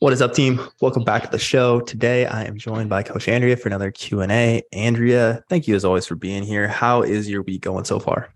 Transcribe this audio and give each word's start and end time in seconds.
What 0.00 0.12
is 0.12 0.22
up, 0.22 0.32
team? 0.32 0.60
Welcome 0.80 1.02
back 1.02 1.24
to 1.24 1.28
the 1.28 1.40
show. 1.40 1.80
Today, 1.80 2.24
I 2.24 2.44
am 2.44 2.56
joined 2.56 2.88
by 2.88 3.02
Coach 3.02 3.26
Andrea 3.26 3.56
for 3.56 3.68
another 3.68 3.90
Q 3.90 4.20
and 4.20 4.30
A. 4.30 4.62
Andrea, 4.72 5.42
thank 5.48 5.66
you 5.66 5.74
as 5.74 5.84
always 5.84 6.06
for 6.06 6.14
being 6.14 6.44
here. 6.44 6.68
How 6.68 7.02
is 7.02 7.28
your 7.28 7.42
week 7.42 7.62
going 7.62 7.84
so 7.84 7.98
far? 7.98 8.32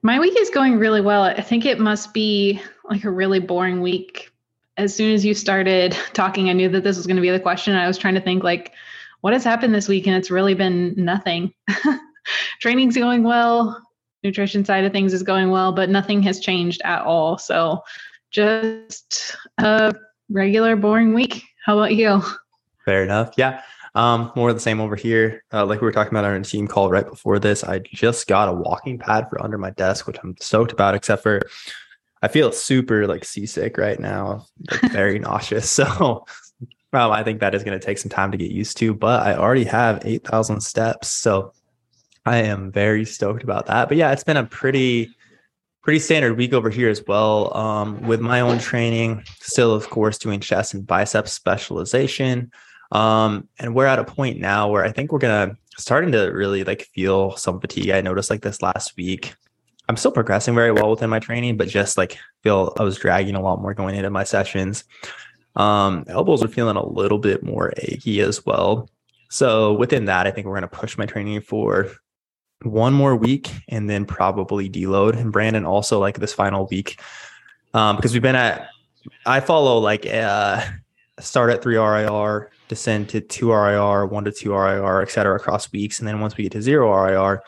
My 0.00 0.18
week 0.18 0.32
is 0.38 0.48
going 0.48 0.78
really 0.78 1.02
well. 1.02 1.24
I 1.24 1.42
think 1.42 1.66
it 1.66 1.78
must 1.78 2.14
be 2.14 2.58
like 2.88 3.04
a 3.04 3.10
really 3.10 3.38
boring 3.38 3.82
week. 3.82 4.30
As 4.78 4.96
soon 4.96 5.12
as 5.12 5.26
you 5.26 5.34
started 5.34 5.92
talking, 6.14 6.48
I 6.48 6.54
knew 6.54 6.70
that 6.70 6.84
this 6.84 6.96
was 6.96 7.06
going 7.06 7.16
to 7.16 7.22
be 7.22 7.28
the 7.28 7.38
question. 7.38 7.74
I 7.74 7.86
was 7.86 7.98
trying 7.98 8.14
to 8.14 8.22
think 8.22 8.42
like, 8.42 8.72
what 9.20 9.34
has 9.34 9.44
happened 9.44 9.74
this 9.74 9.88
week, 9.88 10.06
and 10.06 10.16
it's 10.16 10.30
really 10.30 10.54
been 10.54 10.94
nothing. 10.96 11.52
Training's 12.62 12.96
going 12.96 13.24
well. 13.24 13.78
Nutrition 14.24 14.64
side 14.64 14.84
of 14.84 14.92
things 14.92 15.12
is 15.12 15.22
going 15.22 15.50
well, 15.50 15.70
but 15.70 15.90
nothing 15.90 16.22
has 16.22 16.40
changed 16.40 16.80
at 16.86 17.02
all. 17.02 17.36
So 17.36 17.82
just 18.30 19.36
a 19.58 19.94
regular 20.28 20.76
boring 20.76 21.14
week. 21.14 21.42
How 21.64 21.78
about 21.78 21.94
you? 21.94 22.22
Fair 22.84 23.02
enough. 23.04 23.34
Yeah. 23.36 23.62
Um, 23.94 24.32
more 24.36 24.50
of 24.50 24.54
the 24.54 24.60
same 24.60 24.80
over 24.80 24.96
here. 24.96 25.42
Uh, 25.52 25.66
like 25.66 25.80
we 25.80 25.86
were 25.86 25.92
talking 25.92 26.12
about 26.12 26.24
on 26.24 26.32
our 26.32 26.40
team 26.40 26.68
call 26.68 26.90
right 26.90 27.08
before 27.08 27.38
this, 27.38 27.64
I 27.64 27.80
just 27.80 28.26
got 28.26 28.48
a 28.48 28.52
walking 28.52 28.98
pad 28.98 29.28
for 29.28 29.42
under 29.42 29.58
my 29.58 29.70
desk, 29.70 30.06
which 30.06 30.18
I'm 30.22 30.36
stoked 30.40 30.72
about, 30.72 30.94
except 30.94 31.22
for 31.22 31.40
I 32.22 32.28
feel 32.28 32.52
super 32.52 33.06
like 33.06 33.24
seasick 33.24 33.78
right 33.78 33.98
now, 33.98 34.46
like 34.70 34.80
very 34.92 35.18
nauseous. 35.18 35.70
So 35.70 36.24
well, 36.92 37.12
I 37.12 37.22
think 37.22 37.40
that 37.40 37.54
is 37.54 37.64
going 37.64 37.78
to 37.78 37.84
take 37.84 37.98
some 37.98 38.10
time 38.10 38.30
to 38.32 38.38
get 38.38 38.50
used 38.50 38.76
to, 38.78 38.94
but 38.94 39.26
I 39.26 39.34
already 39.34 39.64
have 39.64 40.02
8,000 40.04 40.60
steps. 40.60 41.08
So 41.08 41.52
I 42.24 42.38
am 42.38 42.72
very 42.72 43.04
stoked 43.04 43.42
about 43.42 43.66
that. 43.66 43.88
But 43.88 43.98
yeah, 43.98 44.12
it's 44.12 44.24
been 44.24 44.36
a 44.38 44.44
pretty 44.44 45.10
pretty 45.82 45.98
standard 45.98 46.36
week 46.36 46.52
over 46.52 46.70
here 46.70 46.88
as 46.88 47.02
well. 47.06 47.56
Um, 47.56 48.06
with 48.06 48.20
my 48.20 48.40
own 48.40 48.58
training, 48.58 49.24
still 49.40 49.72
of 49.72 49.88
course 49.90 50.18
doing 50.18 50.40
chest 50.40 50.74
and 50.74 50.86
biceps 50.86 51.32
specialization. 51.32 52.50
Um, 52.92 53.48
and 53.58 53.74
we're 53.74 53.86
at 53.86 53.98
a 53.98 54.04
point 54.04 54.38
now 54.38 54.68
where 54.68 54.84
I 54.84 54.92
think 54.92 55.12
we're 55.12 55.18
gonna 55.18 55.56
starting 55.76 56.12
to 56.12 56.26
really 56.26 56.64
like 56.64 56.82
feel 56.94 57.36
some 57.36 57.60
fatigue. 57.60 57.90
I 57.90 58.00
noticed 58.00 58.30
like 58.30 58.42
this 58.42 58.62
last 58.62 58.96
week. 58.96 59.34
I'm 59.88 59.96
still 59.96 60.12
progressing 60.12 60.54
very 60.54 60.72
well 60.72 60.90
within 60.90 61.08
my 61.08 61.18
training, 61.18 61.56
but 61.56 61.68
just 61.68 61.96
like 61.96 62.18
feel 62.42 62.74
I 62.78 62.82
was 62.82 62.98
dragging 62.98 63.34
a 63.34 63.40
lot 63.40 63.60
more 63.62 63.72
going 63.74 63.94
into 63.94 64.10
my 64.10 64.24
sessions. 64.24 64.84
Um, 65.56 66.04
elbows 66.08 66.44
are 66.44 66.48
feeling 66.48 66.76
a 66.76 66.86
little 66.86 67.18
bit 67.18 67.42
more 67.42 67.72
achy 67.78 68.20
as 68.20 68.44
well. 68.44 68.90
So 69.30 69.72
within 69.74 70.06
that, 70.06 70.26
I 70.26 70.30
think 70.30 70.46
we're 70.46 70.54
gonna 70.54 70.68
push 70.68 70.98
my 70.98 71.06
training 71.06 71.40
for 71.40 71.90
one 72.62 72.92
more 72.92 73.14
week 73.14 73.50
and 73.68 73.88
then 73.88 74.04
probably 74.04 74.68
deload. 74.68 75.16
And 75.16 75.32
Brandon 75.32 75.64
also 75.64 75.98
like 76.00 76.18
this 76.18 76.32
final 76.32 76.66
week 76.66 77.00
um, 77.74 77.96
because 77.96 78.12
we've 78.12 78.22
been 78.22 78.36
at. 78.36 78.68
I 79.24 79.40
follow 79.40 79.78
like 79.78 80.06
uh, 80.06 80.62
start 81.20 81.50
at 81.50 81.62
three 81.62 81.76
RIR, 81.76 82.50
descend 82.68 83.08
to 83.10 83.20
two 83.20 83.52
RIR, 83.52 84.06
one 84.06 84.24
to 84.24 84.32
two 84.32 84.52
RIR, 84.52 85.02
et 85.02 85.10
cetera, 85.10 85.36
across 85.36 85.72
weeks, 85.72 85.98
and 85.98 86.08
then 86.08 86.20
once 86.20 86.36
we 86.36 86.44
get 86.44 86.52
to 86.52 86.62
zero 86.62 86.92
RIR, 86.92 87.42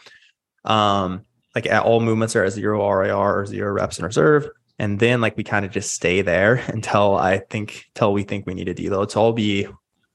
um, 0.64 1.24
like 1.54 1.66
at 1.66 1.82
all 1.82 2.00
movements 2.00 2.36
are 2.36 2.44
at 2.44 2.52
zero 2.52 2.88
RIR 2.88 3.14
or 3.14 3.46
zero 3.46 3.72
reps 3.72 3.98
in 3.98 4.04
reserve. 4.04 4.48
And 4.78 4.98
then 4.98 5.20
like 5.20 5.36
we 5.36 5.44
kind 5.44 5.66
of 5.66 5.72
just 5.72 5.92
stay 5.92 6.22
there 6.22 6.54
until 6.68 7.16
I 7.16 7.38
think 7.38 7.90
till 7.94 8.12
we 8.12 8.22
think 8.22 8.46
we 8.46 8.54
need 8.54 8.68
a 8.68 8.74
deload. 8.74 9.10
So 9.10 9.20
I'll 9.20 9.32
be 9.32 9.66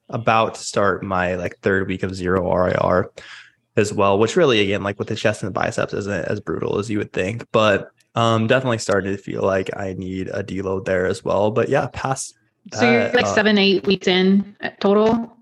about 0.09 0.55
to 0.55 0.61
start 0.61 1.03
my 1.03 1.35
like 1.35 1.57
third 1.59 1.87
week 1.87 2.03
of 2.03 2.15
zero 2.15 2.51
RIR 2.51 3.11
as 3.77 3.93
well, 3.93 4.17
which 4.17 4.35
really 4.35 4.59
again, 4.61 4.83
like 4.83 4.97
with 4.97 5.07
the 5.07 5.15
chest 5.15 5.43
and 5.43 5.49
the 5.49 5.59
biceps 5.59 5.93
isn't 5.93 6.25
as 6.25 6.39
brutal 6.39 6.79
as 6.79 6.89
you 6.89 6.97
would 6.97 7.13
think, 7.13 7.45
but 7.51 7.91
um 8.15 8.47
definitely 8.47 8.77
starting 8.77 9.11
to 9.11 9.21
feel 9.21 9.41
like 9.41 9.69
I 9.75 9.93
need 9.93 10.29
a 10.29 10.43
deload 10.43 10.85
there 10.85 11.05
as 11.05 11.23
well. 11.23 11.51
But 11.51 11.69
yeah, 11.69 11.87
past 11.91 12.35
that, 12.71 12.79
So 12.79 12.91
you're 12.91 13.11
like 13.11 13.25
uh, 13.25 13.35
seven, 13.35 13.57
eight 13.57 13.85
weeks 13.85 14.07
in 14.07 14.55
total. 14.79 15.37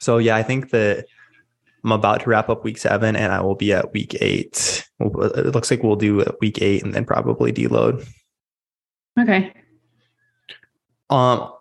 So 0.00 0.18
yeah, 0.18 0.36
I 0.36 0.42
think 0.42 0.70
that 0.70 1.06
I'm 1.84 1.92
about 1.92 2.20
to 2.20 2.30
wrap 2.30 2.50
up 2.50 2.64
week 2.64 2.78
seven 2.78 3.16
and 3.16 3.32
I 3.32 3.40
will 3.40 3.54
be 3.54 3.72
at 3.72 3.92
week 3.92 4.16
eight. 4.20 4.86
It 5.00 5.54
looks 5.54 5.70
like 5.70 5.82
we'll 5.82 5.96
do 5.96 6.24
week 6.40 6.60
eight 6.60 6.82
and 6.82 6.94
then 6.94 7.04
probably 7.04 7.52
deload. 7.52 8.06
Okay. 9.18 9.54
Um 11.08 11.52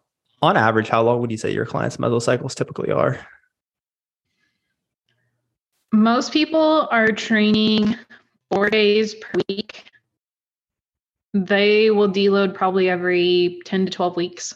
on 0.42 0.58
average, 0.58 0.90
how 0.90 1.02
long 1.02 1.22
would 1.22 1.32
you 1.32 1.38
say 1.38 1.52
your 1.52 1.66
clients' 1.66 1.98
mesocycles 1.98 2.54
typically 2.54 2.92
are? 2.92 3.26
Most 5.96 6.34
people 6.34 6.90
are 6.92 7.08
training 7.08 7.98
four 8.52 8.70
days 8.70 9.16
per 9.16 9.40
week. 9.48 9.86
They 11.34 11.90
will 11.90 12.10
deload 12.10 12.54
probably 12.54 12.90
every 12.90 13.62
10 13.64 13.86
to 13.86 13.92
12 13.92 14.18
weeks. 14.18 14.54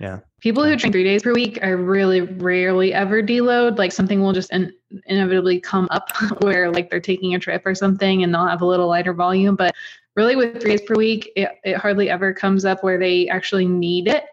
Yeah. 0.00 0.20
People 0.40 0.64
who 0.64 0.74
train 0.76 0.90
three 0.90 1.04
days 1.04 1.22
per 1.22 1.34
week, 1.34 1.58
I 1.62 1.68
really 1.68 2.22
rarely 2.22 2.94
ever 2.94 3.22
deload. 3.22 3.76
Like 3.76 3.92
something 3.92 4.22
will 4.22 4.32
just 4.32 4.50
in- 4.52 4.72
inevitably 5.04 5.60
come 5.60 5.86
up 5.90 6.10
where 6.40 6.70
like 6.70 6.88
they're 6.88 6.98
taking 6.98 7.34
a 7.34 7.38
trip 7.38 7.62
or 7.66 7.74
something 7.74 8.22
and 8.22 8.32
they'll 8.32 8.46
have 8.46 8.62
a 8.62 8.66
little 8.66 8.88
lighter 8.88 9.12
volume. 9.12 9.56
But 9.56 9.74
really, 10.16 10.34
with 10.34 10.62
three 10.62 10.78
days 10.78 10.82
per 10.86 10.94
week, 10.94 11.30
it, 11.36 11.50
it 11.62 11.76
hardly 11.76 12.08
ever 12.08 12.32
comes 12.32 12.64
up 12.64 12.82
where 12.82 12.98
they 12.98 13.28
actually 13.28 13.66
need 13.66 14.08
it. 14.08 14.24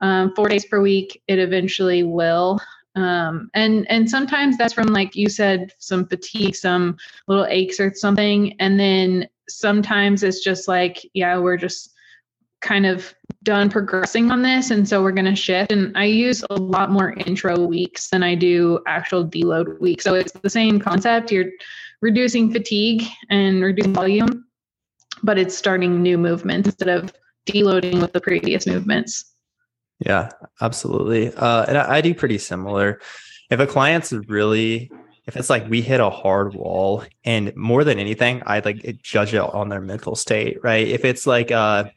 Um, 0.00 0.32
four 0.34 0.48
days 0.48 0.64
per 0.64 0.80
week, 0.80 1.22
it 1.28 1.38
eventually 1.38 2.04
will 2.04 2.58
um, 2.96 3.50
and 3.54 3.88
and 3.90 4.08
sometimes 4.08 4.58
that's 4.58 4.74
from 4.74 4.88
like 4.88 5.14
you 5.14 5.28
said 5.28 5.72
some 5.78 6.06
fatigue 6.06 6.56
some 6.56 6.96
little 7.28 7.46
aches 7.46 7.78
or 7.78 7.92
something. 7.94 8.54
And 8.60 8.78
then 8.78 9.28
sometimes 9.48 10.22
it's 10.22 10.42
just 10.42 10.68
like 10.68 11.04
yeah 11.14 11.38
we're 11.38 11.56
just 11.56 11.94
kind 12.60 12.84
of 12.84 13.14
done 13.42 13.70
progressing 13.70 14.30
on 14.30 14.42
this. 14.42 14.70
And 14.70 14.86
so 14.86 15.02
we're 15.02 15.12
going 15.12 15.24
to 15.24 15.36
shift. 15.36 15.72
And 15.72 15.96
i 15.96 16.04
use 16.04 16.44
a 16.50 16.56
lot 16.56 16.90
more 16.90 17.14
intro 17.26 17.58
weeks 17.58 18.10
than 18.10 18.22
i 18.22 18.34
do 18.34 18.80
actual 18.86 19.26
deload 19.26 19.80
weeks. 19.80 20.04
So 20.04 20.14
it's 20.14 20.32
the 20.32 20.50
same 20.50 20.78
concept. 20.78 21.32
You're 21.32 21.50
reducing 22.02 22.52
fatigue 22.52 23.04
and 23.30 23.62
reducing 23.62 23.94
volume 23.94 24.44
but 25.22 25.38
it's 25.38 25.56
starting 25.56 26.02
new 26.02 26.18
movements 26.18 26.68
instead 26.68 26.88
of 26.88 27.12
deloading 27.46 28.00
with 28.00 28.12
the 28.12 28.20
previous 28.20 28.66
movements 28.66 29.29
yeah, 30.00 30.30
absolutely. 30.60 31.32
Uh, 31.34 31.64
and 31.68 31.78
I, 31.78 31.96
I 31.96 32.00
do 32.00 32.14
pretty 32.14 32.38
similar. 32.38 33.00
If 33.50 33.60
a 33.60 33.66
client's 33.66 34.12
really, 34.12 34.90
if 35.26 35.36
it's 35.36 35.50
like 35.50 35.68
we 35.68 35.82
hit 35.82 36.00
a 36.00 36.10
hard 36.10 36.54
wall, 36.54 37.04
and 37.24 37.54
more 37.54 37.84
than 37.84 37.98
anything, 37.98 38.42
I 38.46 38.60
like 38.60 39.00
judge 39.02 39.34
it 39.34 39.40
on 39.40 39.68
their 39.68 39.80
mental 39.80 40.16
state, 40.16 40.58
right? 40.62 40.86
If 40.86 41.04
it's 41.04 41.26
like 41.26 41.50
a 41.50 41.54
uh, 41.54 41.90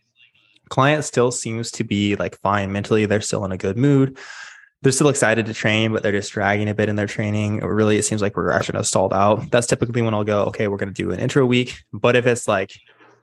client 0.69 1.05
still 1.05 1.31
seems 1.31 1.71
to 1.71 1.83
be 1.83 2.15
like 2.17 2.39
fine 2.41 2.71
mentally, 2.71 3.05
they're 3.05 3.21
still 3.21 3.45
in 3.45 3.51
a 3.53 3.57
good 3.57 3.77
mood, 3.77 4.17
they're 4.81 4.91
still 4.91 5.09
excited 5.09 5.45
to 5.45 5.53
train, 5.53 5.93
but 5.93 6.03
they're 6.03 6.11
just 6.11 6.33
dragging 6.33 6.67
a 6.67 6.73
bit 6.73 6.89
in 6.89 6.97
their 6.97 7.07
training. 7.07 7.63
Or 7.63 7.73
really, 7.73 7.97
it 7.97 8.03
seems 8.03 8.21
like 8.21 8.35
we're 8.35 8.43
progression 8.43 8.75
has 8.75 8.89
stalled 8.89 9.13
out. 9.13 9.49
That's 9.49 9.67
typically 9.67 10.01
when 10.01 10.13
I'll 10.13 10.25
go, 10.25 10.43
okay, 10.45 10.67
we're 10.67 10.77
going 10.77 10.93
to 10.93 11.03
do 11.03 11.11
an 11.11 11.19
intro 11.19 11.45
week. 11.45 11.81
But 11.93 12.17
if 12.17 12.25
it's 12.25 12.49
like, 12.49 12.77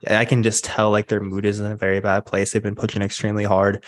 I 0.07 0.25
can 0.25 0.41
just 0.41 0.63
tell 0.63 0.89
like 0.89 1.07
their 1.07 1.19
mood 1.19 1.45
is 1.45 1.59
in 1.59 1.67
a 1.67 1.75
very 1.75 1.99
bad 1.99 2.25
place. 2.25 2.51
They've 2.51 2.63
been 2.63 2.73
pushing 2.73 3.03
extremely 3.03 3.43
hard 3.43 3.83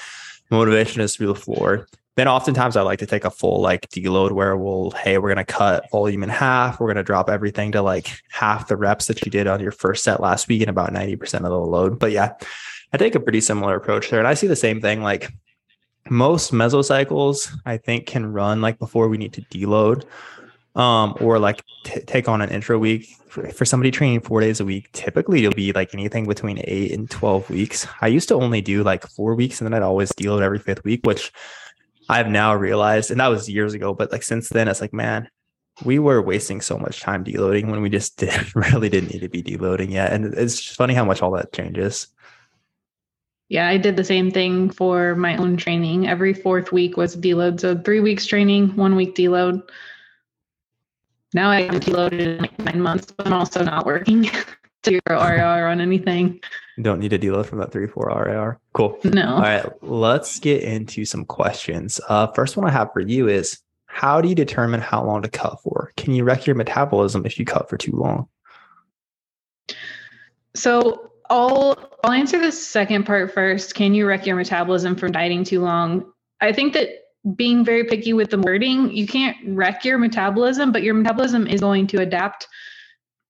motivation 0.53 1.01
is 1.01 1.15
through 1.15 1.27
the 1.27 1.35
floor. 1.35 1.87
Then 2.15 2.27
oftentimes 2.27 2.77
I 2.77 2.83
like 2.83 2.99
to 2.99 3.07
take 3.07 3.25
a 3.25 3.31
full 3.31 3.61
like 3.61 3.89
deload 3.89 4.31
where 4.31 4.55
we'll, 4.55 4.91
hey, 4.91 5.17
we're 5.17 5.29
gonna 5.29 5.43
cut 5.43 5.89
volume 5.91 6.23
in 6.23 6.29
half. 6.29 6.79
We're 6.79 6.87
gonna 6.87 7.03
drop 7.03 7.29
everything 7.29 7.71
to 7.71 7.81
like 7.81 8.11
half 8.29 8.67
the 8.67 8.77
reps 8.77 9.07
that 9.07 9.25
you 9.25 9.31
did 9.31 9.47
on 9.47 9.59
your 9.59 9.71
first 9.71 10.03
set 10.03 10.19
last 10.21 10.47
week 10.47 10.61
and 10.61 10.69
about 10.69 10.93
90% 10.93 11.37
of 11.37 11.43
the 11.43 11.57
load. 11.57 11.97
But 11.97 12.11
yeah, 12.11 12.33
I 12.93 12.97
take 12.97 13.15
a 13.15 13.19
pretty 13.19 13.41
similar 13.41 13.75
approach 13.75 14.09
there. 14.09 14.19
And 14.19 14.27
I 14.27 14.35
see 14.35 14.47
the 14.47 14.55
same 14.55 14.79
thing 14.79 15.01
like 15.01 15.31
most 16.09 16.51
mesocycles, 16.51 17.51
I 17.65 17.77
think, 17.77 18.05
can 18.05 18.31
run 18.31 18.61
like 18.61 18.77
before 18.77 19.07
we 19.07 19.17
need 19.17 19.33
to 19.33 19.41
deload 19.41 20.05
um, 20.75 21.15
or 21.19 21.39
like 21.39 21.63
t- 21.83 22.01
take 22.01 22.27
on 22.27 22.41
an 22.41 22.49
intro 22.49 22.77
week 22.77 23.07
for, 23.33 23.65
somebody 23.65 23.91
training 23.91 24.21
four 24.21 24.41
days 24.41 24.59
a 24.59 24.65
week. 24.65 24.91
Typically, 24.91 25.39
it'll 25.39 25.55
be 25.55 25.73
like 25.73 25.93
anything 25.93 26.27
between 26.27 26.61
eight 26.65 26.91
and 26.91 27.09
12 27.09 27.49
weeks. 27.49 27.87
I 28.01 28.07
used 28.07 28.27
to 28.29 28.35
only 28.35 28.61
do 28.61 28.83
like 28.83 29.07
four 29.07 29.35
weeks 29.35 29.59
and 29.59 29.65
then 29.65 29.73
I'd 29.73 29.85
always 29.85 30.11
deload 30.11 30.41
every 30.41 30.59
fifth 30.59 30.83
week, 30.83 31.01
which 31.05 31.31
I've 32.09 32.29
now 32.29 32.53
realized, 32.53 33.11
and 33.11 33.19
that 33.19 33.27
was 33.27 33.49
years 33.49 33.73
ago. 33.73 33.93
But 33.93 34.11
like 34.11 34.23
since 34.23 34.49
then, 34.49 34.67
it's 34.67 34.81
like, 34.81 34.93
man, 34.93 35.29
we 35.83 35.97
were 35.99 36.21
wasting 36.21 36.61
so 36.61 36.77
much 36.77 37.01
time 37.01 37.23
deloading 37.23 37.69
when 37.69 37.81
we 37.81 37.89
just 37.89 38.17
did, 38.17 38.55
really 38.55 38.89
didn't 38.89 39.11
need 39.11 39.21
to 39.21 39.29
be 39.29 39.41
deloading 39.41 39.91
yet. 39.91 40.13
And 40.13 40.25
it's 40.33 40.61
just 40.61 40.77
funny 40.77 40.93
how 40.93 41.05
much 41.05 41.21
all 41.21 41.31
that 41.31 41.53
changes. 41.53 42.07
Yeah, 43.49 43.67
I 43.67 43.77
did 43.77 43.97
the 43.97 44.03
same 44.03 44.31
thing 44.31 44.69
for 44.69 45.15
my 45.15 45.37
own 45.37 45.57
training. 45.57 46.07
Every 46.07 46.33
fourth 46.33 46.71
week 46.71 46.97
was 46.97 47.15
deload. 47.15 47.59
So 47.59 47.77
three 47.77 47.99
weeks 47.99 48.25
training, 48.25 48.75
one 48.75 48.95
week 48.95 49.15
deload. 49.15 49.61
Now 51.33 51.49
I 51.49 51.61
have 51.61 51.81
deloaded 51.81 52.19
in 52.19 52.37
like 52.39 52.59
nine 52.59 52.81
months, 52.81 53.11
but 53.11 53.25
I'm 53.27 53.33
also 53.33 53.63
not 53.63 53.85
working 53.85 54.29
zero 54.85 55.01
RIR 55.07 55.67
on 55.67 55.81
anything. 55.81 56.39
You 56.77 56.83
don't 56.83 56.99
need 56.99 57.13
a 57.13 57.19
deload 57.19 57.45
from 57.45 57.59
that 57.59 57.71
three, 57.71 57.87
four 57.87 58.07
RIR. 58.07 58.59
Cool. 58.73 58.99
No. 59.03 59.35
All 59.35 59.41
right. 59.41 59.83
Let's 59.83 60.39
get 60.39 60.63
into 60.63 61.05
some 61.05 61.25
questions. 61.25 61.99
Uh, 62.09 62.27
first 62.27 62.57
one 62.57 62.67
I 62.67 62.71
have 62.71 62.91
for 62.93 62.99
you 62.99 63.27
is 63.27 63.59
how 63.85 64.21
do 64.21 64.27
you 64.27 64.35
determine 64.35 64.81
how 64.81 65.03
long 65.03 65.21
to 65.21 65.29
cut 65.29 65.61
for? 65.61 65.91
Can 65.97 66.13
you 66.13 66.23
wreck 66.23 66.47
your 66.47 66.55
metabolism 66.55 67.25
if 67.25 67.37
you 67.37 67.45
cut 67.45 67.69
for 67.69 67.77
too 67.77 67.93
long? 67.93 68.27
So 70.55 71.11
I'll 71.29 71.91
I'll 72.03 72.11
answer 72.11 72.39
the 72.39 72.51
second 72.51 73.05
part 73.05 73.33
first. 73.33 73.75
Can 73.75 73.93
you 73.93 74.05
wreck 74.05 74.25
your 74.25 74.35
metabolism 74.35 74.95
from 74.95 75.11
dieting 75.11 75.43
too 75.43 75.61
long? 75.61 76.11
I 76.41 76.51
think 76.51 76.73
that 76.73 76.89
being 77.35 77.63
very 77.63 77.85
picky 77.85 78.13
with 78.13 78.29
the 78.29 78.39
wording, 78.39 78.91
you 78.91 79.07
can't 79.07 79.37
wreck 79.47 79.85
your 79.85 79.97
metabolism, 79.97 80.71
but 80.71 80.83
your 80.83 80.93
metabolism 80.93 81.47
is 81.47 81.61
going 81.61 81.87
to 81.87 82.01
adapt 82.01 82.47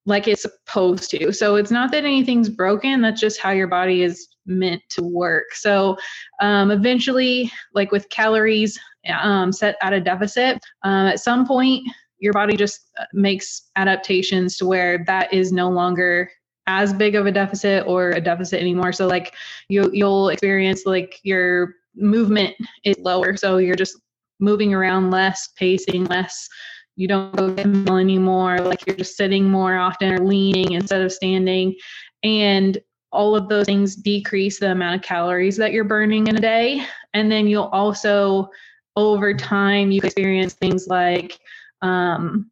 like 0.05 0.27
it's 0.27 0.41
supposed 0.41 1.09
to. 1.11 1.31
So 1.31 1.55
it's 1.55 1.71
not 1.71 1.91
that 1.91 2.03
anything's 2.03 2.49
broken, 2.49 3.01
that's 3.01 3.21
just 3.21 3.39
how 3.39 3.51
your 3.51 3.67
body 3.67 4.03
is 4.03 4.27
meant 4.45 4.81
to 4.89 5.03
work. 5.03 5.53
So 5.53 5.97
um, 6.41 6.71
eventually, 6.71 7.51
like 7.73 7.91
with 7.91 8.09
calories 8.09 8.77
um, 9.21 9.51
set 9.51 9.77
at 9.81 9.93
a 9.93 10.01
deficit, 10.01 10.59
um, 10.83 11.07
at 11.07 11.19
some 11.19 11.47
point, 11.47 11.87
your 12.19 12.33
body 12.33 12.57
just 12.57 12.89
uh, 12.99 13.05
makes 13.13 13.69
adaptations 13.75 14.57
to 14.57 14.65
where 14.65 15.03
that 15.05 15.31
is 15.33 15.51
no 15.51 15.69
longer 15.69 16.29
as 16.67 16.93
big 16.93 17.15
of 17.15 17.25
a 17.25 17.31
deficit 17.31 17.85
or 17.85 18.11
a 18.11 18.21
deficit 18.21 18.59
anymore. 18.61 18.93
So 18.93 19.07
like 19.07 19.35
you 19.67 19.89
you'll 19.93 20.29
experience 20.29 20.85
like 20.85 21.19
your 21.23 21.75
movement 21.95 22.55
is 22.83 22.97
lower. 22.99 23.37
So 23.37 23.57
you're 23.57 23.75
just 23.75 23.99
moving 24.39 24.73
around 24.73 25.11
less, 25.11 25.49
pacing 25.57 26.05
less. 26.05 26.47
You 26.95 27.07
don't 27.07 27.35
go 27.35 27.53
to 27.53 27.67
mill 27.67 27.97
anymore. 27.97 28.59
Like 28.59 28.85
you're 28.85 28.95
just 28.95 29.17
sitting 29.17 29.45
more 29.45 29.77
often 29.77 30.13
or 30.13 30.19
leaning 30.19 30.73
instead 30.73 31.01
of 31.01 31.11
standing. 31.11 31.75
And 32.23 32.77
all 33.11 33.35
of 33.35 33.47
those 33.47 33.65
things 33.65 33.95
decrease 33.95 34.59
the 34.59 34.71
amount 34.71 34.95
of 34.95 35.01
calories 35.01 35.57
that 35.57 35.71
you're 35.71 35.83
burning 35.83 36.27
in 36.27 36.35
a 36.35 36.41
day. 36.41 36.83
And 37.13 37.31
then 37.31 37.47
you'll 37.47 37.65
also, 37.65 38.49
over 38.95 39.33
time, 39.33 39.91
you 39.91 40.01
experience 40.03 40.53
things 40.53 40.87
like 40.87 41.39
um, 41.81 42.49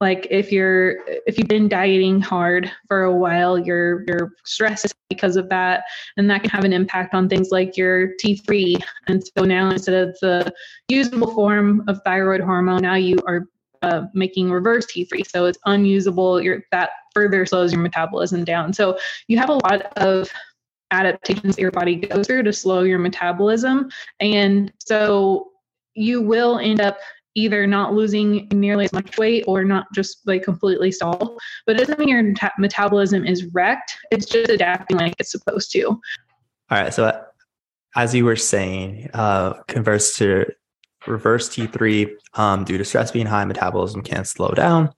like 0.00 0.26
if 0.30 0.50
you're 0.50 0.98
if 1.26 1.36
you've 1.36 1.48
been 1.48 1.68
dieting 1.68 2.20
hard 2.20 2.70
for 2.88 3.04
a 3.04 3.14
while 3.14 3.58
your 3.58 4.04
your 4.06 4.32
stress 4.44 4.84
is 4.84 4.94
because 5.08 5.36
of 5.36 5.48
that 5.48 5.84
and 6.16 6.30
that 6.30 6.42
can 6.42 6.50
have 6.50 6.64
an 6.64 6.72
impact 6.72 7.14
on 7.14 7.28
things 7.28 7.50
like 7.50 7.76
your 7.76 8.14
t3 8.16 8.82
and 9.08 9.22
so 9.36 9.44
now 9.44 9.70
instead 9.70 10.08
of 10.08 10.16
the 10.20 10.52
usable 10.88 11.32
form 11.34 11.84
of 11.88 12.00
thyroid 12.04 12.40
hormone 12.40 12.82
now 12.82 12.94
you 12.94 13.18
are 13.26 13.46
uh, 13.82 14.02
making 14.14 14.50
reverse 14.50 14.86
t3 14.86 15.26
so 15.26 15.46
it's 15.46 15.58
unusable 15.66 16.40
your 16.40 16.62
that 16.70 16.90
further 17.14 17.46
slows 17.46 17.72
your 17.72 17.82
metabolism 17.82 18.44
down. 18.44 18.72
So 18.72 18.98
you 19.28 19.38
have 19.38 19.48
a 19.48 19.54
lot 19.54 19.92
of 19.96 20.30
adaptations 20.90 21.56
that 21.56 21.62
your 21.62 21.70
body 21.70 21.96
goes 21.96 22.26
through 22.26 22.42
to 22.44 22.52
slow 22.52 22.82
your 22.82 22.98
metabolism. 22.98 23.90
And 24.20 24.72
so 24.78 25.50
you 25.94 26.22
will 26.22 26.58
end 26.58 26.80
up 26.80 26.98
either 27.34 27.66
not 27.66 27.94
losing 27.94 28.48
nearly 28.52 28.84
as 28.84 28.92
much 28.92 29.16
weight 29.18 29.44
or 29.46 29.64
not 29.64 29.86
just 29.94 30.26
like 30.26 30.42
completely 30.42 30.90
stall. 30.90 31.38
But 31.66 31.76
it 31.76 31.78
doesn't 31.78 31.98
mean 31.98 32.08
your 32.08 32.22
meta- 32.22 32.52
metabolism 32.58 33.24
is 33.26 33.44
wrecked. 33.52 33.96
It's 34.10 34.26
just 34.26 34.50
adapting 34.50 34.98
like 34.98 35.14
it's 35.18 35.32
supposed 35.32 35.70
to. 35.72 35.86
All 35.86 36.00
right. 36.70 36.92
So 36.92 37.24
as 37.96 38.14
you 38.14 38.24
were 38.24 38.36
saying, 38.36 39.10
uh, 39.14 39.54
converse 39.68 40.16
to 40.16 40.46
reverse 41.06 41.48
T3 41.48 42.10
um, 42.34 42.64
due 42.64 42.78
to 42.78 42.84
stress 42.84 43.10
being 43.10 43.26
high, 43.26 43.44
metabolism 43.44 44.02
can 44.02 44.24
slow 44.24 44.50
down. 44.50 44.90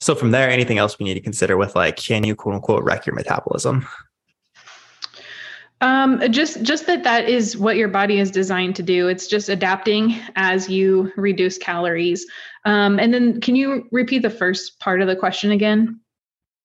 So 0.00 0.14
from 0.14 0.30
there, 0.30 0.48
anything 0.48 0.78
else 0.78 0.98
we 0.98 1.04
need 1.04 1.14
to 1.14 1.20
consider 1.20 1.56
with 1.56 1.74
like, 1.74 1.96
can 1.96 2.24
you 2.24 2.36
quote 2.36 2.54
unquote 2.54 2.84
wreck 2.84 3.06
your 3.06 3.14
metabolism? 3.14 3.86
Um, 5.80 6.20
just 6.32 6.62
just 6.62 6.86
that 6.86 7.04
that 7.04 7.28
is 7.28 7.56
what 7.56 7.76
your 7.76 7.88
body 7.88 8.18
is 8.18 8.30
designed 8.30 8.74
to 8.76 8.82
do. 8.82 9.08
It's 9.08 9.28
just 9.28 9.48
adapting 9.48 10.18
as 10.34 10.68
you 10.68 11.12
reduce 11.16 11.56
calories. 11.56 12.26
Um, 12.64 12.98
and 12.98 13.14
then, 13.14 13.40
can 13.40 13.54
you 13.54 13.88
repeat 13.92 14.22
the 14.22 14.30
first 14.30 14.80
part 14.80 15.00
of 15.00 15.06
the 15.06 15.14
question 15.14 15.52
again? 15.52 16.00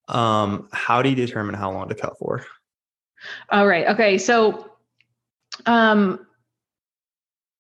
Um, 0.08 0.68
how 0.74 1.02
do 1.02 1.10
you 1.10 1.16
determine 1.16 1.56
how 1.56 1.72
long 1.72 1.90
to 1.90 1.96
cut 1.96 2.18
for? 2.18 2.44
All 3.50 3.68
right. 3.68 3.88
Okay. 3.88 4.18
So, 4.18 4.72
um, 5.66 6.26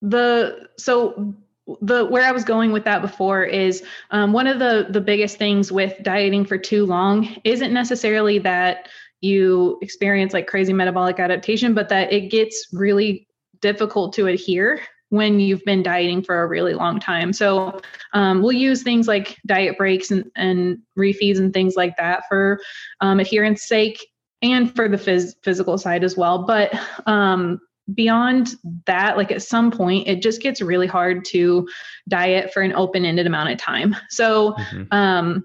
the 0.01 0.69
so 0.77 1.35
the 1.81 2.05
where 2.05 2.23
I 2.23 2.31
was 2.31 2.43
going 2.43 2.71
with 2.71 2.83
that 2.83 3.01
before 3.01 3.43
is 3.43 3.83
um, 4.11 4.33
one 4.33 4.47
of 4.47 4.59
the 4.59 4.87
the 4.89 5.01
biggest 5.01 5.37
things 5.37 5.71
with 5.71 6.01
dieting 6.03 6.45
for 6.45 6.57
too 6.57 6.85
long 6.85 7.37
isn't 7.43 7.73
necessarily 7.73 8.39
that 8.39 8.89
you 9.23 9.79
experience 9.81 10.33
like 10.33 10.47
crazy 10.47 10.73
metabolic 10.73 11.19
adaptation, 11.19 11.73
but 11.73 11.89
that 11.89 12.11
it 12.11 12.29
gets 12.29 12.67
really 12.73 13.27
difficult 13.61 14.13
to 14.13 14.27
adhere 14.27 14.81
when 15.09 15.39
you've 15.39 15.63
been 15.63 15.83
dieting 15.83 16.23
for 16.23 16.41
a 16.41 16.47
really 16.47 16.73
long 16.73 16.99
time. 16.99 17.31
So 17.31 17.79
um, 18.13 18.41
we'll 18.41 18.51
use 18.51 18.83
things 18.83 19.07
like 19.07 19.37
diet 19.45 19.77
breaks 19.77 20.11
and, 20.11 20.29
and 20.35 20.79
refeeds 20.97 21.37
and 21.37 21.53
things 21.53 21.75
like 21.75 21.95
that 21.97 22.23
for 22.27 22.59
um, 22.99 23.19
adherence 23.19 23.63
sake 23.63 24.05
and 24.41 24.75
for 24.75 24.89
the 24.89 24.97
phys- 24.97 25.35
physical 25.43 25.77
side 25.77 26.03
as 26.03 26.17
well. 26.17 26.45
But 26.45 26.73
um, 27.05 27.61
beyond 27.93 28.55
that, 28.87 29.15
like 29.15 29.31
at 29.31 29.43
some 29.43 29.71
point, 29.71 30.07
it 30.07 30.21
just 30.21 30.41
gets 30.41 30.61
really 30.61 30.87
hard 30.87 31.23
to 31.25 31.67
diet 32.09 32.51
for 32.51 32.61
an 32.61 32.73
open 32.73 33.05
ended 33.05 33.27
amount 33.27 33.51
of 33.51 33.57
time. 33.57 33.95
So 34.09 34.53
mm-hmm. 34.53 35.37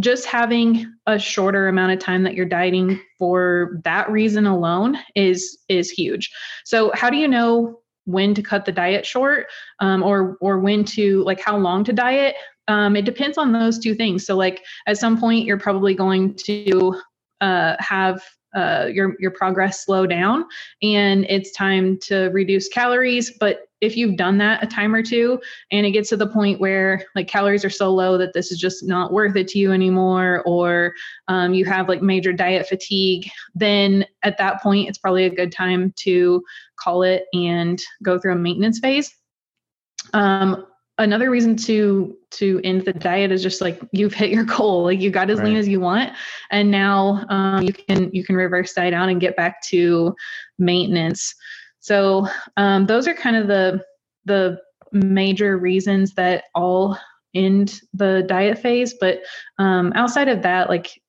Just 0.00 0.26
having 0.26 0.92
a 1.06 1.18
shorter 1.18 1.68
amount 1.68 1.92
of 1.92 1.98
time 1.98 2.24
that 2.24 2.34
you're 2.34 2.46
dieting 2.46 3.00
for 3.18 3.80
that 3.84 4.10
reason 4.10 4.46
alone 4.46 4.96
is 5.14 5.58
is 5.68 5.90
huge. 5.90 6.30
So 6.64 6.90
how 6.94 7.10
do 7.10 7.16
you 7.16 7.28
know 7.28 7.80
when 8.06 8.34
to 8.34 8.42
cut 8.42 8.64
the 8.64 8.72
diet 8.72 9.06
short 9.06 9.46
um, 9.80 10.02
or 10.02 10.36
or 10.40 10.58
when 10.58 10.84
to 10.84 11.22
like 11.24 11.40
how 11.40 11.56
long 11.56 11.84
to 11.84 11.92
diet? 11.92 12.34
Um, 12.66 12.96
it 12.96 13.04
depends 13.04 13.38
on 13.38 13.52
those 13.52 13.78
two 13.78 13.94
things. 13.94 14.26
So 14.26 14.36
like 14.36 14.64
at 14.86 14.98
some 14.98 15.18
point 15.18 15.44
you're 15.44 15.58
probably 15.58 15.94
going 15.94 16.34
to 16.44 17.00
uh, 17.40 17.76
have 17.78 18.22
uh, 18.54 18.88
your 18.92 19.16
your 19.18 19.30
progress 19.30 19.84
slow 19.84 20.06
down 20.06 20.44
and 20.82 21.26
it's 21.28 21.50
time 21.52 21.98
to 21.98 22.26
reduce 22.26 22.68
calories 22.68 23.32
but 23.40 23.66
if 23.84 23.96
you've 23.96 24.16
done 24.16 24.38
that 24.38 24.62
a 24.62 24.66
time 24.66 24.94
or 24.94 25.02
two 25.02 25.40
and 25.70 25.86
it 25.86 25.92
gets 25.92 26.08
to 26.08 26.16
the 26.16 26.26
point 26.26 26.60
where 26.60 27.04
like 27.14 27.28
calories 27.28 27.64
are 27.64 27.70
so 27.70 27.90
low 27.92 28.16
that 28.18 28.32
this 28.32 28.50
is 28.50 28.58
just 28.58 28.84
not 28.84 29.12
worth 29.12 29.36
it 29.36 29.48
to 29.48 29.58
you 29.58 29.72
anymore 29.72 30.42
or 30.46 30.92
um, 31.28 31.54
you 31.54 31.64
have 31.64 31.88
like 31.88 32.02
major 32.02 32.32
diet 32.32 32.66
fatigue 32.66 33.30
then 33.54 34.04
at 34.22 34.38
that 34.38 34.62
point 34.62 34.88
it's 34.88 34.98
probably 34.98 35.24
a 35.24 35.34
good 35.34 35.52
time 35.52 35.92
to 35.96 36.42
call 36.76 37.02
it 37.02 37.26
and 37.32 37.80
go 38.02 38.18
through 38.18 38.32
a 38.32 38.36
maintenance 38.36 38.78
phase. 38.78 39.14
Um, 40.12 40.66
another 40.98 41.30
reason 41.30 41.56
to 41.56 42.16
to 42.30 42.60
end 42.62 42.84
the 42.84 42.92
diet 42.92 43.32
is 43.32 43.42
just 43.42 43.60
like 43.60 43.80
you've 43.92 44.14
hit 44.14 44.30
your 44.30 44.44
goal. 44.44 44.84
Like 44.84 45.00
you 45.00 45.10
got 45.10 45.30
as 45.30 45.38
right. 45.38 45.48
lean 45.48 45.56
as 45.56 45.68
you 45.68 45.80
want 45.80 46.12
and 46.50 46.70
now 46.70 47.24
um, 47.28 47.62
you 47.62 47.72
can 47.72 48.10
you 48.12 48.24
can 48.24 48.36
reverse 48.36 48.72
diet 48.72 48.92
down 48.92 49.08
and 49.08 49.20
get 49.20 49.36
back 49.36 49.62
to 49.64 50.14
maintenance 50.58 51.34
so 51.84 52.26
um, 52.56 52.86
those 52.86 53.06
are 53.06 53.12
kind 53.12 53.36
of 53.36 53.46
the 53.46 53.84
the 54.24 54.58
major 54.90 55.58
reasons 55.58 56.14
that 56.14 56.44
all 56.54 56.96
end 57.34 57.80
the 57.92 58.24
diet 58.26 58.58
phase 58.58 58.94
but 58.98 59.20
um, 59.58 59.92
outside 59.94 60.28
of 60.28 60.40
that 60.40 60.70
like 60.70 61.02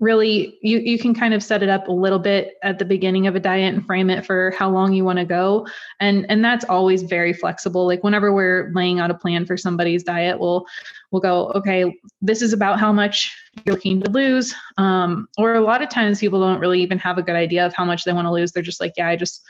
really 0.00 0.58
you 0.62 0.78
you 0.78 0.98
can 0.98 1.14
kind 1.14 1.34
of 1.34 1.42
set 1.42 1.62
it 1.62 1.68
up 1.68 1.88
a 1.88 1.92
little 1.92 2.18
bit 2.18 2.54
at 2.62 2.78
the 2.78 2.84
beginning 2.84 3.26
of 3.26 3.34
a 3.34 3.40
diet 3.40 3.74
and 3.74 3.86
frame 3.86 4.10
it 4.10 4.26
for 4.26 4.52
how 4.52 4.70
long 4.70 4.92
you 4.92 5.04
want 5.04 5.18
to 5.18 5.24
go. 5.24 5.66
And 6.00 6.26
and 6.28 6.44
that's 6.44 6.64
always 6.64 7.02
very 7.02 7.32
flexible. 7.32 7.86
Like 7.86 8.02
whenever 8.02 8.32
we're 8.32 8.72
laying 8.74 9.00
out 9.00 9.10
a 9.10 9.14
plan 9.14 9.46
for 9.46 9.56
somebody's 9.56 10.02
diet 10.02 10.38
we'll 10.38 10.66
we'll 11.10 11.22
go 11.22 11.52
okay 11.54 11.94
this 12.20 12.42
is 12.42 12.52
about 12.52 12.80
how 12.80 12.92
much 12.92 13.34
you're 13.64 13.74
looking 13.74 14.00
to 14.00 14.10
lose. 14.10 14.54
Um, 14.78 15.28
or 15.38 15.54
a 15.54 15.60
lot 15.60 15.82
of 15.82 15.88
times 15.88 16.20
people 16.20 16.40
don't 16.40 16.60
really 16.60 16.82
even 16.82 16.98
have 16.98 17.18
a 17.18 17.22
good 17.22 17.36
idea 17.36 17.64
of 17.64 17.74
how 17.74 17.84
much 17.84 18.04
they 18.04 18.12
want 18.12 18.26
to 18.26 18.32
lose. 18.32 18.52
They're 18.52 18.62
just 18.62 18.80
like 18.80 18.94
yeah 18.96 19.08
i 19.08 19.16
just 19.16 19.42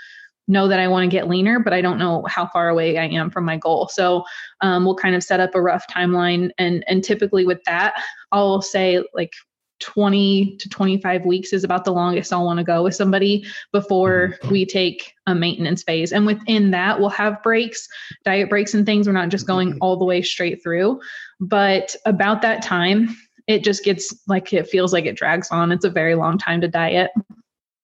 know 0.46 0.68
that 0.68 0.78
I 0.78 0.88
want 0.88 1.04
to 1.04 1.14
get 1.14 1.28
leaner, 1.28 1.58
but 1.58 1.72
I 1.72 1.80
don't 1.80 1.98
know 1.98 2.24
how 2.28 2.46
far 2.46 2.68
away 2.68 2.98
I 2.98 3.06
am 3.06 3.30
from 3.30 3.44
my 3.44 3.56
goal. 3.56 3.88
So 3.92 4.24
um, 4.60 4.84
we'll 4.84 4.94
kind 4.94 5.14
of 5.14 5.22
set 5.22 5.40
up 5.40 5.54
a 5.54 5.62
rough 5.62 5.86
timeline, 5.88 6.50
and 6.58 6.84
and 6.86 7.02
typically 7.02 7.46
with 7.46 7.62
that, 7.64 7.94
I'll 8.32 8.62
say 8.62 9.02
like 9.14 9.32
20 9.80 10.56
to 10.58 10.68
25 10.68 11.26
weeks 11.26 11.52
is 11.52 11.64
about 11.64 11.84
the 11.84 11.92
longest 11.92 12.32
I'll 12.32 12.44
want 12.44 12.58
to 12.58 12.64
go 12.64 12.82
with 12.82 12.94
somebody 12.94 13.44
before 13.72 14.34
mm-hmm. 14.40 14.52
we 14.52 14.64
take 14.64 15.12
a 15.26 15.34
maintenance 15.34 15.82
phase. 15.82 16.12
And 16.12 16.26
within 16.26 16.70
that, 16.70 17.00
we'll 17.00 17.10
have 17.10 17.42
breaks, 17.42 17.86
diet 18.24 18.48
breaks, 18.48 18.72
and 18.72 18.86
things. 18.86 19.06
We're 19.06 19.12
not 19.12 19.28
just 19.28 19.46
going 19.46 19.70
mm-hmm. 19.70 19.78
all 19.80 19.98
the 19.98 20.04
way 20.04 20.22
straight 20.22 20.62
through. 20.62 21.00
But 21.40 21.94
about 22.06 22.40
that 22.42 22.62
time, 22.62 23.14
it 23.46 23.62
just 23.62 23.84
gets 23.84 24.14
like 24.26 24.52
it 24.52 24.68
feels 24.68 24.92
like 24.92 25.04
it 25.04 25.16
drags 25.16 25.48
on. 25.50 25.72
It's 25.72 25.84
a 25.84 25.90
very 25.90 26.14
long 26.14 26.38
time 26.38 26.60
to 26.62 26.68
diet. 26.68 27.10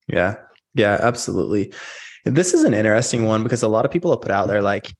Yeah. 0.08 0.36
Yeah, 0.74 0.98
absolutely. 1.00 1.72
This 2.24 2.54
is 2.54 2.64
an 2.64 2.74
interesting 2.74 3.24
one 3.26 3.42
because 3.42 3.62
a 3.62 3.68
lot 3.68 3.84
of 3.84 3.90
people 3.90 4.10
have 4.10 4.20
put 4.20 4.30
out 4.30 4.48
there 4.48 4.62
like, 4.62 4.92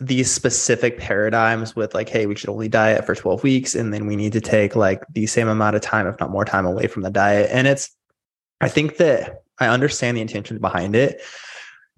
these 0.00 0.30
specific 0.30 0.98
paradigms 0.98 1.76
with 1.76 1.94
like, 1.94 2.08
hey, 2.08 2.26
we 2.26 2.34
should 2.34 2.48
only 2.48 2.68
diet 2.68 3.04
for 3.04 3.14
12 3.14 3.42
weeks 3.42 3.74
and 3.74 3.92
then 3.92 4.06
we 4.06 4.16
need 4.16 4.32
to 4.32 4.40
take 4.40 4.74
like 4.74 5.02
the 5.12 5.26
same 5.26 5.48
amount 5.48 5.76
of 5.76 5.82
time, 5.82 6.06
if 6.06 6.18
not 6.18 6.30
more 6.30 6.44
time, 6.44 6.66
away 6.66 6.86
from 6.86 7.02
the 7.02 7.10
diet. 7.10 7.48
And 7.52 7.66
it's, 7.66 7.94
I 8.60 8.68
think 8.68 8.96
that 8.96 9.42
I 9.58 9.68
understand 9.68 10.16
the 10.16 10.20
intention 10.20 10.58
behind 10.58 10.96
it, 10.96 11.20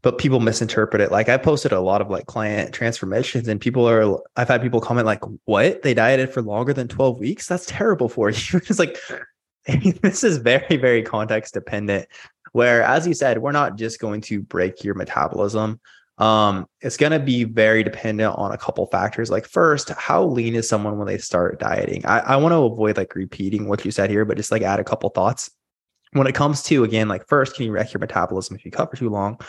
but 0.02 0.18
people 0.18 0.40
misinterpret 0.40 1.00
it. 1.00 1.12
Like 1.12 1.28
I 1.28 1.36
posted 1.36 1.72
a 1.72 1.80
lot 1.80 2.00
of 2.00 2.10
like 2.10 2.26
client 2.26 2.74
transformations 2.74 3.48
and 3.48 3.60
people 3.60 3.88
are, 3.88 4.20
I've 4.36 4.48
had 4.48 4.60
people 4.60 4.80
comment 4.80 5.06
like, 5.06 5.22
what? 5.44 5.82
They 5.82 5.94
dieted 5.94 6.30
for 6.30 6.42
longer 6.42 6.72
than 6.72 6.88
12 6.88 7.20
weeks? 7.20 7.46
That's 7.46 7.66
terrible 7.66 8.08
for 8.08 8.30
you. 8.30 8.36
it's 8.54 8.78
like, 8.78 8.98
this 10.02 10.24
is 10.24 10.38
very, 10.38 10.76
very 10.76 11.02
context 11.02 11.54
dependent. 11.54 12.06
Where, 12.54 12.84
as 12.84 13.04
you 13.04 13.14
said, 13.14 13.38
we're 13.38 13.50
not 13.50 13.74
just 13.74 13.98
going 13.98 14.20
to 14.22 14.40
break 14.40 14.84
your 14.84 14.94
metabolism. 14.94 15.80
Um, 16.18 16.66
it's 16.80 16.96
going 16.96 17.10
to 17.10 17.18
be 17.18 17.42
very 17.42 17.82
dependent 17.82 18.32
on 18.36 18.52
a 18.52 18.56
couple 18.56 18.86
factors. 18.86 19.28
Like, 19.28 19.44
first, 19.44 19.88
how 19.88 20.22
lean 20.22 20.54
is 20.54 20.68
someone 20.68 20.96
when 20.96 21.08
they 21.08 21.18
start 21.18 21.58
dieting? 21.58 22.06
I, 22.06 22.20
I 22.20 22.36
want 22.36 22.52
to 22.52 22.58
avoid 22.58 22.96
like 22.96 23.16
repeating 23.16 23.66
what 23.66 23.84
you 23.84 23.90
said 23.90 24.08
here, 24.08 24.24
but 24.24 24.36
just 24.36 24.52
like 24.52 24.62
add 24.62 24.78
a 24.78 24.84
couple 24.84 25.10
thoughts. 25.10 25.50
When 26.12 26.28
it 26.28 26.36
comes 26.36 26.62
to, 26.64 26.84
again, 26.84 27.08
like, 27.08 27.26
first, 27.26 27.56
can 27.56 27.64
you 27.64 27.72
wreck 27.72 27.92
your 27.92 27.98
metabolism 27.98 28.54
if 28.54 28.64
you 28.64 28.70
cut 28.70 28.88
for 28.88 28.96
too 28.96 29.10
long? 29.10 29.40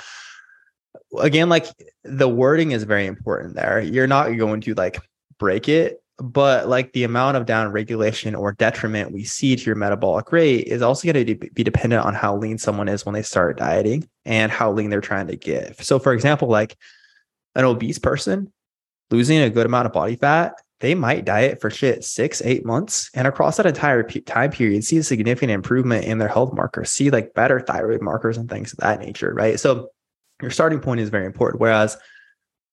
Again, 1.19 1.47
like 1.47 1.67
the 2.03 2.27
wording 2.27 2.71
is 2.71 2.85
very 2.85 3.05
important 3.05 3.55
there. 3.55 3.79
You're 3.81 4.07
not 4.07 4.35
going 4.35 4.61
to 4.61 4.73
like 4.73 4.97
break 5.37 5.69
it 5.69 6.01
but 6.17 6.69
like 6.69 6.93
the 6.93 7.03
amount 7.03 7.35
of 7.35 7.45
down 7.45 7.71
regulation 7.71 8.35
or 8.35 8.53
detriment 8.53 9.11
we 9.11 9.23
see 9.23 9.55
to 9.55 9.65
your 9.65 9.75
metabolic 9.75 10.31
rate 10.31 10.67
is 10.67 10.81
also 10.81 11.11
going 11.11 11.25
to 11.25 11.35
be 11.35 11.63
dependent 11.63 12.05
on 12.05 12.13
how 12.13 12.35
lean 12.35 12.57
someone 12.57 12.87
is 12.87 13.05
when 13.05 13.13
they 13.13 13.21
start 13.21 13.57
dieting 13.57 14.07
and 14.23 14.51
how 14.51 14.71
lean 14.71 14.89
they're 14.89 15.01
trying 15.01 15.27
to 15.27 15.35
get. 15.35 15.83
So, 15.83 15.99
for 15.99 16.13
example, 16.13 16.47
like 16.47 16.77
an 17.55 17.65
obese 17.65 17.99
person 17.99 18.51
losing 19.11 19.39
a 19.39 19.49
good 19.49 19.65
amount 19.65 19.87
of 19.87 19.93
body 19.93 20.15
fat, 20.15 20.53
they 20.79 20.95
might 20.95 21.25
diet 21.25 21.59
for 21.59 21.69
shit 21.69 22.03
six, 22.03 22.41
eight 22.43 22.65
months, 22.65 23.09
and 23.13 23.27
across 23.27 23.57
that 23.57 23.65
entire 23.65 24.03
time 24.03 24.51
period, 24.51 24.83
see 24.83 24.97
a 24.97 25.03
significant 25.03 25.51
improvement 25.51 26.05
in 26.05 26.17
their 26.17 26.27
health 26.27 26.53
markers, 26.53 26.91
see 26.91 27.09
like 27.09 27.33
better 27.33 27.59
thyroid 27.59 28.01
markers 28.01 28.37
and 28.37 28.49
things 28.49 28.71
of 28.71 28.79
that 28.79 28.99
nature, 28.99 29.33
right? 29.33 29.59
So, 29.59 29.89
your 30.41 30.51
starting 30.51 30.79
point 30.79 30.99
is 30.99 31.09
very 31.09 31.25
important. 31.25 31.61
Whereas 31.61 31.97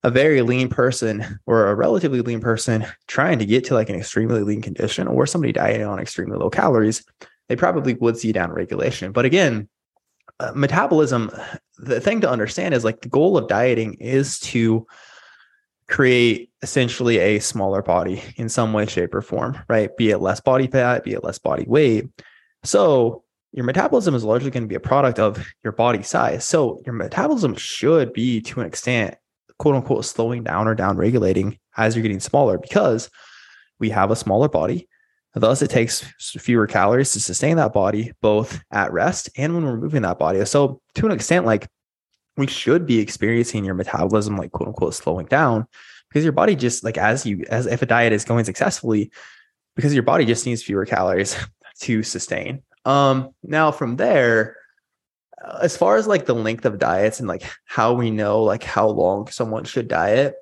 a 0.05 0.11
very 0.11 0.43
lean 0.43 0.69
person 0.69 1.39
or 1.47 1.69
a 1.69 1.75
relatively 1.75 2.21
lean 2.21 2.41
person 2.41 2.85
trying 3.07 3.39
to 3.39 3.47
get 3.47 3.65
to 3.65 3.75
like 3.75 3.89
an 3.89 3.97
extremely 3.97 4.43
lean 4.43 4.61
condition 4.61 5.07
or 5.07 5.27
somebody 5.27 5.53
dieting 5.53 5.87
on 5.87 6.01
extremely 6.01 6.37
low 6.37 6.51
calories, 6.51 7.05
they 7.49 7.57
probably 7.57 7.95
would 7.95 8.17
see 8.17 8.33
down 8.33 8.51
regulation. 8.51 9.13
But 9.13 9.25
again, 9.25 9.69
uh, 10.41 10.53
metabolism, 10.55 11.31
the 11.79 12.01
thing 12.01 12.21
to 12.23 12.31
understand 12.31 12.75
is 12.75 12.85
like 12.85 13.01
the 13.01 13.09
goal 13.09 13.37
of 13.37 13.49
dieting 13.49 13.95
is 13.95 14.41
to 14.41 14.87
create 15.89 16.51
essentially 16.63 17.19
a 17.19 17.39
smaller 17.39 17.83
body 17.83 18.23
in 18.37 18.49
some 18.49 18.73
way, 18.73 18.87
shape, 18.87 19.15
or 19.15 19.21
form, 19.23 19.59
right? 19.69 19.95
Be 19.97 20.11
it 20.11 20.19
less 20.19 20.41
body 20.41 20.67
fat, 20.67 21.05
be 21.05 21.13
it 21.13 21.23
less 21.23 21.39
body 21.39 21.65
weight. 21.67 22.07
So 22.65 23.25
your 23.53 23.65
metabolism 23.65 24.15
is 24.15 24.25
largely 24.25 24.51
going 24.51 24.63
to 24.63 24.69
be 24.69 24.75
a 24.75 24.81
product 24.81 25.19
of 25.19 25.47
your 25.63 25.73
body 25.73 26.03
size. 26.03 26.45
So 26.45 26.81
your 26.87 26.95
metabolism 26.95 27.55
should 27.55 28.13
be 28.13 28.41
to 28.43 28.61
an 28.61 28.67
extent 28.67 29.17
quote 29.63 29.77
unquote 29.77 30.05
slowing 30.05 30.43
down 30.43 30.67
or 30.67 30.75
down 30.75 30.97
regulating 30.97 31.57
as 31.77 31.95
you're 31.95 32.03
getting 32.03 32.19
smaller 32.19 32.59
because 32.59 33.09
we 33.79 33.91
have 33.91 34.11
a 34.11 34.17
smaller 34.17 34.49
body. 34.49 34.89
Thus, 35.35 35.63
it 35.63 35.71
takes 35.71 36.01
fewer 36.19 36.67
calories 36.67 37.13
to 37.13 37.21
sustain 37.21 37.59
that 37.59 37.73
body 37.73 38.11
both 38.21 38.61
at 38.73 38.93
rest 38.93 39.31
and 39.37 39.55
when 39.55 39.65
we're 39.65 39.77
moving 39.77 40.03
that 40.03 40.19
body. 40.19 40.45
So, 40.47 40.81
to 40.97 41.07
an 41.07 41.13
extent, 41.13 41.47
like 41.47 41.69
we 42.37 42.49
should 42.49 42.87
be 42.87 42.99
experiencing 42.99 43.65
your 43.65 43.75
metabolism, 43.75 44.37
like 44.37 44.51
quote 44.51 44.67
unquote, 44.67 44.95
slowing 44.95 45.27
down 45.27 45.69
because 46.09 46.25
your 46.25 46.33
body 46.33 46.57
just 46.57 46.83
like 46.83 46.99
as 46.99 47.25
you, 47.25 47.45
as 47.49 47.67
if 47.67 47.83
a 47.83 47.87
diet 47.87 48.13
is 48.13 48.25
going 48.25 48.45
successfully, 48.45 49.13
because 49.77 49.95
your 49.95 50.03
body 50.03 50.25
just 50.25 50.45
needs 50.45 50.65
fewer 50.65 50.85
calories 50.85 51.37
to 51.83 52.03
sustain. 52.03 52.65
Um, 52.85 53.31
now, 53.45 53.71
from 53.71 53.95
there, 53.95 54.57
as 55.61 55.77
far 55.77 55.97
as 55.97 56.07
like 56.07 56.27
the 56.27 56.35
length 56.35 56.65
of 56.65 56.79
diets 56.79 57.19
and 57.19 57.29
like 57.29 57.43
how 57.65 57.93
we 57.93 58.11
know 58.11 58.43
like 58.43 58.63
how 58.63 58.89
long 58.89 59.27
someone 59.29 59.65
should 59.65 59.89
diet 59.89 60.35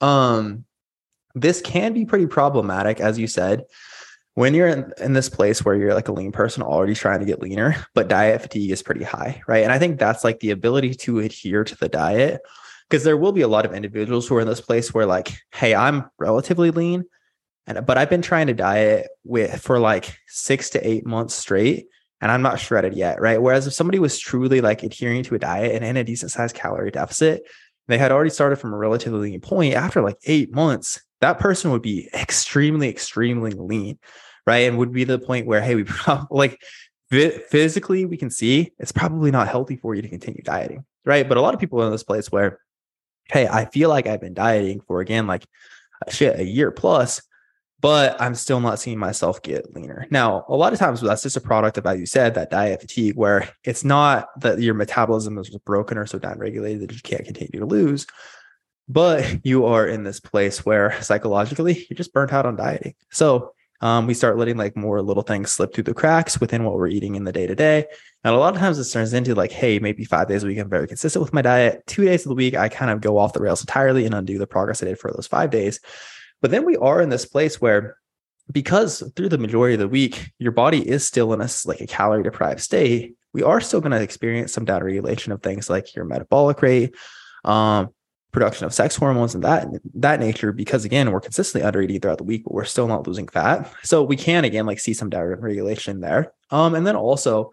um 0.00 0.64
this 1.34 1.60
can 1.60 1.92
be 1.92 2.04
pretty 2.04 2.26
problematic 2.26 3.00
as 3.00 3.18
you 3.18 3.26
said. 3.26 3.64
When 4.34 4.54
you're 4.54 4.68
in, 4.68 4.92
in 4.98 5.14
this 5.14 5.28
place 5.28 5.64
where 5.64 5.74
you're 5.74 5.94
like 5.94 6.06
a 6.06 6.12
lean 6.12 6.30
person 6.30 6.62
already 6.62 6.94
trying 6.94 7.18
to 7.18 7.26
get 7.26 7.40
leaner 7.40 7.74
but 7.94 8.08
diet 8.08 8.40
fatigue 8.40 8.70
is 8.70 8.82
pretty 8.82 9.04
high 9.04 9.42
right? 9.48 9.64
And 9.64 9.72
i 9.72 9.78
think 9.78 9.98
that's 9.98 10.24
like 10.24 10.40
the 10.40 10.50
ability 10.50 10.94
to 10.94 11.18
adhere 11.18 11.64
to 11.64 11.76
the 11.76 11.88
diet 11.88 12.40
because 12.88 13.04
there 13.04 13.16
will 13.16 13.32
be 13.32 13.42
a 13.42 13.48
lot 13.48 13.66
of 13.66 13.74
individuals 13.74 14.26
who 14.26 14.36
are 14.36 14.40
in 14.40 14.48
this 14.48 14.60
place 14.60 14.94
where 14.94 15.06
like 15.06 15.40
hey 15.52 15.74
i'm 15.74 16.08
relatively 16.18 16.70
lean 16.70 17.04
and 17.66 17.84
but 17.84 17.98
i've 17.98 18.10
been 18.10 18.22
trying 18.22 18.46
to 18.46 18.54
diet 18.54 19.08
with 19.24 19.60
for 19.60 19.78
like 19.78 20.16
six 20.28 20.70
to 20.70 20.88
eight 20.88 21.04
months 21.04 21.34
straight 21.34 21.86
and 22.20 22.32
I'm 22.32 22.42
not 22.42 22.60
shredded 22.60 22.94
yet, 22.94 23.20
right? 23.20 23.40
Whereas 23.40 23.66
if 23.66 23.74
somebody 23.74 23.98
was 23.98 24.18
truly 24.18 24.60
like 24.60 24.82
adhering 24.82 25.22
to 25.24 25.34
a 25.34 25.38
diet 25.38 25.74
and 25.74 25.84
in 25.84 25.96
a 25.96 26.04
decent 26.04 26.32
sized 26.32 26.56
calorie 26.56 26.90
deficit, 26.90 27.42
they 27.86 27.98
had 27.98 28.12
already 28.12 28.30
started 28.30 28.56
from 28.56 28.72
a 28.72 28.76
relatively 28.76 29.30
lean 29.30 29.40
point 29.40 29.74
after 29.74 30.02
like 30.02 30.18
eight 30.24 30.52
months, 30.52 31.00
that 31.20 31.38
person 31.38 31.70
would 31.70 31.82
be 31.82 32.08
extremely, 32.14 32.88
extremely 32.88 33.52
lean, 33.52 33.98
right? 34.46 34.68
And 34.68 34.78
would 34.78 34.92
be 34.92 35.04
the 35.04 35.18
point 35.18 35.46
where, 35.46 35.60
hey, 35.60 35.74
we 35.74 35.84
probably 35.84 36.26
like 36.30 36.60
physically 37.10 38.04
we 38.04 38.18
can 38.18 38.30
see 38.30 38.70
it's 38.78 38.92
probably 38.92 39.30
not 39.30 39.48
healthy 39.48 39.76
for 39.76 39.94
you 39.94 40.02
to 40.02 40.08
continue 40.08 40.42
dieting, 40.42 40.84
right? 41.04 41.28
But 41.28 41.38
a 41.38 41.40
lot 41.40 41.54
of 41.54 41.60
people 41.60 41.80
are 41.82 41.86
in 41.86 41.92
this 41.92 42.02
place 42.02 42.30
where, 42.30 42.60
hey, 43.26 43.46
I 43.46 43.66
feel 43.66 43.88
like 43.88 44.06
I've 44.06 44.20
been 44.20 44.34
dieting 44.34 44.80
for 44.86 45.00
again, 45.00 45.26
like 45.26 45.46
shit, 46.08 46.38
a 46.38 46.44
year 46.44 46.70
plus 46.70 47.22
but 47.80 48.20
I'm 48.20 48.34
still 48.34 48.60
not 48.60 48.80
seeing 48.80 48.98
myself 48.98 49.40
get 49.42 49.74
leaner. 49.74 50.06
Now, 50.10 50.44
a 50.48 50.56
lot 50.56 50.72
of 50.72 50.78
times 50.78 51.00
that's 51.00 51.22
just 51.22 51.36
a 51.36 51.40
product 51.40 51.78
of, 51.78 51.86
as 51.86 51.98
you 51.98 52.06
said, 52.06 52.34
that 52.34 52.50
diet 52.50 52.80
fatigue, 52.80 53.14
where 53.14 53.48
it's 53.64 53.84
not 53.84 54.28
that 54.40 54.60
your 54.60 54.74
metabolism 54.74 55.38
is 55.38 55.50
broken 55.64 55.96
or 55.96 56.06
so 56.06 56.18
downregulated 56.18 56.80
that 56.80 56.92
you 56.92 57.00
can't 57.02 57.24
continue 57.24 57.60
to 57.60 57.66
lose, 57.66 58.06
but 58.88 59.44
you 59.44 59.66
are 59.66 59.86
in 59.86 60.02
this 60.02 60.18
place 60.18 60.64
where 60.64 61.00
psychologically 61.02 61.86
you're 61.88 61.96
just 61.96 62.12
burnt 62.12 62.32
out 62.32 62.46
on 62.46 62.56
dieting. 62.56 62.94
So 63.10 63.52
um, 63.80 64.08
we 64.08 64.14
start 64.14 64.38
letting 64.38 64.56
like 64.56 64.76
more 64.76 65.00
little 65.00 65.22
things 65.22 65.52
slip 65.52 65.72
through 65.72 65.84
the 65.84 65.94
cracks 65.94 66.40
within 66.40 66.64
what 66.64 66.74
we're 66.74 66.88
eating 66.88 67.14
in 67.14 67.22
the 67.22 67.32
day 67.32 67.46
to 67.46 67.54
day. 67.54 67.86
And 68.24 68.34
a 68.34 68.38
lot 68.38 68.54
of 68.54 68.60
times 68.60 68.76
this 68.76 68.92
turns 68.92 69.12
into 69.12 69.36
like, 69.36 69.52
hey, 69.52 69.78
maybe 69.78 70.04
five 70.04 70.26
days 70.26 70.42
a 70.42 70.48
week, 70.48 70.58
I'm 70.58 70.68
very 70.68 70.88
consistent 70.88 71.22
with 71.22 71.32
my 71.32 71.42
diet. 71.42 71.84
Two 71.86 72.04
days 72.04 72.24
of 72.24 72.30
the 72.30 72.34
week, 72.34 72.56
I 72.56 72.68
kind 72.68 72.90
of 72.90 73.00
go 73.00 73.18
off 73.18 73.34
the 73.34 73.40
rails 73.40 73.60
entirely 73.60 74.04
and 74.04 74.14
undo 74.14 74.36
the 74.36 74.48
progress 74.48 74.82
I 74.82 74.86
did 74.86 74.98
for 74.98 75.12
those 75.12 75.28
five 75.28 75.50
days. 75.50 75.78
But 76.40 76.50
then 76.50 76.64
we 76.64 76.76
are 76.76 77.00
in 77.00 77.08
this 77.08 77.26
place 77.26 77.60
where 77.60 77.96
because 78.50 79.02
through 79.14 79.28
the 79.28 79.38
majority 79.38 79.74
of 79.74 79.80
the 79.80 79.88
week, 79.88 80.32
your 80.38 80.52
body 80.52 80.86
is 80.88 81.06
still 81.06 81.32
in 81.32 81.40
a 81.40 81.48
like 81.66 81.80
a 81.80 81.86
calorie 81.86 82.22
deprived 82.22 82.60
state, 82.60 83.14
we 83.32 83.42
are 83.42 83.60
still 83.60 83.80
going 83.80 83.92
to 83.92 84.00
experience 84.00 84.52
some 84.52 84.64
down 84.64 84.82
regulation 84.82 85.32
of 85.32 85.42
things 85.42 85.68
like 85.68 85.94
your 85.94 86.04
metabolic 86.04 86.62
rate, 86.62 86.94
um, 87.44 87.90
production 88.32 88.66
of 88.66 88.74
sex 88.74 88.94
hormones 88.94 89.34
and 89.34 89.42
that 89.44 89.66
that 89.94 90.20
nature 90.20 90.52
because 90.52 90.84
again 90.84 91.10
we're 91.10 91.20
consistently 91.20 91.66
under 91.66 91.80
eating 91.80 91.98
throughout 91.98 92.18
the 92.18 92.24
week 92.24 92.44
but 92.44 92.52
we're 92.52 92.64
still 92.64 92.86
not 92.86 93.06
losing 93.06 93.26
fat. 93.26 93.72
So 93.82 94.02
we 94.02 94.16
can 94.16 94.44
again 94.44 94.66
like 94.66 94.80
see 94.80 94.94
some 94.94 95.08
down 95.08 95.24
regulation 95.24 96.00
there. 96.00 96.32
Um 96.50 96.74
and 96.74 96.86
then 96.86 96.96
also 96.96 97.50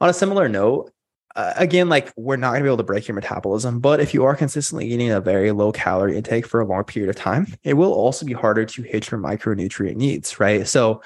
on 0.00 0.08
a 0.08 0.14
similar 0.14 0.48
note 0.48 0.90
uh, 1.36 1.52
again, 1.56 1.90
like 1.90 2.12
we're 2.16 2.36
not 2.36 2.52
going 2.52 2.60
to 2.60 2.64
be 2.64 2.68
able 2.68 2.78
to 2.78 2.82
break 2.82 3.06
your 3.06 3.14
metabolism, 3.14 3.78
but 3.78 4.00
if 4.00 4.14
you 4.14 4.24
are 4.24 4.34
consistently 4.34 4.86
eating 4.86 5.10
a 5.10 5.20
very 5.20 5.52
low 5.52 5.70
calorie 5.70 6.16
intake 6.16 6.46
for 6.46 6.60
a 6.60 6.66
long 6.66 6.82
period 6.82 7.10
of 7.10 7.16
time, 7.16 7.46
it 7.62 7.74
will 7.74 7.92
also 7.92 8.24
be 8.24 8.32
harder 8.32 8.64
to 8.64 8.82
hit 8.82 9.10
your 9.10 9.20
micronutrient 9.20 9.96
needs, 9.96 10.40
right? 10.40 10.66
So, 10.66 11.02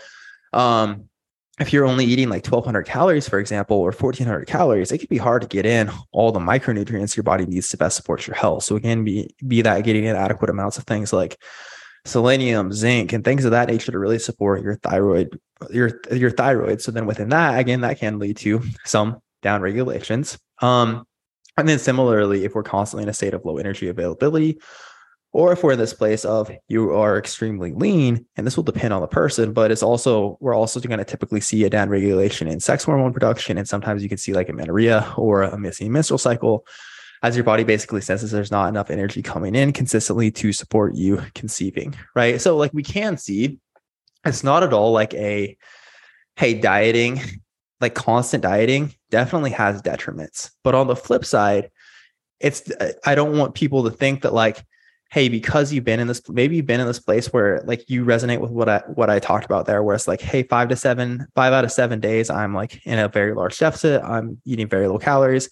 um, 0.52 1.08
if 1.58 1.72
you're 1.72 1.84
only 1.84 2.06
eating 2.06 2.30
like 2.30 2.46
1200 2.46 2.84
calories, 2.84 3.28
for 3.28 3.38
example, 3.38 3.76
or 3.76 3.92
1400 3.92 4.46
calories, 4.46 4.92
it 4.92 4.98
could 4.98 5.10
be 5.10 5.18
hard 5.18 5.42
to 5.42 5.48
get 5.48 5.66
in 5.66 5.90
all 6.12 6.32
the 6.32 6.40
micronutrients 6.40 7.16
your 7.16 7.24
body 7.24 7.44
needs 7.44 7.68
to 7.68 7.76
best 7.76 7.96
support 7.96 8.26
your 8.26 8.36
health. 8.36 8.62
So 8.62 8.76
again, 8.76 9.04
be 9.04 9.34
be 9.46 9.60
that 9.62 9.84
getting 9.84 10.04
in 10.04 10.16
adequate 10.16 10.48
amounts 10.48 10.78
of 10.78 10.84
things 10.84 11.12
like 11.12 11.36
selenium, 12.06 12.72
zinc, 12.72 13.12
and 13.12 13.24
things 13.24 13.44
of 13.44 13.50
that 13.50 13.68
nature 13.68 13.92
to 13.92 13.98
really 13.98 14.18
support 14.18 14.62
your 14.62 14.76
thyroid, 14.76 15.38
your 15.70 16.00
your 16.12 16.30
thyroid. 16.30 16.80
So 16.80 16.92
then 16.92 17.04
within 17.04 17.28
that, 17.30 17.58
again, 17.58 17.82
that 17.82 17.98
can 17.98 18.18
lead 18.18 18.38
to 18.38 18.62
some 18.86 19.20
down 19.42 19.60
regulations. 19.60 20.38
Um, 20.62 21.06
and 21.56 21.68
then 21.68 21.78
similarly, 21.78 22.44
if 22.44 22.54
we're 22.54 22.62
constantly 22.62 23.02
in 23.02 23.08
a 23.08 23.14
state 23.14 23.34
of 23.34 23.44
low 23.44 23.58
energy 23.58 23.88
availability, 23.88 24.60
or 25.32 25.52
if 25.52 25.62
we're 25.62 25.72
in 25.72 25.78
this 25.78 25.94
place 25.94 26.24
of 26.24 26.50
you 26.68 26.92
are 26.92 27.16
extremely 27.18 27.72
lean, 27.72 28.26
and 28.36 28.46
this 28.46 28.56
will 28.56 28.64
depend 28.64 28.92
on 28.92 29.00
the 29.00 29.06
person, 29.06 29.52
but 29.52 29.70
it's 29.70 29.82
also 29.82 30.36
we're 30.40 30.54
also 30.54 30.80
going 30.80 30.98
to 30.98 31.04
typically 31.04 31.40
see 31.40 31.64
a 31.64 31.70
down 31.70 31.88
regulation 31.88 32.48
in 32.48 32.60
sex 32.60 32.84
hormone 32.84 33.12
production, 33.12 33.56
and 33.58 33.68
sometimes 33.68 34.02
you 34.02 34.08
can 34.08 34.18
see 34.18 34.32
like 34.32 34.48
amenorrhea 34.48 35.12
or 35.16 35.42
a 35.42 35.58
missing 35.58 35.92
menstrual 35.92 36.18
cycle, 36.18 36.66
as 37.22 37.36
your 37.36 37.44
body 37.44 37.62
basically 37.62 38.00
senses 38.00 38.30
there's 38.30 38.50
not 38.50 38.68
enough 38.68 38.90
energy 38.90 39.22
coming 39.22 39.54
in 39.54 39.72
consistently 39.72 40.30
to 40.32 40.52
support 40.52 40.94
you 40.94 41.22
conceiving, 41.34 41.94
right? 42.16 42.40
So 42.40 42.56
like 42.56 42.72
we 42.72 42.82
can 42.82 43.16
see, 43.16 43.58
it's 44.24 44.42
not 44.42 44.62
at 44.62 44.72
all 44.72 44.92
like 44.92 45.14
a 45.14 45.56
hey 46.36 46.54
dieting 46.54 47.20
like 47.80 47.94
constant 47.94 48.42
dieting 48.42 48.94
definitely 49.10 49.50
has 49.50 49.82
detriments. 49.82 50.50
But 50.62 50.74
on 50.74 50.86
the 50.86 50.96
flip 50.96 51.24
side, 51.24 51.70
it's 52.40 52.70
I 53.04 53.14
don't 53.14 53.36
want 53.36 53.54
people 53.54 53.84
to 53.84 53.90
think 53.90 54.22
that 54.22 54.32
like, 54.32 54.64
hey, 55.10 55.28
because 55.28 55.72
you've 55.72 55.84
been 55.84 56.00
in 56.00 56.06
this, 56.06 56.22
maybe 56.28 56.56
you've 56.56 56.66
been 56.66 56.80
in 56.80 56.86
this 56.86 57.00
place 57.00 57.32
where 57.32 57.60
like 57.64 57.90
you 57.90 58.04
resonate 58.04 58.38
with 58.38 58.50
what 58.50 58.68
I 58.68 58.82
what 58.94 59.10
I 59.10 59.18
talked 59.18 59.44
about 59.44 59.66
there, 59.66 59.82
where 59.82 59.94
it's 59.94 60.08
like, 60.08 60.20
hey, 60.20 60.44
five 60.44 60.68
to 60.68 60.76
seven, 60.76 61.26
five 61.34 61.52
out 61.52 61.64
of 61.64 61.72
seven 61.72 62.00
days, 62.00 62.30
I'm 62.30 62.54
like 62.54 62.84
in 62.86 62.98
a 62.98 63.08
very 63.08 63.34
large 63.34 63.58
deficit. 63.58 64.02
I'm 64.02 64.40
eating 64.44 64.68
very 64.68 64.88
low 64.88 64.98
calories. 64.98 65.50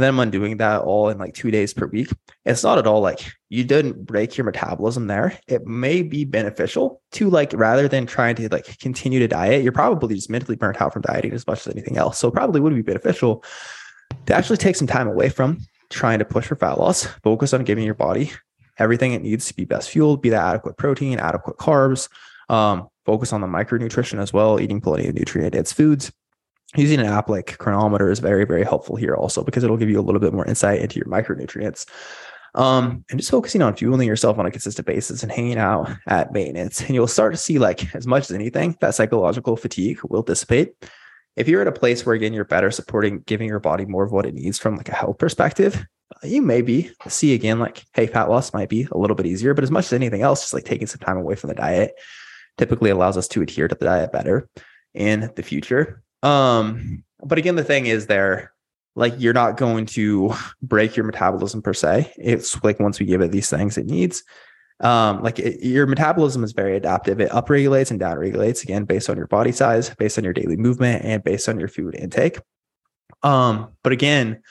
And 0.00 0.04
then 0.04 0.14
I'm 0.14 0.20
undoing 0.20 0.56
that 0.56 0.80
all 0.80 1.10
in 1.10 1.18
like 1.18 1.34
two 1.34 1.50
days 1.50 1.74
per 1.74 1.84
week. 1.84 2.08
It's 2.46 2.64
not 2.64 2.78
at 2.78 2.86
all 2.86 3.02
like 3.02 3.30
you 3.50 3.64
didn't 3.64 4.06
break 4.06 4.34
your 4.34 4.46
metabolism 4.46 5.08
there. 5.08 5.38
It 5.46 5.66
may 5.66 6.02
be 6.02 6.24
beneficial 6.24 7.02
to 7.12 7.28
like 7.28 7.52
rather 7.52 7.86
than 7.86 8.06
trying 8.06 8.34
to 8.36 8.48
like 8.48 8.78
continue 8.78 9.18
to 9.18 9.28
diet, 9.28 9.62
you're 9.62 9.72
probably 9.72 10.14
just 10.14 10.30
mentally 10.30 10.56
burnt 10.56 10.80
out 10.80 10.94
from 10.94 11.02
dieting 11.02 11.34
as 11.34 11.46
much 11.46 11.66
as 11.66 11.74
anything 11.74 11.98
else. 11.98 12.18
So 12.18 12.30
probably 12.30 12.62
would 12.62 12.74
be 12.74 12.80
beneficial 12.80 13.44
to 14.24 14.32
actually 14.32 14.56
take 14.56 14.74
some 14.74 14.86
time 14.86 15.06
away 15.06 15.28
from 15.28 15.58
trying 15.90 16.18
to 16.20 16.24
push 16.24 16.46
for 16.46 16.56
fat 16.56 16.78
loss, 16.78 17.04
focus 17.22 17.52
on 17.52 17.64
giving 17.64 17.84
your 17.84 17.94
body 17.94 18.32
everything 18.78 19.12
it 19.12 19.20
needs 19.20 19.48
to 19.48 19.54
be 19.54 19.66
best 19.66 19.90
fueled, 19.90 20.22
be 20.22 20.30
that 20.30 20.46
adequate 20.46 20.78
protein, 20.78 21.18
adequate 21.18 21.58
carbs, 21.58 22.08
um, 22.48 22.88
focus 23.04 23.34
on 23.34 23.42
the 23.42 23.46
micronutrition 23.46 24.18
as 24.18 24.32
well, 24.32 24.58
eating 24.58 24.80
plenty 24.80 25.08
of 25.08 25.14
nutrient 25.14 25.52
dense 25.52 25.74
foods 25.74 26.10
using 26.76 27.00
an 27.00 27.06
app 27.06 27.28
like 27.28 27.58
Cronometer 27.58 28.10
is 28.10 28.20
very, 28.20 28.44
very 28.44 28.64
helpful 28.64 28.96
here 28.96 29.14
also 29.14 29.42
because 29.42 29.64
it'll 29.64 29.76
give 29.76 29.90
you 29.90 30.00
a 30.00 30.02
little 30.02 30.20
bit 30.20 30.32
more 30.32 30.46
insight 30.46 30.80
into 30.80 30.96
your 30.96 31.06
micronutrients. 31.06 31.86
Um, 32.54 33.04
and 33.10 33.20
just 33.20 33.30
focusing 33.30 33.62
on 33.62 33.76
fueling 33.76 34.08
yourself 34.08 34.38
on 34.38 34.46
a 34.46 34.50
consistent 34.50 34.86
basis 34.86 35.22
and 35.22 35.30
hanging 35.30 35.58
out 35.58 35.90
at 36.08 36.32
maintenance. 36.32 36.80
And 36.80 36.90
you'll 36.90 37.06
start 37.06 37.32
to 37.32 37.36
see, 37.36 37.58
like, 37.58 37.94
as 37.94 38.06
much 38.06 38.24
as 38.24 38.32
anything, 38.32 38.76
that 38.80 38.94
psychological 38.94 39.56
fatigue 39.56 40.00
will 40.08 40.22
dissipate. 40.22 40.74
If 41.36 41.46
you're 41.46 41.60
at 41.60 41.68
a 41.68 41.72
place 41.72 42.04
where, 42.04 42.14
again, 42.14 42.32
you're 42.32 42.44
better 42.44 42.72
supporting 42.72 43.20
giving 43.20 43.48
your 43.48 43.60
body 43.60 43.84
more 43.84 44.04
of 44.04 44.10
what 44.10 44.26
it 44.26 44.34
needs 44.34 44.58
from 44.58 44.76
like 44.76 44.88
a 44.88 44.94
health 44.94 45.18
perspective, 45.18 45.86
you 46.24 46.42
maybe 46.42 46.90
see 47.08 47.34
again, 47.34 47.60
like, 47.60 47.84
hey, 47.94 48.08
fat 48.08 48.28
loss 48.28 48.52
might 48.52 48.68
be 48.68 48.88
a 48.90 48.98
little 48.98 49.14
bit 49.14 49.26
easier, 49.26 49.54
but 49.54 49.64
as 49.64 49.70
much 49.70 49.86
as 49.86 49.92
anything 49.92 50.22
else, 50.22 50.40
just 50.40 50.54
like 50.54 50.64
taking 50.64 50.88
some 50.88 50.98
time 50.98 51.16
away 51.16 51.36
from 51.36 51.48
the 51.48 51.54
diet 51.54 51.94
typically 52.58 52.90
allows 52.90 53.16
us 53.16 53.28
to 53.28 53.42
adhere 53.42 53.68
to 53.68 53.76
the 53.76 53.84
diet 53.84 54.12
better 54.12 54.48
in 54.92 55.30
the 55.36 55.42
future. 55.42 56.02
Um, 56.22 57.04
but 57.22 57.38
again, 57.38 57.56
the 57.56 57.64
thing 57.64 57.86
is 57.86 58.06
there, 58.06 58.52
like 58.96 59.14
you're 59.18 59.32
not 59.32 59.56
going 59.56 59.86
to 59.86 60.34
break 60.62 60.96
your 60.96 61.04
metabolism 61.04 61.62
per 61.62 61.72
se. 61.72 62.12
It's 62.16 62.62
like 62.62 62.80
once 62.80 62.98
we 62.98 63.06
give 63.06 63.20
it 63.20 63.30
these 63.30 63.48
things 63.48 63.78
it 63.78 63.86
needs, 63.86 64.24
um, 64.80 65.22
like 65.22 65.38
it, 65.38 65.64
your 65.64 65.86
metabolism 65.86 66.42
is 66.42 66.52
very 66.52 66.76
adaptive. 66.76 67.20
It 67.20 67.30
upregulates 67.30 67.90
and 67.90 68.00
downregulates 68.00 68.62
again 68.62 68.84
based 68.84 69.08
on 69.10 69.16
your 69.16 69.26
body 69.26 69.52
size, 69.52 69.94
based 69.94 70.18
on 70.18 70.24
your 70.24 70.32
daily 70.32 70.56
movement, 70.56 71.04
and 71.04 71.22
based 71.22 71.48
on 71.48 71.58
your 71.58 71.68
food 71.68 71.94
intake. 71.94 72.38
Um, 73.22 73.76
but 73.82 73.92
again, 73.92 74.42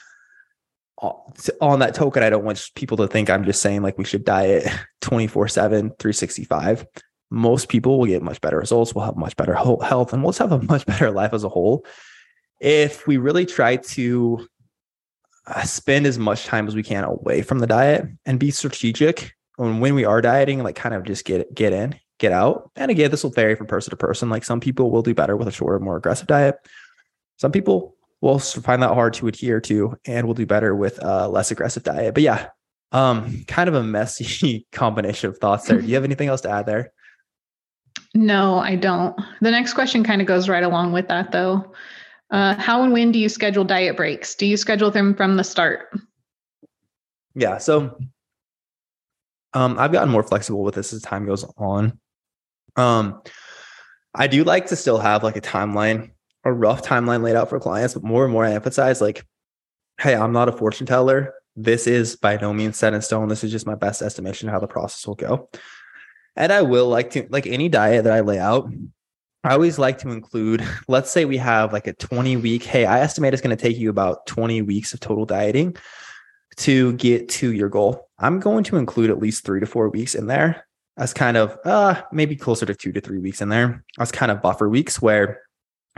on 0.98 1.78
that 1.78 1.94
token, 1.94 2.22
I 2.22 2.30
don't 2.30 2.44
want 2.44 2.70
people 2.74 2.96
to 2.98 3.08
think 3.08 3.30
I'm 3.30 3.44
just 3.44 3.62
saying 3.62 3.82
like 3.82 3.98
we 3.98 4.04
should 4.04 4.24
diet 4.24 4.70
24 5.00 5.48
7, 5.48 5.90
365 5.98 6.86
most 7.30 7.68
people 7.68 7.98
will 7.98 8.06
get 8.06 8.22
much 8.22 8.40
better 8.40 8.58
results, 8.58 8.94
will 8.94 9.02
have 9.02 9.16
much 9.16 9.36
better 9.36 9.54
health, 9.54 10.12
and 10.12 10.22
we'll 10.22 10.32
have 10.32 10.52
a 10.52 10.62
much 10.62 10.86
better 10.86 11.10
life 11.10 11.32
as 11.32 11.44
a 11.44 11.48
whole 11.48 11.84
if 12.60 13.06
we 13.06 13.16
really 13.16 13.46
try 13.46 13.76
to 13.76 14.46
uh, 15.46 15.62
spend 15.62 16.06
as 16.06 16.18
much 16.18 16.44
time 16.44 16.68
as 16.68 16.74
we 16.76 16.82
can 16.82 17.04
away 17.04 17.42
from 17.42 17.58
the 17.58 17.66
diet 17.66 18.06
and 18.26 18.38
be 18.38 18.50
strategic 18.50 19.34
when 19.56 19.80
when 19.80 19.94
we 19.94 20.04
are 20.04 20.20
dieting, 20.20 20.62
like 20.62 20.76
kind 20.76 20.94
of 20.94 21.04
just 21.04 21.24
get 21.24 21.52
get 21.54 21.72
in, 21.72 21.98
get 22.18 22.32
out. 22.32 22.70
And 22.76 22.90
again, 22.90 23.10
this 23.10 23.24
will 23.24 23.30
vary 23.30 23.54
from 23.54 23.66
person 23.66 23.90
to 23.90 23.96
person. 23.96 24.30
Like 24.30 24.44
some 24.44 24.60
people 24.60 24.90
will 24.90 25.02
do 25.02 25.14
better 25.14 25.36
with 25.36 25.48
a 25.48 25.52
shorter, 25.52 25.78
more 25.78 25.96
aggressive 25.96 26.26
diet. 26.26 26.56
Some 27.38 27.52
people 27.52 27.96
will 28.20 28.38
find 28.38 28.82
that 28.82 28.92
hard 28.94 29.14
to 29.14 29.26
adhere 29.26 29.60
to 29.62 29.96
and 30.04 30.26
will 30.26 30.34
do 30.34 30.46
better 30.46 30.76
with 30.76 31.02
a 31.02 31.26
less 31.28 31.50
aggressive 31.50 31.82
diet. 31.82 32.12
But 32.12 32.22
yeah, 32.22 32.48
um, 32.92 33.44
kind 33.46 33.68
of 33.68 33.74
a 33.74 33.82
messy 33.82 34.66
combination 34.72 35.30
of 35.30 35.38
thoughts 35.38 35.66
there. 35.66 35.80
Do 35.80 35.86
you 35.86 35.94
have 35.94 36.04
anything 36.04 36.28
else 36.28 36.42
to 36.42 36.50
add 36.50 36.66
there? 36.66 36.92
No, 38.14 38.58
I 38.58 38.74
don't. 38.74 39.18
The 39.40 39.50
next 39.50 39.74
question 39.74 40.02
kind 40.02 40.20
of 40.20 40.26
goes 40.26 40.48
right 40.48 40.64
along 40.64 40.92
with 40.92 41.08
that, 41.08 41.32
though. 41.32 41.72
Uh, 42.30 42.54
how 42.54 42.82
and 42.82 42.92
when 42.92 43.12
do 43.12 43.18
you 43.18 43.28
schedule 43.28 43.64
diet 43.64 43.96
breaks? 43.96 44.34
Do 44.34 44.46
you 44.46 44.56
schedule 44.56 44.90
them 44.90 45.14
from 45.14 45.36
the 45.36 45.44
start? 45.44 45.88
Yeah. 47.34 47.58
So 47.58 47.98
um, 49.52 49.78
I've 49.78 49.92
gotten 49.92 50.10
more 50.10 50.22
flexible 50.22 50.62
with 50.62 50.74
this 50.74 50.92
as 50.92 51.02
time 51.02 51.26
goes 51.26 51.44
on. 51.56 51.98
Um, 52.76 53.22
I 54.14 54.26
do 54.26 54.44
like 54.44 54.66
to 54.66 54.76
still 54.76 54.98
have 54.98 55.22
like 55.22 55.36
a 55.36 55.40
timeline, 55.40 56.10
a 56.44 56.52
rough 56.52 56.82
timeline 56.82 57.22
laid 57.22 57.36
out 57.36 57.48
for 57.48 57.60
clients, 57.60 57.94
but 57.94 58.02
more 58.02 58.24
and 58.24 58.32
more 58.32 58.44
I 58.44 58.52
emphasize 58.52 59.00
like, 59.00 59.24
hey, 60.00 60.14
I'm 60.14 60.32
not 60.32 60.48
a 60.48 60.52
fortune 60.52 60.86
teller. 60.86 61.34
This 61.56 61.86
is 61.86 62.16
by 62.16 62.36
no 62.36 62.52
means 62.52 62.76
set 62.76 62.94
in 62.94 63.02
stone. 63.02 63.28
This 63.28 63.44
is 63.44 63.50
just 63.50 63.66
my 63.66 63.74
best 63.74 64.02
estimation 64.02 64.48
of 64.48 64.52
how 64.52 64.60
the 64.60 64.68
process 64.68 65.06
will 65.06 65.16
go. 65.16 65.48
And 66.40 66.54
I 66.54 66.62
will 66.62 66.88
like 66.88 67.10
to, 67.10 67.26
like 67.28 67.46
any 67.46 67.68
diet 67.68 68.04
that 68.04 68.14
I 68.14 68.20
lay 68.20 68.38
out, 68.38 68.72
I 69.44 69.52
always 69.52 69.78
like 69.78 69.98
to 69.98 70.08
include, 70.08 70.66
let's 70.88 71.10
say 71.10 71.26
we 71.26 71.36
have 71.36 71.70
like 71.70 71.86
a 71.86 71.92
20 71.92 72.38
week, 72.38 72.64
hey, 72.64 72.86
I 72.86 73.00
estimate 73.00 73.34
it's 73.34 73.42
going 73.42 73.54
to 73.54 73.62
take 73.62 73.76
you 73.76 73.90
about 73.90 74.26
20 74.26 74.62
weeks 74.62 74.94
of 74.94 75.00
total 75.00 75.26
dieting 75.26 75.76
to 76.56 76.94
get 76.94 77.28
to 77.28 77.52
your 77.52 77.68
goal. 77.68 78.08
I'm 78.18 78.40
going 78.40 78.64
to 78.64 78.78
include 78.78 79.10
at 79.10 79.18
least 79.18 79.44
three 79.44 79.60
to 79.60 79.66
four 79.66 79.90
weeks 79.90 80.14
in 80.14 80.28
there 80.28 80.66
as 80.96 81.12
kind 81.12 81.36
of, 81.36 81.58
uh, 81.66 82.00
maybe 82.10 82.36
closer 82.36 82.64
to 82.64 82.74
two 82.74 82.92
to 82.92 83.02
three 83.02 83.18
weeks 83.18 83.42
in 83.42 83.50
there 83.50 83.84
as 83.98 84.10
kind 84.10 84.32
of 84.32 84.40
buffer 84.40 84.68
weeks 84.68 85.00
where 85.00 85.42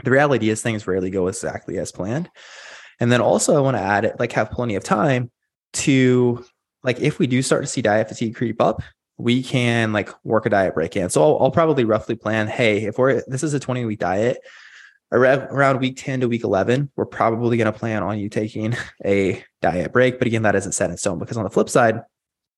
the 0.03 0.11
reality 0.11 0.49
is 0.49 0.61
things 0.61 0.85
rarely 0.85 1.09
go 1.09 1.27
exactly 1.27 1.77
as 1.77 1.93
planned. 1.93 2.29
And 2.99 3.09
then 3.09 3.21
also 3.21 3.55
I 3.55 3.61
want 3.61 3.77
to 3.77 3.81
add 3.81 4.03
it, 4.03 4.19
like 4.19 4.33
have 4.33 4.51
plenty 4.51 4.75
of 4.75 4.83
time 4.83 5.31
to 5.73 6.43
like 6.83 6.99
if 6.99 7.17
we 7.17 7.27
do 7.27 7.41
start 7.41 7.63
to 7.63 7.67
see 7.67 7.81
diet 7.81 8.09
fatigue 8.09 8.35
creep 8.35 8.61
up, 8.61 8.83
we 9.17 9.43
can 9.43 9.93
like 9.93 10.09
work 10.23 10.45
a 10.45 10.49
diet 10.49 10.73
break 10.73 10.95
in. 10.95 11.09
So 11.09 11.21
I'll, 11.23 11.43
I'll 11.43 11.51
probably 11.51 11.85
roughly 11.85 12.15
plan, 12.15 12.47
hey, 12.47 12.85
if 12.85 12.97
we're 12.97 13.23
this 13.27 13.43
is 13.43 13.53
a 13.53 13.59
20 13.59 13.85
week 13.85 13.99
diet, 13.99 14.39
around 15.13 15.79
week 15.79 15.95
10 15.97 16.21
to 16.21 16.27
week 16.27 16.43
11, 16.43 16.89
we're 16.95 17.05
probably 17.05 17.57
going 17.57 17.71
to 17.71 17.77
plan 17.77 18.03
on 18.03 18.17
you 18.17 18.29
taking 18.29 18.75
a 19.05 19.43
diet 19.61 19.93
break. 19.93 20.17
But 20.17 20.27
again, 20.27 20.43
that 20.43 20.55
isn't 20.55 20.71
set 20.71 20.89
in 20.89 20.97
stone 20.97 21.19
because 21.19 21.37
on 21.37 21.43
the 21.43 21.49
flip 21.49 21.69
side, 21.69 22.01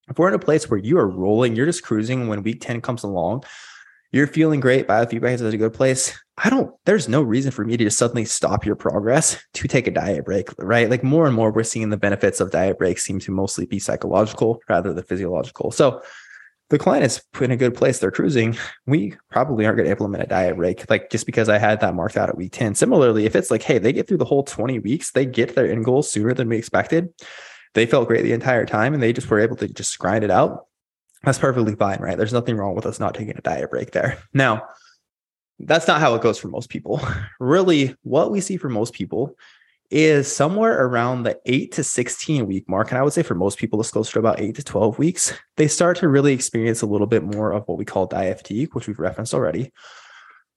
if 0.07 0.17
we're 0.17 0.29
in 0.29 0.35
a 0.35 0.39
place 0.39 0.69
where 0.69 0.79
you 0.79 0.97
are 0.97 1.07
rolling, 1.07 1.55
you're 1.55 1.65
just 1.65 1.83
cruising 1.83 2.27
when 2.27 2.43
week 2.43 2.61
10 2.61 2.81
comes 2.81 3.03
along, 3.03 3.43
you're 4.11 4.27
feeling 4.27 4.59
great, 4.59 4.87
biofeedback 4.87 5.33
is 5.33 5.41
a 5.41 5.57
good 5.57 5.73
place. 5.73 6.17
I 6.37 6.49
don't, 6.49 6.73
there's 6.85 7.09
no 7.09 7.21
reason 7.21 7.51
for 7.51 7.65
me 7.65 7.75
to 7.75 7.85
just 7.85 7.97
suddenly 7.97 8.23
stop 8.23 8.65
your 8.65 8.75
progress 8.75 9.43
to 9.55 9.67
take 9.67 9.87
a 9.87 9.91
diet 9.91 10.25
break, 10.25 10.49
right? 10.57 10.89
Like 10.89 11.03
more 11.03 11.25
and 11.25 11.35
more, 11.35 11.51
we're 11.51 11.63
seeing 11.63 11.89
the 11.89 11.97
benefits 11.97 12.39
of 12.39 12.51
diet 12.51 12.77
breaks 12.77 13.03
seem 13.03 13.19
to 13.21 13.31
mostly 13.31 13.65
be 13.65 13.79
psychological 13.79 14.61
rather 14.69 14.93
than 14.93 15.03
physiological. 15.03 15.71
So 15.71 16.01
the 16.69 16.79
client 16.79 17.05
is 17.05 17.21
in 17.39 17.51
a 17.51 17.57
good 17.57 17.75
place, 17.75 17.99
they're 17.99 18.11
cruising, 18.11 18.57
we 18.87 19.13
probably 19.29 19.65
aren't 19.65 19.77
going 19.77 19.85
to 19.85 19.91
implement 19.91 20.23
a 20.23 20.27
diet 20.27 20.55
break. 20.55 20.89
Like 20.89 21.09
just 21.11 21.25
because 21.25 21.47
I 21.47 21.57
had 21.57 21.79
that 21.81 21.93
marked 21.93 22.17
out 22.17 22.29
at 22.29 22.37
week 22.37 22.53
10. 22.53 22.75
Similarly, 22.75 23.25
if 23.25 23.35
it's 23.35 23.51
like, 23.51 23.61
hey, 23.61 23.77
they 23.77 23.93
get 23.93 24.07
through 24.07 24.17
the 24.17 24.25
whole 24.25 24.43
20 24.43 24.79
weeks, 24.79 25.11
they 25.11 25.25
get 25.25 25.55
their 25.55 25.71
end 25.71 25.85
goal 25.85 26.01
sooner 26.01 26.33
than 26.33 26.49
we 26.49 26.57
expected. 26.57 27.13
They 27.75 27.85
felt 27.85 28.07
great 28.07 28.23
the 28.23 28.33
entire 28.33 28.65
time 28.65 28.93
and 28.93 29.03
they 29.03 29.13
just 29.13 29.29
were 29.29 29.39
able 29.39 29.57
to 29.57 29.67
just 29.67 29.97
grind 29.99 30.23
it 30.23 30.31
out. 30.31 30.65
That's 31.23 31.39
perfectly 31.39 31.75
fine, 31.75 31.99
right? 31.99 32.17
There's 32.17 32.33
nothing 32.33 32.55
wrong 32.55 32.75
with 32.75 32.85
us 32.85 32.99
not 32.99 33.13
taking 33.13 33.37
a 33.37 33.41
diet 33.41 33.69
break 33.69 33.91
there. 33.91 34.19
Now, 34.33 34.63
that's 35.59 35.87
not 35.87 35.99
how 35.99 36.15
it 36.15 36.21
goes 36.21 36.37
for 36.37 36.47
most 36.47 36.69
people. 36.69 37.01
really, 37.39 37.95
what 38.03 38.31
we 38.31 38.41
see 38.41 38.57
for 38.57 38.69
most 38.69 38.93
people 38.93 39.35
is 39.91 40.33
somewhere 40.33 40.85
around 40.85 41.23
the 41.23 41.39
8 41.45 41.71
to 41.73 41.83
16 41.83 42.47
week 42.47 42.67
mark. 42.67 42.89
And 42.89 42.97
I 42.97 43.03
would 43.03 43.13
say 43.13 43.23
for 43.23 43.35
most 43.35 43.57
people, 43.57 43.79
it's 43.79 43.91
closer 43.91 44.13
to 44.13 44.19
about 44.19 44.39
8 44.39 44.55
to 44.55 44.63
12 44.63 44.97
weeks. 44.97 45.33
They 45.57 45.67
start 45.67 45.97
to 45.97 46.07
really 46.07 46.33
experience 46.33 46.81
a 46.81 46.87
little 46.87 47.07
bit 47.07 47.23
more 47.23 47.51
of 47.51 47.67
what 47.67 47.77
we 47.77 47.85
call 47.85 48.05
diet 48.05 48.37
fatigue, 48.37 48.73
which 48.73 48.87
we've 48.87 48.99
referenced 48.99 49.33
already, 49.33 49.71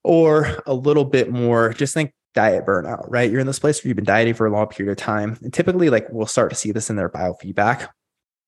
or 0.03 0.61
a 0.65 0.73
little 0.73 1.05
bit 1.05 1.31
more, 1.31 1.73
just 1.73 1.93
think 1.93 2.13
diet 2.33 2.65
burnout, 2.65 3.05
right? 3.07 3.29
You're 3.29 3.41
in 3.41 3.47
this 3.47 3.59
place 3.59 3.83
where 3.83 3.89
you've 3.89 3.95
been 3.95 4.05
dieting 4.05 4.33
for 4.33 4.47
a 4.47 4.51
long 4.51 4.67
period 4.67 4.91
of 4.91 4.97
time. 4.97 5.37
And 5.41 5.53
typically, 5.53 5.89
like 5.89 6.07
we'll 6.09 6.25
start 6.25 6.49
to 6.49 6.55
see 6.55 6.71
this 6.71 6.89
in 6.89 6.95
their 6.95 7.09
biofeedback, 7.09 7.87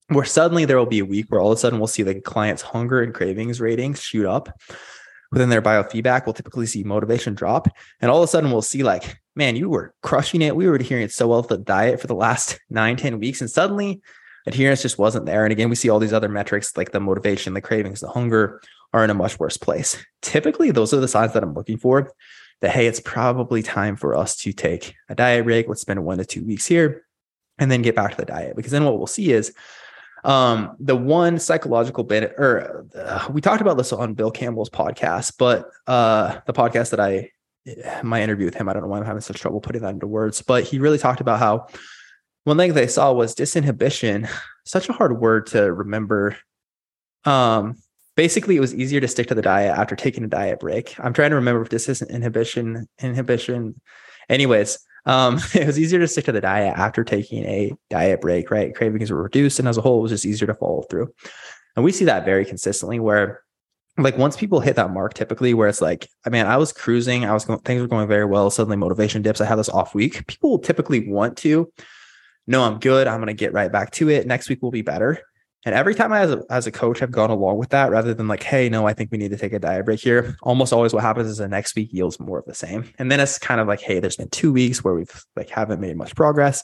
where 0.07 0.25
suddenly 0.25 0.65
there 0.65 0.77
will 0.77 0.85
be 0.85 0.99
a 0.99 1.05
week 1.05 1.27
where 1.29 1.39
all 1.39 1.51
of 1.51 1.57
a 1.57 1.59
sudden 1.59 1.79
we'll 1.79 1.87
see 1.87 2.03
the 2.03 2.19
client's 2.19 2.61
hunger 2.61 3.01
and 3.01 3.13
cravings 3.13 3.61
ratings 3.61 4.01
shoot 4.01 4.25
up 4.25 4.49
within 5.31 5.49
their 5.49 5.61
biofeedback, 5.61 6.25
we'll 6.25 6.33
typically 6.33 6.65
see 6.65 6.83
motivation 6.83 7.33
drop. 7.33 7.67
And 7.99 8.11
all 8.11 8.17
of 8.17 8.23
a 8.23 8.27
sudden, 8.27 8.51
we'll 8.51 8.61
see 8.61 8.83
like, 8.83 9.17
man, 9.35 9.55
you 9.55 9.69
were 9.69 9.93
crushing 10.01 10.41
it. 10.41 10.55
We 10.55 10.67
were 10.67 10.75
adhering 10.75 11.07
so 11.09 11.27
well 11.27 11.43
to 11.43 11.57
the 11.57 11.63
diet 11.63 11.99
for 11.99 12.07
the 12.07 12.15
last 12.15 12.59
nine, 12.69 12.97
10 12.97 13.19
weeks. 13.19 13.41
And 13.41 13.49
suddenly, 13.49 14.01
adherence 14.45 14.81
just 14.81 14.97
wasn't 14.97 15.25
there. 15.25 15.45
And 15.45 15.51
again, 15.51 15.69
we 15.69 15.75
see 15.75 15.89
all 15.89 15.99
these 15.99 16.13
other 16.13 16.29
metrics 16.29 16.75
like 16.75 16.91
the 16.91 16.99
motivation, 16.99 17.53
the 17.53 17.61
cravings, 17.61 18.01
the 18.01 18.09
hunger 18.09 18.61
are 18.93 19.03
in 19.03 19.09
a 19.09 19.15
much 19.15 19.39
worse 19.39 19.57
place. 19.57 20.03
Typically, 20.21 20.71
those 20.71 20.93
are 20.93 20.99
the 20.99 21.07
signs 21.07 21.33
that 21.33 21.43
I'm 21.43 21.53
looking 21.53 21.77
for 21.77 22.11
that, 22.59 22.71
hey, 22.71 22.87
it's 22.87 22.99
probably 22.99 23.63
time 23.63 23.95
for 23.95 24.15
us 24.15 24.35
to 24.37 24.53
take 24.53 24.95
a 25.09 25.15
diet 25.15 25.45
break. 25.45 25.67
Let's 25.67 25.81
spend 25.81 26.03
one 26.03 26.17
to 26.17 26.25
two 26.25 26.45
weeks 26.45 26.65
here 26.65 27.05
and 27.57 27.71
then 27.71 27.81
get 27.81 27.95
back 27.95 28.11
to 28.11 28.17
the 28.17 28.25
diet. 28.25 28.55
Because 28.55 28.71
then 28.71 28.83
what 28.83 28.97
we'll 28.97 29.07
see 29.07 29.31
is 29.31 29.53
um, 30.23 30.75
the 30.79 30.95
one 30.95 31.39
psychological 31.39 32.03
benefit, 32.03 32.35
or 32.37 32.85
uh, 32.95 33.27
we 33.31 33.41
talked 33.41 33.61
about 33.61 33.77
this 33.77 33.91
on 33.91 34.13
Bill 34.13 34.31
Campbell's 34.31 34.69
podcast, 34.69 35.33
but 35.37 35.69
uh, 35.87 36.39
the 36.45 36.53
podcast 36.53 36.91
that 36.91 36.99
I, 36.99 37.29
my 38.03 38.21
interview 38.21 38.45
with 38.45 38.55
him, 38.55 38.69
I 38.69 38.73
don't 38.73 38.83
know 38.83 38.87
why 38.87 38.99
I'm 38.99 39.05
having 39.05 39.21
such 39.21 39.39
trouble 39.39 39.61
putting 39.61 39.81
that 39.81 39.93
into 39.93 40.07
words, 40.07 40.41
but 40.41 40.63
he 40.63 40.79
really 40.79 40.97
talked 40.97 41.21
about 41.21 41.39
how 41.39 41.67
one 42.43 42.57
thing 42.57 42.73
they 42.73 42.87
saw 42.87 43.11
was 43.13 43.35
disinhibition, 43.35 44.29
such 44.65 44.89
a 44.89 44.93
hard 44.93 45.19
word 45.19 45.47
to 45.47 45.71
remember. 45.71 46.37
Um, 47.25 47.77
basically, 48.15 48.57
it 48.57 48.61
was 48.61 48.73
easier 48.73 48.99
to 48.99 49.07
stick 49.07 49.27
to 49.27 49.35
the 49.35 49.41
diet 49.41 49.77
after 49.77 49.95
taking 49.95 50.23
a 50.23 50.27
diet 50.27 50.59
break. 50.59 50.95
I'm 50.99 51.13
trying 51.13 51.29
to 51.31 51.35
remember 51.35 51.61
if 51.61 51.69
this 51.69 51.89
isn't 51.89 52.11
inhibition, 52.11 52.87
inhibition. 52.99 53.79
Anyways, 54.29 54.79
Um, 55.05 55.39
it 55.53 55.67
was 55.67 55.79
easier 55.79 55.99
to 55.99 56.07
stick 56.07 56.25
to 56.25 56.31
the 56.31 56.41
diet 56.41 56.77
after 56.77 57.03
taking 57.03 57.45
a 57.45 57.73
diet 57.89 58.21
break, 58.21 58.51
right? 58.51 58.75
Cravings 58.75 59.11
were 59.11 59.23
reduced, 59.23 59.59
and 59.59 59.67
as 59.67 59.77
a 59.77 59.81
whole, 59.81 59.99
it 59.99 60.03
was 60.03 60.11
just 60.11 60.25
easier 60.25 60.47
to 60.47 60.55
follow 60.55 60.83
through. 60.83 61.13
And 61.75 61.85
we 61.85 61.91
see 61.91 62.05
that 62.05 62.25
very 62.25 62.45
consistently 62.45 62.99
where 62.99 63.43
like 63.97 64.17
once 64.17 64.37
people 64.37 64.59
hit 64.59 64.75
that 64.77 64.91
mark 64.91 65.13
typically 65.13 65.53
where 65.53 65.67
it's 65.67 65.81
like 65.81 66.07
i 66.25 66.29
mean 66.29 66.45
i 66.45 66.55
was 66.55 66.71
cruising 66.71 67.25
i 67.25 67.33
was 67.33 67.43
going 67.43 67.59
things 67.59 67.81
were 67.81 67.87
going 67.87 68.07
very 68.07 68.25
well 68.25 68.49
suddenly 68.49 68.77
motivation 68.77 69.21
dips 69.21 69.41
i 69.41 69.45
had 69.45 69.57
this 69.57 69.69
off 69.69 69.93
week 69.93 70.25
people 70.27 70.57
typically 70.57 71.07
want 71.09 71.37
to 71.37 71.71
no 72.47 72.63
i'm 72.63 72.79
good 72.79 73.05
i'm 73.05 73.17
going 73.17 73.27
to 73.27 73.33
get 73.33 73.53
right 73.53 73.71
back 73.71 73.91
to 73.91 74.09
it 74.09 74.25
next 74.25 74.47
week 74.47 74.61
will 74.61 74.71
be 74.71 74.81
better 74.81 75.19
and 75.65 75.75
every 75.75 75.95
time 75.95 76.11
i 76.11 76.19
as 76.21 76.31
a, 76.31 76.43
as 76.49 76.67
a 76.67 76.71
coach 76.71 76.99
have 76.99 77.11
gone 77.11 77.29
along 77.29 77.57
with 77.57 77.69
that 77.69 77.91
rather 77.91 78.13
than 78.13 78.27
like 78.27 78.43
hey 78.43 78.69
no 78.69 78.87
i 78.87 78.93
think 78.93 79.11
we 79.11 79.17
need 79.17 79.31
to 79.31 79.37
take 79.37 79.53
a 79.53 79.59
diet 79.59 79.85
break 79.85 79.99
here 79.99 80.35
almost 80.41 80.73
always 80.73 80.93
what 80.93 81.03
happens 81.03 81.29
is 81.29 81.37
the 81.37 81.47
next 81.47 81.75
week 81.75 81.91
yields 81.91 82.19
more 82.19 82.39
of 82.39 82.45
the 82.45 82.53
same 82.53 82.89
and 82.99 83.11
then 83.11 83.19
it's 83.19 83.37
kind 83.37 83.61
of 83.61 83.67
like 83.67 83.81
hey 83.81 83.99
there's 83.99 84.17
been 84.17 84.29
two 84.29 84.51
weeks 84.51 84.83
where 84.83 84.93
we've 84.93 85.25
like 85.35 85.49
haven't 85.49 85.79
made 85.79 85.95
much 85.95 86.15
progress 86.15 86.63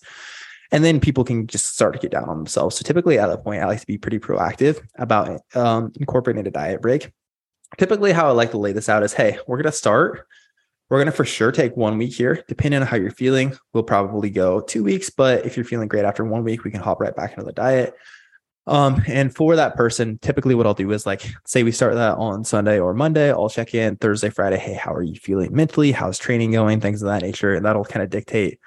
and 0.72 0.84
then 0.84 1.00
people 1.00 1.24
can 1.24 1.48
just 1.48 1.74
start 1.74 1.94
to 1.94 2.00
get 2.00 2.12
down 2.12 2.30
on 2.30 2.38
themselves. 2.38 2.76
So 2.76 2.84
typically 2.84 3.18
at 3.18 3.28
that 3.28 3.44
point, 3.44 3.62
I 3.62 3.68
like 3.68 3.80
to 3.80 3.88
be 3.88 3.98
pretty 3.98 4.20
proactive 4.20 4.82
about 4.96 5.42
um, 5.56 5.92
incorporating 5.96 6.46
a 6.46 6.52
diet 6.52 6.82
break. 6.82 7.12
Typically, 7.78 8.12
how 8.12 8.28
I 8.28 8.32
like 8.32 8.52
to 8.52 8.58
lay 8.58 8.72
this 8.72 8.90
out 8.90 9.04
is, 9.04 9.14
hey, 9.14 9.40
we're 9.48 9.58
gonna 9.58 9.72
start. 9.72 10.26
We're 10.90 11.00
gonna 11.00 11.12
for 11.12 11.26
sure 11.26 11.52
take 11.52 11.76
one 11.76 11.98
week 11.98 12.14
here, 12.14 12.44
depending 12.48 12.82
on 12.82 12.88
how 12.88 12.96
you're 12.96 13.12
feeling. 13.12 13.58
We'll 13.74 13.84
probably 13.84 14.30
go 14.30 14.62
two 14.62 14.84
weeks, 14.84 15.10
but 15.10 15.46
if 15.46 15.58
you're 15.58 15.66
feeling 15.66 15.90
great 15.90 16.06
after 16.06 16.24
one 16.24 16.44
week, 16.44 16.64
we 16.64 16.72
can 16.72 16.80
hop 16.80 17.02
right 17.02 17.16
back 17.16 17.32
into 17.34 17.44
the 17.44 17.52
diet. 17.52 17.94
Um, 18.68 19.02
and 19.08 19.34
for 19.34 19.56
that 19.56 19.76
person, 19.76 20.20
typically 20.22 20.54
what 20.54 20.68
I'll 20.68 20.74
do 20.74 20.92
is 20.92 21.06
like, 21.06 21.26
say 21.46 21.64
we 21.64 21.72
start 21.72 21.96
that 21.96 22.18
on 22.18 22.44
Sunday 22.44 22.80
or 22.80 22.94
Monday, 22.94 23.32
I'll 23.32 23.50
check 23.50 23.74
in 23.74 23.96
Thursday, 23.96 24.30
Friday. 24.30 24.58
Hey, 24.58 24.74
how 24.74 24.94
are 24.94 25.04
you 25.04 25.16
feeling 25.16 25.56
mentally? 25.56 25.94
How's 25.94 26.20
training 26.20 26.52
going? 26.52 26.82
Things 26.82 27.02
of 27.02 27.08
that 27.08 27.22
nature. 27.22 27.56
And 27.56 27.66
that'll 27.66 27.86
kind 27.86 28.04
of 28.04 28.10
dictate 28.10 28.60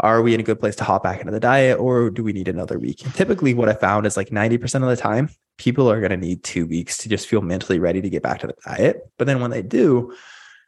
are 0.00 0.22
we 0.22 0.32
in 0.32 0.40
a 0.40 0.44
good 0.44 0.60
place 0.60 0.76
to 0.76 0.84
hop 0.84 1.02
back 1.02 1.20
into 1.20 1.32
the 1.32 1.40
diet 1.40 1.78
or 1.78 2.10
do 2.10 2.22
we 2.22 2.32
need 2.32 2.48
another 2.48 2.78
week? 2.78 3.04
And 3.04 3.12
typically, 3.14 3.52
what 3.54 3.68
I 3.68 3.74
found 3.74 4.06
is 4.06 4.16
like 4.16 4.30
90% 4.30 4.82
of 4.82 4.88
the 4.88 4.96
time, 4.96 5.28
people 5.56 5.90
are 5.90 6.00
going 6.00 6.10
to 6.10 6.16
need 6.16 6.44
two 6.44 6.66
weeks 6.66 6.98
to 6.98 7.08
just 7.08 7.26
feel 7.26 7.40
mentally 7.40 7.80
ready 7.80 8.00
to 8.00 8.10
get 8.10 8.22
back 8.22 8.38
to 8.40 8.46
the 8.46 8.54
diet. 8.64 9.10
But 9.16 9.26
then 9.26 9.40
when 9.40 9.50
they 9.50 9.62
do, 9.62 10.14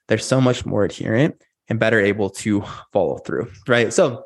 they're 0.08 0.18
so 0.18 0.40
much 0.40 0.66
more 0.66 0.84
adherent 0.84 1.40
and 1.68 1.78
better 1.78 2.00
able 2.00 2.30
to 2.30 2.64
follow 2.92 3.18
through. 3.18 3.50
Right. 3.68 3.92
So 3.92 4.24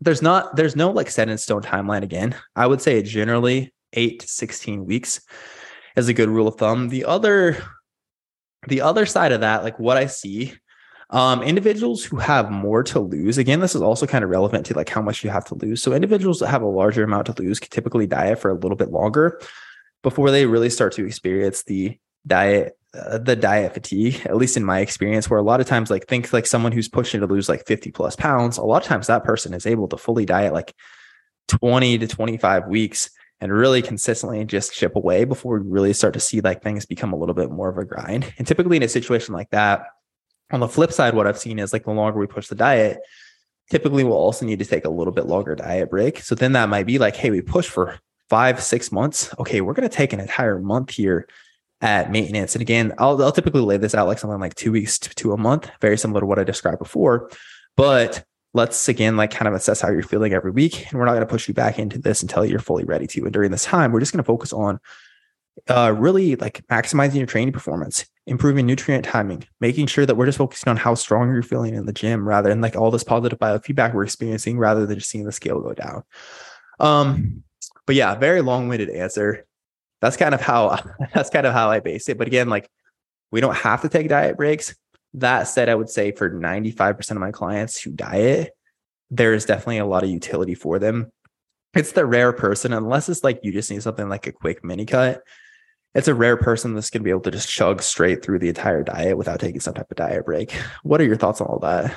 there's 0.00 0.22
not, 0.22 0.56
there's 0.56 0.74
no 0.74 0.90
like 0.90 1.10
set 1.10 1.28
in 1.28 1.38
stone 1.38 1.62
timeline 1.62 2.02
again. 2.02 2.34
I 2.56 2.66
would 2.66 2.82
say 2.82 3.00
generally 3.02 3.72
eight 3.92 4.20
to 4.20 4.28
16 4.28 4.86
weeks 4.86 5.20
is 5.96 6.08
a 6.08 6.14
good 6.14 6.28
rule 6.28 6.48
of 6.48 6.56
thumb. 6.56 6.88
The 6.88 7.04
other, 7.04 7.62
the 8.68 8.80
other 8.80 9.06
side 9.06 9.32
of 9.32 9.40
that, 9.40 9.62
like 9.62 9.78
what 9.78 9.96
I 9.96 10.06
see 10.06 10.54
um, 11.10 11.42
individuals 11.42 12.04
who 12.04 12.16
have 12.16 12.50
more 12.50 12.82
to 12.84 13.00
lose, 13.00 13.36
again, 13.36 13.60
this 13.60 13.74
is 13.74 13.82
also 13.82 14.06
kind 14.06 14.22
of 14.22 14.30
relevant 14.30 14.66
to 14.66 14.74
like 14.74 14.88
how 14.88 15.02
much 15.02 15.24
you 15.24 15.30
have 15.30 15.44
to 15.46 15.56
lose. 15.56 15.82
So 15.82 15.92
individuals 15.92 16.38
that 16.38 16.48
have 16.48 16.62
a 16.62 16.66
larger 16.66 17.02
amount 17.02 17.26
to 17.26 17.42
lose 17.42 17.58
can 17.58 17.70
typically 17.70 18.06
diet 18.06 18.38
for 18.38 18.50
a 18.50 18.54
little 18.54 18.76
bit 18.76 18.90
longer 18.90 19.40
before 20.02 20.30
they 20.30 20.46
really 20.46 20.70
start 20.70 20.92
to 20.94 21.04
experience 21.04 21.64
the 21.64 21.98
diet 22.26 22.76
uh, 22.92 23.18
the 23.18 23.36
diet 23.36 23.72
fatigue 23.72 24.20
at 24.26 24.36
least 24.36 24.56
in 24.56 24.64
my 24.64 24.80
experience 24.80 25.30
where 25.30 25.38
a 25.38 25.44
lot 25.44 25.60
of 25.60 25.66
times 25.66 25.90
like 25.90 26.06
think 26.08 26.32
like 26.32 26.46
someone 26.46 26.72
who's 26.72 26.88
pushing 26.88 27.20
to 27.20 27.26
lose 27.26 27.48
like 27.48 27.64
50 27.64 27.92
plus 27.92 28.16
pounds 28.16 28.58
a 28.58 28.62
lot 28.62 28.82
of 28.82 28.88
times 28.88 29.06
that 29.06 29.24
person 29.24 29.54
is 29.54 29.64
able 29.64 29.88
to 29.88 29.96
fully 29.96 30.26
diet 30.26 30.52
like 30.52 30.74
20 31.48 31.98
to 31.98 32.06
25 32.06 32.66
weeks 32.66 33.10
and 33.40 33.52
really 33.52 33.82
consistently 33.82 34.44
just 34.44 34.72
chip 34.72 34.96
away 34.96 35.24
before 35.24 35.58
we 35.58 35.68
really 35.68 35.92
start 35.92 36.14
to 36.14 36.20
see 36.20 36.40
like 36.40 36.62
things 36.62 36.86
become 36.86 37.12
a 37.12 37.16
little 37.16 37.34
bit 37.34 37.50
more 37.50 37.68
of 37.68 37.78
a 37.78 37.84
grind 37.84 38.32
and 38.38 38.46
typically 38.46 38.76
in 38.76 38.82
a 38.82 38.88
situation 38.88 39.34
like 39.34 39.50
that 39.50 39.86
on 40.52 40.60
the 40.60 40.68
flip 40.68 40.92
side, 40.92 41.14
what 41.14 41.26
I've 41.26 41.38
seen 41.38 41.58
is 41.58 41.72
like 41.72 41.84
the 41.84 41.92
longer 41.92 42.18
we 42.18 42.26
push 42.26 42.48
the 42.48 42.54
diet, 42.54 43.00
typically 43.70 44.04
we'll 44.04 44.14
also 44.14 44.44
need 44.44 44.58
to 44.58 44.64
take 44.64 44.84
a 44.84 44.90
little 44.90 45.12
bit 45.12 45.26
longer 45.26 45.54
diet 45.54 45.90
break. 45.90 46.20
So 46.20 46.34
then 46.34 46.52
that 46.52 46.68
might 46.68 46.86
be 46.86 46.98
like, 46.98 47.16
hey, 47.16 47.30
we 47.30 47.40
push 47.40 47.68
for 47.68 47.98
five, 48.28 48.62
six 48.62 48.90
months. 48.90 49.32
Okay, 49.38 49.60
we're 49.60 49.74
going 49.74 49.88
to 49.88 49.94
take 49.94 50.12
an 50.12 50.20
entire 50.20 50.58
month 50.58 50.90
here 50.90 51.28
at 51.80 52.10
maintenance. 52.10 52.54
And 52.54 52.62
again, 52.62 52.92
I'll, 52.98 53.22
I'll 53.22 53.32
typically 53.32 53.62
lay 53.62 53.76
this 53.76 53.94
out 53.94 54.06
like 54.06 54.18
something 54.18 54.40
like 54.40 54.54
two 54.54 54.72
weeks 54.72 54.98
to, 55.00 55.14
to 55.16 55.32
a 55.32 55.36
month, 55.36 55.70
very 55.80 55.96
similar 55.96 56.20
to 56.20 56.26
what 56.26 56.38
I 56.38 56.44
described 56.44 56.78
before. 56.78 57.30
But 57.76 58.24
let's 58.52 58.88
again 58.88 59.16
like 59.16 59.30
kind 59.30 59.48
of 59.48 59.54
assess 59.54 59.80
how 59.80 59.90
you're 59.90 60.02
feeling 60.02 60.32
every 60.32 60.50
week. 60.50 60.90
And 60.90 60.98
we're 60.98 61.04
not 61.04 61.12
going 61.12 61.26
to 61.26 61.30
push 61.30 61.48
you 61.48 61.54
back 61.54 61.78
into 61.78 61.98
this 61.98 62.22
until 62.22 62.44
you're 62.44 62.58
fully 62.58 62.84
ready 62.84 63.06
to. 63.08 63.24
And 63.24 63.32
during 63.32 63.50
this 63.50 63.64
time, 63.64 63.92
we're 63.92 64.00
just 64.00 64.12
going 64.12 64.22
to 64.22 64.26
focus 64.26 64.52
on 64.52 64.80
uh, 65.68 65.94
really 65.96 66.36
like 66.36 66.66
maximizing 66.68 67.16
your 67.16 67.26
training 67.26 67.52
performance, 67.52 68.06
improving 68.26 68.66
nutrient 68.66 69.04
timing, 69.04 69.44
making 69.60 69.86
sure 69.86 70.06
that 70.06 70.16
we're 70.16 70.26
just 70.26 70.38
focusing 70.38 70.70
on 70.70 70.76
how 70.76 70.94
strong 70.94 71.32
you're 71.32 71.42
feeling 71.42 71.74
in 71.74 71.86
the 71.86 71.92
gym 71.92 72.26
rather 72.26 72.48
than 72.48 72.60
like 72.60 72.76
all 72.76 72.90
this 72.90 73.04
positive 73.04 73.38
biofeedback 73.38 73.94
we're 73.94 74.04
experiencing 74.04 74.58
rather 74.58 74.86
than 74.86 74.98
just 74.98 75.10
seeing 75.10 75.24
the 75.24 75.32
scale 75.32 75.60
go 75.60 75.74
down. 75.74 76.02
Um, 76.78 77.44
but 77.86 77.94
yeah, 77.94 78.14
very 78.14 78.40
long-winded 78.40 78.90
answer. 78.90 79.46
That's 80.00 80.16
kind 80.16 80.34
of 80.34 80.40
how 80.40 80.78
that's 81.14 81.30
kind 81.30 81.46
of 81.46 81.52
how 81.52 81.70
I 81.70 81.80
base 81.80 82.08
it. 82.08 82.18
But 82.18 82.26
again, 82.26 82.48
like 82.48 82.68
we 83.30 83.40
don't 83.40 83.56
have 83.56 83.82
to 83.82 83.88
take 83.88 84.08
diet 84.08 84.36
breaks. 84.36 84.74
That 85.14 85.44
said, 85.44 85.68
I 85.68 85.74
would 85.74 85.90
say 85.90 86.12
for 86.12 86.30
95% 86.30 87.10
of 87.10 87.16
my 87.18 87.32
clients 87.32 87.80
who 87.80 87.90
diet, 87.90 88.52
there 89.10 89.34
is 89.34 89.44
definitely 89.44 89.78
a 89.78 89.86
lot 89.86 90.04
of 90.04 90.10
utility 90.10 90.54
for 90.54 90.78
them. 90.78 91.10
It's 91.74 91.92
the 91.92 92.06
rare 92.06 92.32
person, 92.32 92.72
unless 92.72 93.08
it's 93.08 93.24
like 93.24 93.40
you 93.42 93.52
just 93.52 93.70
need 93.70 93.82
something 93.82 94.08
like 94.08 94.26
a 94.26 94.32
quick 94.32 94.64
mini 94.64 94.86
cut 94.86 95.22
it's 95.94 96.08
a 96.08 96.14
rare 96.14 96.36
person 96.36 96.74
that's 96.74 96.90
going 96.90 97.00
to 97.00 97.04
be 97.04 97.10
able 97.10 97.20
to 97.20 97.30
just 97.30 97.48
chug 97.48 97.82
straight 97.82 98.24
through 98.24 98.38
the 98.38 98.48
entire 98.48 98.82
diet 98.82 99.16
without 99.16 99.40
taking 99.40 99.60
some 99.60 99.74
type 99.74 99.90
of 99.90 99.96
diet 99.96 100.24
break. 100.24 100.52
What 100.82 101.00
are 101.00 101.04
your 101.04 101.16
thoughts 101.16 101.40
on 101.40 101.48
all 101.48 101.58
that? 101.60 101.94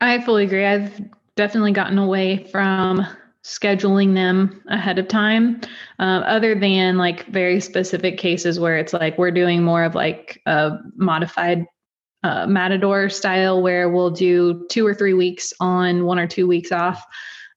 I 0.00 0.20
fully 0.20 0.44
agree. 0.44 0.66
I've 0.66 1.00
definitely 1.36 1.72
gotten 1.72 1.98
away 1.98 2.44
from 2.50 3.06
scheduling 3.44 4.14
them 4.14 4.62
ahead 4.68 4.98
of 4.98 5.08
time, 5.08 5.60
uh, 5.98 6.22
other 6.26 6.54
than 6.54 6.98
like 6.98 7.26
very 7.26 7.60
specific 7.60 8.18
cases 8.18 8.60
where 8.60 8.76
it's 8.76 8.92
like 8.92 9.16
we're 9.16 9.30
doing 9.30 9.62
more 9.62 9.84
of 9.84 9.94
like 9.94 10.40
a 10.46 10.72
modified 10.96 11.64
uh, 12.22 12.46
matador 12.46 13.08
style 13.08 13.62
where 13.62 13.88
we'll 13.88 14.10
do 14.10 14.66
two 14.68 14.86
or 14.86 14.94
three 14.94 15.14
weeks 15.14 15.52
on, 15.60 16.04
one 16.04 16.18
or 16.18 16.26
two 16.26 16.46
weeks 16.46 16.70
off. 16.70 17.02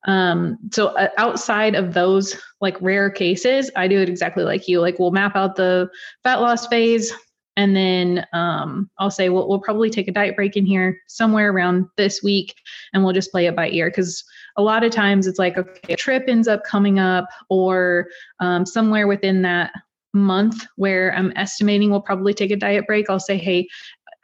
Um, 0.05 0.57
so 0.71 0.87
uh, 0.97 1.09
outside 1.17 1.75
of 1.75 1.93
those 1.93 2.35
like 2.61 2.81
rare 2.81 3.09
cases, 3.09 3.69
I 3.75 3.87
do 3.87 3.99
it 3.99 4.09
exactly 4.09 4.43
like 4.43 4.67
you. 4.67 4.79
Like 4.79 4.99
we'll 4.99 5.11
map 5.11 5.35
out 5.35 5.55
the 5.55 5.89
fat 6.23 6.41
loss 6.41 6.67
phase, 6.67 7.13
and 7.57 7.75
then 7.75 8.25
um, 8.33 8.89
I'll 8.99 9.11
say 9.11 9.29
we'll, 9.29 9.47
we'll 9.47 9.59
probably 9.59 9.89
take 9.89 10.07
a 10.07 10.11
diet 10.11 10.35
break 10.35 10.55
in 10.55 10.65
here 10.65 10.97
somewhere 11.07 11.51
around 11.51 11.87
this 11.97 12.21
week, 12.23 12.55
and 12.93 13.03
we'll 13.03 13.13
just 13.13 13.31
play 13.31 13.45
it 13.47 13.55
by 13.55 13.69
ear 13.69 13.89
because 13.89 14.23
a 14.57 14.61
lot 14.61 14.83
of 14.83 14.91
times 14.91 15.27
it's 15.27 15.39
like 15.39 15.57
okay, 15.57 15.93
a 15.93 15.97
trip 15.97 16.25
ends 16.27 16.47
up 16.47 16.63
coming 16.63 16.99
up, 16.99 17.25
or 17.49 18.07
um, 18.39 18.65
somewhere 18.65 19.07
within 19.07 19.41
that 19.43 19.71
month 20.13 20.67
where 20.75 21.13
I'm 21.15 21.33
estimating 21.35 21.89
we'll 21.89 22.01
probably 22.01 22.33
take 22.33 22.51
a 22.51 22.55
diet 22.55 22.85
break. 22.87 23.09
I'll 23.09 23.19
say, 23.19 23.37
hey, 23.37 23.67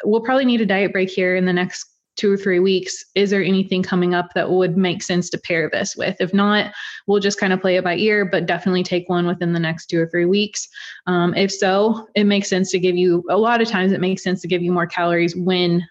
we'll 0.04 0.22
probably 0.22 0.46
need 0.46 0.62
a 0.62 0.66
diet 0.66 0.94
break 0.94 1.10
here 1.10 1.36
in 1.36 1.46
the 1.46 1.54
next 1.54 1.86
two 2.20 2.32
or 2.32 2.38
three 2.38 2.60
weeks, 2.60 3.04
is 3.16 3.30
there 3.30 3.42
anything 3.42 3.82
coming 3.82 4.14
up 4.14 4.34
that 4.36 4.52
would 4.52 4.78
make 4.78 5.02
sense 5.02 5.30
to 5.30 5.38
pair 5.38 5.70
this 5.70 5.96
with? 5.96 6.18
If 6.20 6.34
not, 6.34 6.72
we'll 7.08 7.22
just 7.22 7.40
kind 7.40 7.54
of 7.54 7.62
play 7.62 7.78
it 7.78 7.84
by 7.84 7.96
ear, 7.96 8.26
but 8.26 8.46
definitely 8.46 8.84
take 8.84 9.08
one 9.08 9.26
within 9.26 9.54
the 9.54 9.60
next 9.60 9.86
two 9.88 10.02
or 10.02 10.08
three 10.08 10.26
weeks. 10.26 10.68
Um, 11.08 11.34
if 11.34 11.52
so, 11.52 12.08
it 12.16 12.26
makes 12.26 12.50
sense 12.50 12.72
to 12.72 12.80
give 12.80 12.98
you 12.98 13.24
a 13.30 13.38
lot 13.38 13.62
of 13.62 13.70
times, 13.70 13.94
it 13.94 14.02
makes 14.02 14.22
sense 14.22 14.42
to 14.42 14.48
give 14.50 14.62
you 14.62 14.72
more 14.72 14.86
calories 14.86 15.36
when 15.36 15.88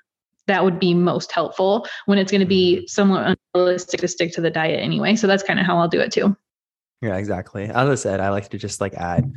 that 0.47 0.65
would 0.65 0.79
be 0.79 0.95
most 0.95 1.33
helpful 1.33 1.87
when 2.07 2.19
it's 2.19 2.31
going 2.31 2.41
to 2.41 2.47
be 2.47 2.77
mm-hmm. 2.77 2.87
somewhat 2.89 3.39
unrealistic 3.55 4.01
to 4.01 4.09
stick 4.09 4.33
to 4.33 4.41
the 4.41 4.51
diet 4.51 4.81
anyway. 4.81 5.17
So 5.17 5.27
that's 5.27 5.43
kind 5.43 5.59
of 5.59 5.67
how 5.67 5.79
I'll 5.79 5.89
do 5.89 6.01
it 6.01 6.13
too. 6.13 6.37
Yeah, 7.01 7.17
exactly. 7.17 7.65
As 7.65 7.89
I 7.89 7.95
said, 7.95 8.21
I 8.21 8.31
like 8.31 8.49
to 8.49 8.59
just 8.59 8.81
like 8.81 8.95
add 8.95 9.33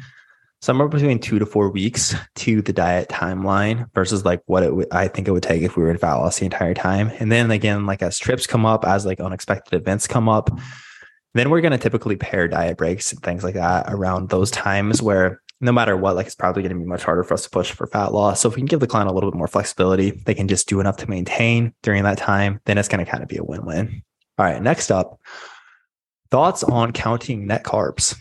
somewhere 0.62 0.88
between 0.88 1.19
two 1.19 1.39
to 1.39 1.45
four 1.45 1.69
weeks 1.69 2.15
to 2.36 2.62
the 2.62 2.74
diet 2.74 3.10
timeline 3.10 3.91
versus 3.93 4.26
like 4.26 4.41
what 4.45 4.63
it 4.63 4.67
w- 4.67 4.88
I 4.91 5.08
think 5.08 5.28
it 5.28 5.32
would 5.32 5.43
take 5.43 5.63
if 5.63 5.76
we 5.76 5.84
were 5.84 5.91
in 5.91 5.97
fat 5.97 6.15
loss 6.15 6.39
the 6.39 6.45
entire 6.45 6.74
time. 6.74 7.12
And 7.19 7.32
then 7.32 7.52
again, 7.52 7.86
like 7.86 8.02
as 8.02 8.19
trips 8.19 8.47
come 8.47 8.65
up, 8.65 8.86
as 8.86 9.06
like 9.06 9.19
unexpected 9.19 9.74
events 9.80 10.08
come 10.08 10.30
up, 10.30 10.50
then 11.34 11.50
we're 11.50 11.62
going 11.62 11.71
to 11.71 11.78
typically 11.78 12.15
pair 12.15 12.47
diet 12.47 12.78
breaks 12.78 13.12
and 13.12 13.21
things 13.21 13.43
like 13.43 13.56
that 13.56 13.86
around 13.88 14.30
those 14.30 14.52
times 14.52 15.02
where 15.02 15.41
no 15.62 15.71
matter 15.71 15.95
what, 15.95 16.15
like 16.15 16.26
it's 16.26 16.36
probably 16.36 16.63
going 16.63 16.74
to 16.74 16.80
be 16.80 16.86
much 16.86 17.04
harder 17.04 17.24
for 17.24 17.36
us 17.36 17.43
to 17.43 17.50
push 17.50 17.71
for 17.71 17.88
fat 17.88 18.13
loss. 18.13 18.41
So 18.41 18.50
if 18.50 18.56
we 18.56 18.62
can 18.62 18.67
give 18.67 18.80
the 18.80 18.88
client 18.88 19.10
a 19.10 19.13
little 19.13 19.32
bit 19.32 19.38
more 19.38 19.47
flexibility, 19.47 20.12
they 20.12 20.34
can 20.34 20.47
just 20.47 20.67
do 20.67 20.80
enough 20.80 20.97
to 20.97 21.10
maintain 21.10 21.74
during 21.84 22.04
that 22.04 22.17
time, 22.17 22.60
then 22.65 22.78
it's 22.78 22.88
going 22.88 23.04
to 23.04 23.10
kind 23.10 23.21
of 23.24 23.30
be 23.30 23.38
a 23.38 23.43
win-win. 23.43 24.02
All 24.39 24.45
right, 24.45 24.62
next 24.62 24.91
up, 24.91 25.19
thoughts 26.32 26.63
on 26.63 26.93
counting 26.93 27.45
net 27.45 27.63
carbs. 27.63 28.15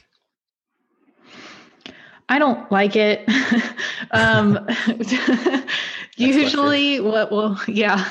I 2.31 2.38
don't 2.38 2.71
like 2.71 2.95
it. 2.95 3.29
um, 4.12 4.66
usually, 6.16 7.01
what 7.01 7.33
will 7.33 7.59
yeah, 7.66 8.09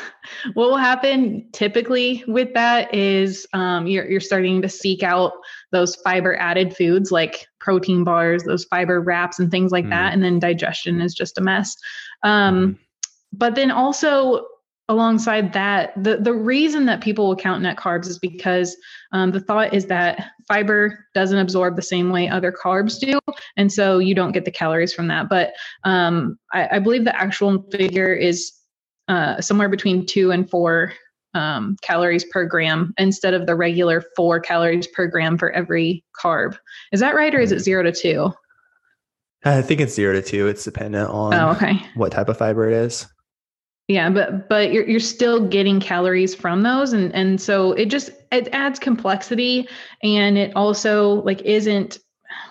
what 0.54 0.70
will 0.70 0.78
happen 0.78 1.48
typically 1.54 2.26
with 2.28 2.54
that 2.54 2.94
is 2.94 3.48
um, 3.54 3.88
you're 3.88 4.06
you're 4.10 4.20
starting 4.20 4.62
to 4.62 4.70
seek 4.70 5.04
out 5.04 5.32
those 5.72 5.96
fiber 5.96 6.36
added 6.36 6.76
foods 6.76 7.14
like 7.14 7.48
protein 7.60 8.04
bars, 8.04 8.44
those 8.44 8.66
fiber 8.66 9.00
wraps, 9.00 9.40
and 9.40 9.50
things 9.50 9.72
like 9.72 9.86
mm. 9.86 9.92
that, 9.92 10.14
and 10.14 10.22
then 10.22 10.38
digestion 10.38 11.00
is 11.00 11.14
just 11.14 11.38
a 11.38 11.42
mess. 11.42 11.74
Um, 12.24 12.76
mm. 12.76 12.78
But 13.32 13.56
then 13.56 13.72
also 13.72 14.46
alongside 14.89 15.54
that, 15.54 15.93
the, 16.04 16.17
the 16.17 16.34
reason 16.34 16.86
that 16.88 16.99
people 16.99 17.28
will 17.28 17.36
count 17.36 17.62
net 17.62 17.78
carbs 17.78 18.08
is 18.08 18.17
because 18.19 18.75
um, 19.12 19.32
the 19.32 19.39
thought 19.39 19.73
is 19.73 19.86
that 19.86 20.32
fiber 20.47 21.06
doesn't 21.13 21.38
absorb 21.38 21.75
the 21.75 21.82
same 21.82 22.10
way 22.10 22.28
other 22.28 22.52
carbs 22.52 22.99
do. 22.99 23.19
And 23.56 23.71
so 23.71 23.99
you 23.99 24.15
don't 24.15 24.32
get 24.32 24.45
the 24.45 24.52
calories 24.52 24.93
from 24.93 25.08
that. 25.08 25.30
But 25.30 25.54
um, 25.84 26.38
I, 26.52 26.78
I, 26.78 26.80
believe 26.80 27.06
the 27.06 27.15
actual 27.15 27.63
figure 27.71 28.13
is 28.13 28.52
uh, 29.08 29.39
somewhere 29.39 29.69
between 29.69 30.08
two 30.08 30.32
and 30.32 30.49
four 30.49 30.93
um, 31.36 31.78
calories 31.84 32.25
per 32.25 32.45
gram 32.45 32.93
instead 32.97 33.36
of 33.36 33.45
the 33.45 33.56
regular 33.56 34.04
four 34.15 34.39
calories 34.39 34.88
per 34.88 35.06
gram 35.06 35.38
for 35.38 35.52
every 35.52 36.04
carb. 36.19 36.58
Is 36.91 36.99
that 36.99 37.13
right, 37.13 37.34
or 37.34 37.39
is 37.39 37.52
it 37.52 37.60
zero 37.60 37.84
to 37.84 37.91
two? 37.91 38.34
I 39.45 39.62
think 39.62 39.82
it's 39.82 39.93
zero 39.93 40.13
to 40.13 40.21
two. 40.23 40.47
It's 40.47 40.63
dependent 40.63 41.10
on 41.10 41.34
oh, 41.36 41.52
okay. 41.52 41.80
what 41.93 42.12
type 42.12 42.30
of 42.30 42.38
fiber 42.38 42.67
it 42.67 42.73
is. 42.73 43.08
Yeah, 43.89 44.12
but 44.12 44.47
but 44.47 44.71
you're 44.71 44.88
you're 44.88 44.99
still 44.99 45.47
getting 45.47 45.80
calories 45.80 46.36
from 46.36 46.62
those, 46.62 46.93
and 46.93 47.13
and 47.15 47.41
so 47.41 47.71
it 47.71 47.88
just 47.88 48.12
it 48.32 48.47
adds 48.54 48.78
complexity, 48.78 49.67
and 50.04 50.38
it 50.38 50.56
also 50.56 51.23
like 51.23 51.41
isn't 51.41 51.97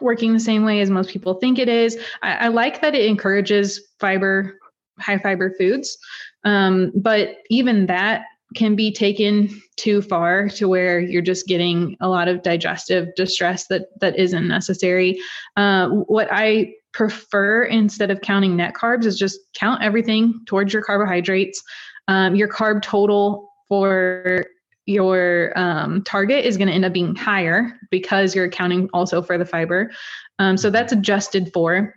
working 0.00 0.32
the 0.32 0.40
same 0.40 0.64
way 0.64 0.80
as 0.80 0.90
most 0.90 1.10
people 1.10 1.34
think 1.34 1.60
it 1.60 1.68
is. 1.68 1.96
I, 2.22 2.32
I 2.32 2.48
like 2.48 2.80
that 2.80 2.96
it 2.96 3.06
encourages 3.06 3.80
fiber, 4.00 4.58
high 4.98 5.18
fiber 5.18 5.54
foods, 5.56 5.96
um, 6.42 6.90
but 6.96 7.36
even 7.50 7.86
that 7.86 8.24
can 8.56 8.74
be 8.74 8.92
taken 8.92 9.62
too 9.76 10.02
far 10.02 10.48
to 10.48 10.66
where 10.66 10.98
you're 10.98 11.22
just 11.22 11.46
getting 11.46 11.96
a 12.00 12.08
lot 12.08 12.26
of 12.26 12.42
digestive 12.42 13.14
distress 13.14 13.68
that 13.68 13.82
that 14.00 14.18
isn't 14.18 14.48
necessary. 14.48 15.20
Uh, 15.56 15.88
what 15.88 16.26
I 16.32 16.74
prefer 16.98 17.62
instead 17.62 18.10
of 18.10 18.20
counting 18.22 18.56
net 18.56 18.74
carbs 18.74 19.06
is 19.06 19.16
just 19.16 19.38
count 19.54 19.80
everything 19.80 20.40
towards 20.46 20.72
your 20.72 20.82
carbohydrates. 20.82 21.62
Um, 22.08 22.34
your 22.34 22.48
carb 22.48 22.82
total 22.82 23.52
for 23.68 24.44
your 24.86 25.56
um, 25.56 26.02
target 26.02 26.44
is 26.44 26.56
going 26.56 26.66
to 26.66 26.74
end 26.74 26.84
up 26.84 26.92
being 26.92 27.14
higher 27.14 27.78
because 27.92 28.34
you're 28.34 28.46
accounting 28.46 28.90
also 28.92 29.22
for 29.22 29.38
the 29.38 29.44
fiber. 29.44 29.92
Um, 30.40 30.56
so 30.56 30.70
that's 30.70 30.92
adjusted 30.92 31.52
for. 31.54 31.94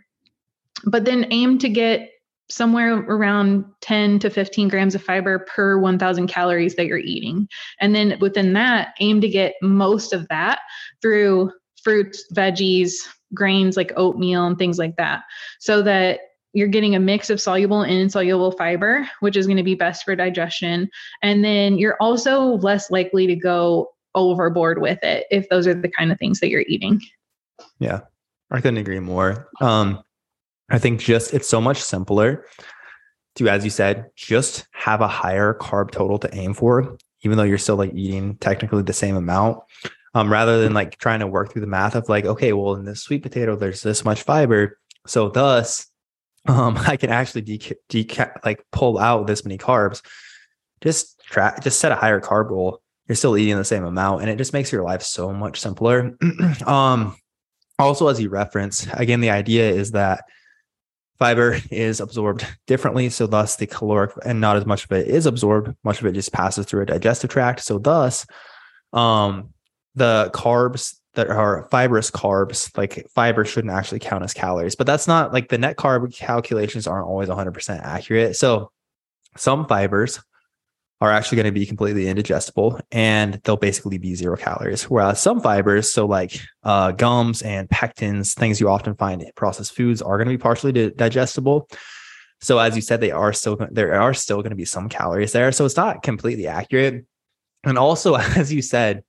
But 0.86 1.06
then 1.06 1.26
aim 1.32 1.58
to 1.60 1.70
get 1.70 2.12
somewhere 2.52 2.94
around 2.94 3.66
10 3.82 4.20
to 4.20 4.30
15 4.30 4.68
grams 4.68 4.94
of 4.94 5.02
fiber 5.02 5.40
per 5.40 5.80
1000 5.80 6.28
calories 6.28 6.76
that 6.76 6.86
you're 6.86 7.00
eating. 7.00 7.48
And 7.80 7.96
then 7.96 8.20
within 8.20 8.54
that, 8.54 8.90
aim 9.00 9.20
to 9.22 9.30
get 9.30 9.56
most 9.64 10.14
of 10.14 10.28
that 10.28 10.60
through 11.02 11.52
fruits, 11.84 12.26
veggies, 12.34 12.94
grains 13.34 13.78
like 13.78 13.94
oatmeal 13.96 14.46
and 14.46 14.58
things 14.58 14.78
like 14.78 14.96
that, 14.98 15.24
so 15.60 15.82
that 15.82 16.20
you're 16.54 16.68
getting 16.68 16.96
a 16.96 17.00
mix 17.00 17.30
of 17.30 17.40
soluble 17.40 17.82
and 17.82 17.94
insoluble 17.94 18.52
fiber, 18.52 19.08
which 19.22 19.38
is 19.38 19.48
going 19.48 19.58
to 19.58 19.64
be 19.64 19.76
best 19.76 20.04
for 20.04 20.16
digestion. 20.16 20.90
And 21.22 21.46
then 21.46 21.78
you're 21.78 21.96
also 22.02 22.58
less 22.58 22.92
likely 22.92 23.26
to 23.28 23.36
go 23.36 23.90
overboard 24.16 24.82
with 24.82 25.02
it 25.02 25.26
if 25.32 25.48
those 25.48 25.66
are 25.66 25.74
the 25.74 25.88
kind 25.88 26.12
of 26.12 26.20
things 26.20 26.42
that 26.42 26.50
you're 26.50 26.66
eating. 26.68 27.02
Yeah, 27.80 28.02
I 28.52 28.58
couldn't 28.58 28.80
agree 28.80 29.00
more. 29.00 29.48
Um, 29.62 30.04
I 30.70 30.78
think 30.78 31.00
just 31.00 31.34
it's 31.34 31.48
so 31.48 31.62
much 31.62 31.82
simpler 31.82 32.46
to, 33.36 33.48
as 33.48 33.64
you 33.64 33.70
said, 33.70 34.10
just 34.18 34.68
have 34.74 35.00
a 35.00 35.08
higher 35.08 35.54
carb 35.54 35.92
total 35.92 36.20
to 36.20 36.36
aim 36.36 36.54
for, 36.54 36.98
even 37.24 37.38
though 37.38 37.44
you're 37.44 37.58
still 37.58 37.78
like 37.78 37.94
eating 37.94 38.36
technically 38.38 38.84
the 38.84 38.92
same 38.92 39.16
amount 39.16 39.60
um, 40.14 40.32
rather 40.32 40.62
than 40.62 40.74
like 40.74 40.98
trying 40.98 41.20
to 41.20 41.28
work 41.28 41.52
through 41.52 41.62
the 41.62 41.68
math 41.68 41.96
of 41.96 42.10
like, 42.10 42.26
okay, 42.26 42.54
well, 42.54 42.76
in 42.76 42.86
this 42.86 43.02
sweet 43.02 43.24
potato, 43.24 43.56
there's 43.56 43.82
this 43.82 44.04
much 44.04 44.24
fiber. 44.24 44.78
So 45.08 45.30
thus, 45.30 45.88
um, 46.48 46.78
I 46.78 46.98
can 46.98 47.12
actually 47.12 47.42
de- 47.42 47.76
de- 47.90 48.32
like 48.44 48.66
pull 48.72 48.98
out 48.98 49.28
this 49.28 49.46
many 49.46 49.58
carbs. 49.58 50.02
Just 50.82 51.22
try, 51.26 51.58
just 51.62 51.80
set 51.80 51.92
a 51.92 51.96
higher 51.96 52.20
carb 52.20 52.50
goal. 52.50 52.82
You're 53.08 53.16
still 53.16 53.38
eating 53.38 53.58
the 53.58 53.66
same 53.66 53.84
amount, 53.84 54.22
and 54.22 54.30
it 54.30 54.38
just 54.38 54.54
makes 54.54 54.72
your 54.72 54.84
life 54.84 55.04
so 55.04 55.32
much 55.34 55.60
simpler. 55.60 56.18
um, 56.66 57.16
also, 57.78 58.08
as 58.08 58.22
you 58.22 58.30
reference, 58.30 58.88
again, 58.94 59.22
the 59.22 59.30
idea 59.30 59.70
is 59.70 59.92
that 59.92 60.24
fiber 61.22 61.60
is 61.70 62.00
absorbed 62.00 62.48
differently. 62.66 63.10
So 63.10 63.28
thus 63.28 63.56
the 63.56 63.68
caloric 63.68 64.12
and 64.26 64.42
not 64.42 64.58
as 64.58 64.66
much 64.66 64.86
of 64.86 64.92
it 64.92 65.08
is 65.08 65.28
absorbed. 65.28 65.76
Much 65.84 66.00
of 66.00 66.08
it 66.08 66.14
just 66.14 66.34
passes 66.34 66.66
through 66.66 66.82
a 66.82 66.86
digestive 66.88 67.30
tract. 67.30 67.60
So 67.60 67.78
thus, 67.78 68.26
um, 68.92 69.54
the 69.96 70.32
carbs 70.34 70.96
that 71.14 71.30
are 71.30 71.68
fibrous 71.70 72.10
carbs, 72.10 72.76
like 72.78 73.06
fiber 73.14 73.44
shouldn't 73.44 73.74
actually 73.74 74.00
count 74.00 74.24
as 74.24 74.34
calories, 74.34 74.76
but 74.76 74.88
that's 74.88 75.08
not 75.08 75.34
like 75.34 75.50
the 75.50 75.58
net 75.58 75.78
carb 75.78 76.16
calculations 76.16 76.88
aren't 76.88 77.08
always 77.08 77.30
100% 77.30 77.82
accurate. 77.82 78.36
So 78.36 78.72
some 79.36 79.68
fibers 79.68 80.20
are 81.02 81.12
actually 81.12 81.38
going 81.38 81.48
to 81.48 81.52
be 81.52 81.66
completely 81.66 82.08
indigestible 82.08 82.80
and 82.92 83.42
they'll 83.44 83.58
basically 83.58 83.98
be 83.98 84.14
zero 84.14 84.38
calories. 84.38 84.84
Whereas 84.84 85.20
some 85.20 85.42
fibers, 85.42 85.92
so 85.92 86.06
like 86.06 86.40
uh, 86.64 86.92
gums 86.92 87.42
and 87.42 87.68
pectins, 87.70 88.36
things 88.36 88.62
you 88.62 88.70
often 88.70 88.96
find 88.96 89.22
in 89.22 89.32
processed 89.36 89.76
foods, 89.76 90.02
are 90.02 90.18
going 90.18 90.28
to 90.28 90.34
be 90.34 90.42
partially 90.42 90.92
digestible. 90.92 91.68
So 92.40 92.60
as 92.60 92.76
you 92.76 92.82
said, 92.82 93.02
they 93.02 93.12
are 93.12 93.34
still 93.34 93.58
there 93.72 94.00
are 94.00 94.14
still 94.14 94.38
going 94.38 94.52
to 94.52 94.56
be 94.56 94.66
some 94.66 94.90
calories 94.90 95.32
there. 95.32 95.52
So 95.52 95.66
it's 95.66 95.76
not 95.76 96.04
completely 96.04 96.48
accurate. 96.48 97.06
And 97.64 97.78
also, 97.78 98.16
as 98.16 98.54
you 98.54 98.62
said, 98.62 99.04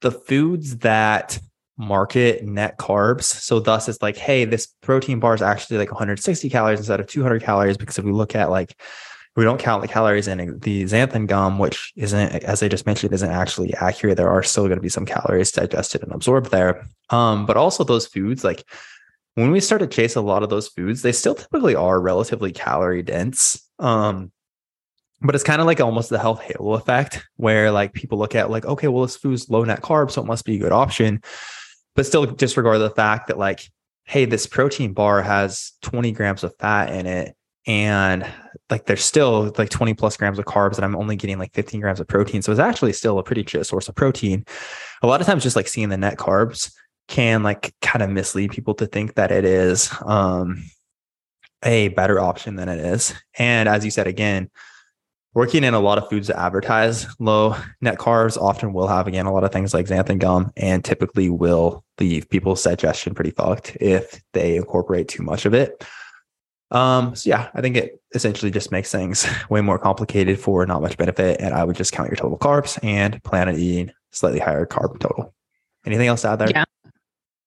the 0.00 0.12
foods 0.12 0.78
that 0.78 1.38
market 1.78 2.44
net 2.44 2.78
carbs. 2.78 3.24
So 3.24 3.60
thus 3.60 3.88
it's 3.88 4.00
like, 4.02 4.16
hey, 4.16 4.44
this 4.44 4.66
protein 4.82 5.20
bar 5.20 5.34
is 5.34 5.42
actually 5.42 5.78
like 5.78 5.90
160 5.90 6.48
calories 6.48 6.78
instead 6.78 7.00
of 7.00 7.06
200 7.06 7.42
calories. 7.42 7.76
Because 7.76 7.98
if 7.98 8.04
we 8.04 8.12
look 8.12 8.34
at 8.34 8.50
like, 8.50 8.74
we 9.36 9.44
don't 9.44 9.60
count 9.60 9.82
the 9.82 9.88
calories 9.88 10.28
in 10.28 10.58
the 10.60 10.84
xanthan 10.84 11.26
gum, 11.26 11.58
which 11.58 11.92
isn't, 11.94 12.42
as 12.44 12.62
I 12.62 12.68
just 12.68 12.86
mentioned, 12.86 13.12
isn't 13.12 13.30
actually 13.30 13.74
accurate. 13.74 14.16
There 14.16 14.30
are 14.30 14.42
still 14.42 14.64
going 14.64 14.78
to 14.78 14.82
be 14.82 14.88
some 14.88 15.04
calories 15.04 15.52
digested 15.52 16.02
and 16.02 16.12
absorbed 16.12 16.50
there. 16.50 16.88
Um, 17.10 17.44
but 17.44 17.58
also 17.58 17.84
those 17.84 18.06
foods, 18.06 18.42
like 18.42 18.64
when 19.34 19.50
we 19.50 19.60
start 19.60 19.80
to 19.80 19.86
chase 19.86 20.16
a 20.16 20.22
lot 20.22 20.42
of 20.42 20.48
those 20.48 20.68
foods, 20.68 21.02
they 21.02 21.12
still 21.12 21.34
typically 21.34 21.74
are 21.74 22.00
relatively 22.00 22.50
calorie 22.50 23.02
dense. 23.02 23.62
Um, 23.78 24.32
but 25.22 25.34
it's 25.34 25.44
kind 25.44 25.60
of 25.60 25.66
like 25.66 25.80
almost 25.80 26.10
the 26.10 26.18
health 26.18 26.40
halo 26.40 26.74
effect 26.74 27.26
where 27.36 27.70
like 27.70 27.92
people 27.92 28.18
look 28.18 28.34
at 28.34 28.50
like 28.50 28.64
okay 28.66 28.88
well 28.88 29.02
this 29.02 29.16
food's 29.16 29.48
low 29.48 29.64
net 29.64 29.80
carb 29.80 30.10
so 30.10 30.22
it 30.22 30.26
must 30.26 30.44
be 30.44 30.56
a 30.56 30.60
good 30.60 30.72
option. 30.72 31.22
But 31.94 32.06
still 32.06 32.26
disregard 32.26 32.80
the 32.80 32.90
fact 32.90 33.28
that 33.28 33.38
like 33.38 33.70
hey 34.04 34.24
this 34.24 34.46
protein 34.46 34.92
bar 34.92 35.22
has 35.22 35.72
20 35.82 36.12
grams 36.12 36.44
of 36.44 36.54
fat 36.58 36.92
in 36.92 37.06
it 37.06 37.34
and 37.66 38.26
like 38.70 38.86
there's 38.86 39.04
still 39.04 39.52
like 39.58 39.70
20 39.70 39.94
plus 39.94 40.16
grams 40.16 40.38
of 40.38 40.44
carbs 40.44 40.76
and 40.76 40.84
i'm 40.84 40.94
only 40.94 41.16
getting 41.16 41.38
like 41.38 41.52
15 41.54 41.80
grams 41.80 42.00
of 42.00 42.06
protein. 42.06 42.42
So 42.42 42.52
it's 42.52 42.60
actually 42.60 42.92
still 42.92 43.18
a 43.18 43.22
pretty 43.22 43.42
good 43.42 43.66
source 43.66 43.88
of 43.88 43.94
protein. 43.94 44.44
A 45.02 45.06
lot 45.06 45.20
of 45.20 45.26
times 45.26 45.42
just 45.42 45.56
like 45.56 45.68
seeing 45.68 45.88
the 45.88 45.96
net 45.96 46.18
carbs 46.18 46.72
can 47.08 47.42
like 47.42 47.72
kind 47.80 48.02
of 48.02 48.10
mislead 48.10 48.50
people 48.50 48.74
to 48.74 48.86
think 48.86 49.14
that 49.14 49.30
it 49.30 49.44
is 49.44 49.90
um 50.04 50.62
a 51.62 51.88
better 51.88 52.20
option 52.20 52.56
than 52.56 52.68
it 52.68 52.78
is. 52.78 53.14
And 53.38 53.68
as 53.68 53.82
you 53.84 53.90
said 53.90 54.06
again 54.06 54.50
working 55.36 55.64
in 55.64 55.74
a 55.74 55.80
lot 55.80 55.98
of 55.98 56.08
foods 56.08 56.28
that 56.28 56.40
advertise 56.40 57.06
low 57.20 57.54
net 57.82 57.98
carbs 57.98 58.40
often 58.40 58.72
will 58.72 58.88
have 58.88 59.06
again 59.06 59.26
a 59.26 59.32
lot 59.32 59.44
of 59.44 59.52
things 59.52 59.74
like 59.74 59.86
xanthan 59.86 60.18
gum 60.18 60.50
and 60.56 60.82
typically 60.82 61.28
will 61.28 61.84
leave 62.00 62.28
people's 62.30 62.62
digestion 62.62 63.14
pretty 63.14 63.30
fucked 63.30 63.76
if 63.78 64.22
they 64.32 64.56
incorporate 64.56 65.08
too 65.08 65.22
much 65.22 65.44
of 65.44 65.52
it. 65.54 65.84
Um 66.70 67.14
so 67.14 67.28
yeah 67.28 67.50
i 67.54 67.60
think 67.60 67.76
it 67.76 68.00
essentially 68.14 68.50
just 68.50 68.72
makes 68.72 68.90
things 68.90 69.28
way 69.50 69.60
more 69.60 69.78
complicated 69.78 70.40
for 70.40 70.66
not 70.66 70.82
much 70.82 70.96
benefit 70.96 71.38
and 71.38 71.54
i 71.54 71.62
would 71.62 71.76
just 71.76 71.92
count 71.92 72.08
your 72.08 72.16
total 72.16 72.38
carbs 72.38 72.82
and 72.82 73.22
plan 73.22 73.48
on 73.48 73.56
eating 73.56 73.92
slightly 74.10 74.40
higher 74.40 74.66
carb 74.66 74.98
total. 74.98 75.34
Anything 75.84 76.08
else 76.08 76.24
out 76.24 76.38
there? 76.38 76.50
Yeah. 76.50 76.64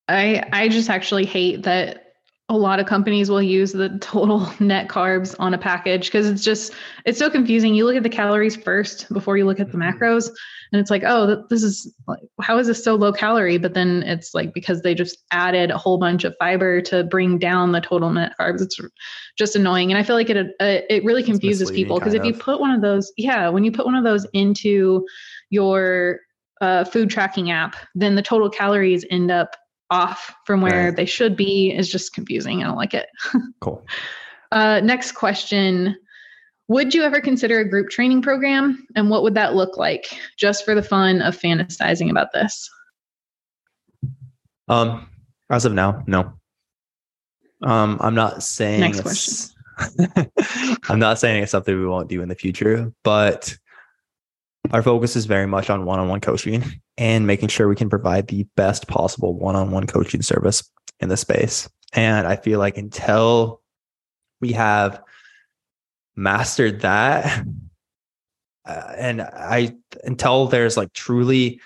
I 0.08 0.43
i 0.54 0.69
just 0.69 0.89
actually 0.89 1.25
hate 1.25 1.63
that 1.63 2.09
a 2.50 2.58
lot 2.58 2.80
of 2.80 2.88
companies 2.88 3.30
will 3.30 3.44
use 3.44 3.72
the 3.72 3.90
total 4.00 4.52
net 4.60 4.88
carbs 4.88 5.36
on 5.40 5.54
a 5.54 5.58
package 5.58 6.08
because 6.08 6.28
it's 6.28 6.44
just 6.44 6.74
it's 7.06 7.20
so 7.20 7.30
confusing. 7.30 7.76
You 7.76 7.86
look 7.86 7.96
at 7.96 8.04
the 8.04 8.10
calories 8.10 8.56
first 8.56 9.12
before 9.14 9.38
you 9.38 9.46
look 9.46 9.60
at 9.60 9.72
the 9.72 9.78
mm-hmm. 9.78 9.98
macros 9.98 10.30
and 10.72 10.80
it's 10.80 10.90
like 10.90 11.04
oh 11.06 11.46
this 11.50 11.64
is 11.64 11.94
like 12.08 12.20
how 12.42 12.58
is 12.58 12.66
this 12.66 12.84
so 12.84 12.96
low 12.96 13.14
calorie? 13.14 13.60
But 13.60 13.76
then 13.76 14.02
it's 14.04 14.34
like 14.34 14.54
because 14.54 14.82
they 14.82 14.96
just 14.96 15.20
added 15.32 15.70
a 15.70 15.78
whole 15.78 16.00
bunch 16.00 16.24
of 16.24 16.36
fiber 16.40 16.82
to 16.82 17.04
bring 17.04 17.38
down 17.38 17.72
the 17.72 17.82
total 17.82 18.10
net 18.10 18.34
carbs 18.40 18.62
it's 18.62 18.80
just 19.38 19.56
annoying. 19.56 19.92
And 19.92 20.00
i 20.00 20.04
feel 20.04 20.16
like 20.16 20.32
it 20.32 20.38
uh, 20.38 20.82
it 20.90 21.04
really 21.06 21.24
confuses 21.24 21.70
people 21.70 22.00
because 22.00 22.16
if 22.16 22.26
you 22.26 22.34
put 22.34 22.60
one 22.60 22.72
of 22.72 22.82
those 22.82 23.14
yeah 23.16 23.48
when 23.50 23.64
you 23.64 23.72
put 23.72 23.86
one 23.86 23.96
of 23.96 24.04
those 24.04 24.26
into 24.34 25.06
your 25.52 26.20
uh, 26.62 26.84
food 26.84 27.10
tracking 27.10 27.52
app 27.52 27.76
then 27.96 28.16
the 28.16 28.22
total 28.22 28.50
calories 28.50 29.06
end 29.10 29.32
up 29.32 29.56
off 29.89 30.34
from 30.45 30.62
where 30.62 30.86
right. 30.86 30.95
they 30.95 31.06
should 31.06 31.36
be 31.36 31.71
is 31.71 31.91
just 31.91 32.13
confusing. 32.13 32.62
I 32.62 32.67
don't 32.67 32.78
like 32.78 32.93
it. 32.93 33.08
cool. 33.60 33.86
Uh, 34.52 34.80
next 34.82 35.13
question. 35.13 35.95
Would 36.67 36.93
you 36.93 37.04
ever 37.04 37.19
consider 37.19 37.60
a 37.60 37.67
group 37.67 37.89
training 37.89 38.21
program? 38.21 38.86
And 38.95 39.10
what 39.10 39.23
would 39.23 39.34
that 39.34 39.56
look 39.56 39.78
like 39.78 40.19
just 40.38 40.65
for 40.65 40.75
the 40.75 40.84
fun 40.84 41.21
of 41.21 41.38
fantasizing 41.38 42.12
about 42.12 42.32
this? 42.32 42.69
Um, 44.67 45.10
as 45.49 45.65
of 45.65 45.73
now, 45.73 46.04
no. 46.06 46.34
Um, 47.63 47.97
I'm 48.02 48.15
not 48.15 48.43
saying 48.43 48.82
Next 48.82 48.99
it's, 48.99 49.54
question. 49.78 50.32
I'm 50.89 50.99
not 50.99 51.19
saying 51.19 51.43
it's 51.43 51.52
something 51.52 51.78
we 51.78 51.88
won't 51.88 52.08
do 52.08 52.21
in 52.21 52.30
the 52.30 52.36
future, 52.36 52.93
but 53.04 53.58
our 54.71 54.84
focus 54.84 55.15
is 55.15 55.25
very 55.25 55.47
much 55.47 55.69
on 55.69 55.86
one-on-one 55.86 56.21
coaching 56.21 56.63
and 57.00 57.26
making 57.26 57.48
sure 57.48 57.70
we 57.70 57.78
can 57.78 57.90
provide 57.90 58.28
the 58.28 58.46
best 58.58 58.88
possible 58.90 59.34
one-on-one 59.34 59.88
coaching 59.88 60.22
service 60.22 60.70
in 61.00 61.08
the 61.08 61.16
space. 61.16 61.70
And 61.94 62.28
I 62.28 62.36
feel 62.36 62.60
like 62.60 62.78
until 62.78 63.62
we 64.42 64.52
have 64.52 65.02
mastered 66.16 66.82
that 66.82 67.46
uh, 68.66 68.94
and 68.98 69.22
I 69.22 69.78
until 70.04 70.48
there's 70.48 70.76
like 70.76 70.92
truly 70.92 71.62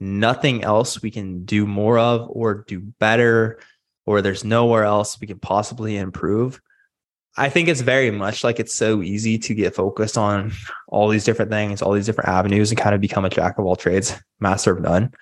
nothing 0.00 0.64
else 0.64 1.02
we 1.02 1.10
can 1.10 1.44
do 1.44 1.66
more 1.66 1.98
of 1.98 2.26
or 2.30 2.64
do 2.66 2.80
better 2.80 3.60
or 4.06 4.22
there's 4.22 4.42
nowhere 4.42 4.84
else 4.84 5.20
we 5.20 5.26
can 5.26 5.38
possibly 5.38 5.98
improve 5.98 6.60
I 7.36 7.48
think 7.48 7.68
it's 7.68 7.80
very 7.80 8.10
much 8.10 8.44
like 8.44 8.60
it's 8.60 8.74
so 8.74 9.02
easy 9.02 9.38
to 9.38 9.54
get 9.54 9.74
focused 9.74 10.18
on 10.18 10.52
all 10.88 11.08
these 11.08 11.24
different 11.24 11.50
things, 11.50 11.80
all 11.80 11.92
these 11.92 12.06
different 12.06 12.28
avenues, 12.28 12.70
and 12.70 12.78
kind 12.78 12.94
of 12.94 13.00
become 13.00 13.24
a 13.24 13.30
jack 13.30 13.58
of 13.58 13.64
all 13.64 13.76
trades, 13.76 14.14
master 14.38 14.72
of 14.72 14.82
none. 14.82 15.12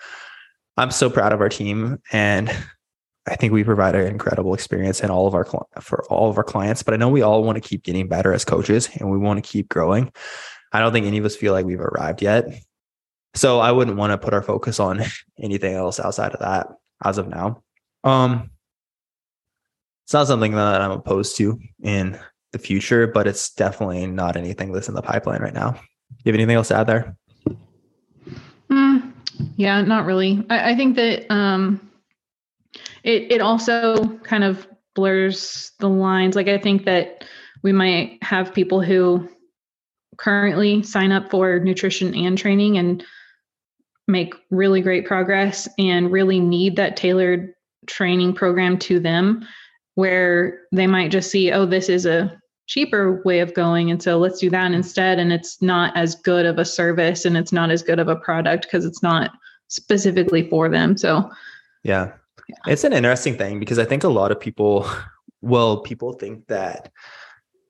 I'm 0.77 0.91
so 0.91 1.09
proud 1.09 1.33
of 1.33 1.41
our 1.41 1.49
team, 1.49 1.99
and 2.11 2.51
I 3.29 3.37
think 3.37 3.53
we 3.53 3.63
provide 3.63 3.95
an 3.95 4.07
incredible 4.09 4.55
experience 4.55 5.01
in 5.01 5.11
all 5.11 5.29
of 5.29 5.35
our 5.35 5.45
for 5.81 6.05
all 6.07 6.31
of 6.31 6.37
our 6.37 6.45
clients. 6.45 6.83
But 6.83 6.95
I 6.95 6.97
know 6.97 7.09
we 7.09 7.23
all 7.23 7.45
want 7.45 7.63
to 7.63 7.69
keep 7.69 7.85
getting 7.85 8.09
better 8.09 8.33
as 8.33 8.45
coaches, 8.45 8.89
and 8.99 9.11
we 9.11 9.19
want 9.19 9.45
to 9.45 9.49
keep 9.49 9.69
growing. 9.69 10.13
I 10.73 10.81
don't 10.81 10.93
think 10.93 11.07
any 11.07 11.19
of 11.19 11.25
us 11.25 11.37
feel 11.37 11.53
like 11.53 11.67
we've 11.67 11.81
arrived 11.81 12.23
yet, 12.23 12.47
so 13.35 13.61
I 13.61 13.71
wouldn't 13.71 13.97
want 13.97 14.13
to 14.13 14.19
put 14.19 14.35
our 14.35 14.43
focus 14.43 14.81
on 14.81 15.03
anything 15.41 15.75
else 15.75 16.01
outside 16.01 16.33
of 16.33 16.41
that 16.41 16.69
as 17.05 17.19
of 17.19 17.29
now. 17.29 17.63
Um, 18.03 18.51
it's 20.11 20.15
not 20.15 20.27
something 20.27 20.57
that 20.57 20.81
I'm 20.81 20.91
opposed 20.91 21.37
to 21.37 21.57
in 21.85 22.19
the 22.51 22.59
future, 22.59 23.07
but 23.07 23.29
it's 23.29 23.55
definitely 23.55 24.09
not 24.09 24.37
anything 24.37 24.73
that's 24.73 24.89
in 24.89 24.95
the 24.97 25.03
pipeline 25.03 25.41
right 25.41 25.55
now. 25.55 25.81
You 26.25 26.33
have 26.33 26.35
anything 26.35 26.57
else 26.57 26.67
to 26.67 26.79
add 26.79 26.89
there? 26.89 27.17
Mm, 28.69 29.13
yeah, 29.55 29.81
not 29.83 30.07
really. 30.07 30.45
I, 30.51 30.71
I 30.71 30.75
think 30.75 30.97
that 30.97 31.33
um, 31.33 31.93
it 33.05 33.31
it 33.31 33.41
also 33.41 34.19
kind 34.25 34.43
of 34.43 34.67
blurs 34.97 35.71
the 35.79 35.89
lines. 35.89 36.35
Like 36.35 36.49
I 36.49 36.59
think 36.59 36.87
that 36.87 37.25
we 37.63 37.71
might 37.71 38.21
have 38.21 38.53
people 38.53 38.83
who 38.83 39.29
currently 40.17 40.83
sign 40.83 41.13
up 41.13 41.31
for 41.31 41.61
nutrition 41.61 42.17
and 42.17 42.37
training 42.37 42.79
and 42.79 43.05
make 44.09 44.35
really 44.51 44.81
great 44.81 45.07
progress 45.07 45.69
and 45.79 46.11
really 46.11 46.41
need 46.41 46.75
that 46.75 46.97
tailored 46.97 47.55
training 47.87 48.33
program 48.33 48.77
to 48.77 48.99
them 48.99 49.47
where 50.01 50.63
they 50.73 50.87
might 50.87 51.11
just 51.11 51.31
see, 51.31 51.53
oh, 51.53 51.67
this 51.67 51.91
is 51.91 52.07
a 52.07 52.41
cheaper 52.67 53.21
way 53.23 53.41
of 53.41 53.53
going. 53.53 53.91
And 53.91 54.03
so 54.03 54.17
let's 54.17 54.41
do 54.41 54.49
that 54.49 54.73
instead. 54.73 55.19
And 55.19 55.31
it's 55.31 55.61
not 55.61 55.95
as 55.95 56.15
good 56.15 56.47
of 56.47 56.59
a 56.59 56.65
service 56.65 57.27
and 57.27 57.37
it's 57.37 57.53
not 57.53 57.71
as 57.71 57.83
good 57.83 57.99
of 57.99 58.09
a 58.09 58.17
product 58.17 58.65
because 58.65 58.87
it's 58.87 59.03
not 59.03 59.31
specifically 59.69 60.49
for 60.49 60.71
them. 60.71 60.97
So, 60.97 61.31
yeah. 61.85 62.13
yeah. 62.49 62.57
It's 62.67 62.85
an 62.85 62.95
interesting 62.95 63.37
thing 63.37 63.61
because 63.61 63.79
I 63.79 63.85
think 63.85 64.03
a 64.03 64.09
lot 64.09 64.33
of 64.33 64.41
people, 64.41 64.89
well, 65.43 65.83
people 65.83 66.15
think 66.15 66.47
that 66.47 66.91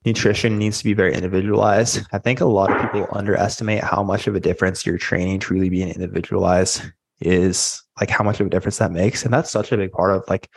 nutrition 0.06 0.56
needs 0.56 0.78
to 0.78 0.84
be 0.84 0.94
very 0.94 1.12
individualized. 1.12 2.06
I 2.12 2.18
think 2.18 2.40
a 2.40 2.46
lot 2.46 2.70
of 2.70 2.80
people 2.80 3.08
underestimate 3.10 3.82
how 3.82 4.04
much 4.04 4.28
of 4.28 4.36
a 4.36 4.40
difference 4.40 4.86
your 4.86 4.98
training 4.98 5.40
truly 5.40 5.68
being 5.68 5.88
individualized 5.88 6.82
is 7.20 7.82
like 7.98 8.08
how 8.08 8.22
much 8.22 8.38
of 8.38 8.46
a 8.46 8.50
difference 8.50 8.78
that 8.78 8.92
makes. 8.92 9.24
And 9.24 9.34
that's 9.34 9.50
such 9.50 9.72
a 9.72 9.76
big 9.76 9.90
part 9.90 10.14
of 10.14 10.22
like 10.28 10.48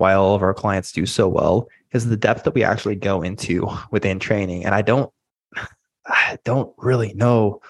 why 0.00 0.14
all 0.14 0.34
of 0.34 0.42
our 0.42 0.54
clients 0.54 0.92
do 0.92 1.06
so 1.06 1.28
well 1.28 1.68
is 1.92 2.06
the 2.06 2.16
depth 2.16 2.44
that 2.44 2.54
we 2.54 2.64
actually 2.64 2.96
go 2.96 3.22
into 3.22 3.68
within 3.90 4.18
training. 4.18 4.64
And 4.64 4.74
I 4.74 4.82
don't, 4.82 5.12
I 6.06 6.38
don't 6.44 6.72
really 6.78 7.12
know 7.14 7.60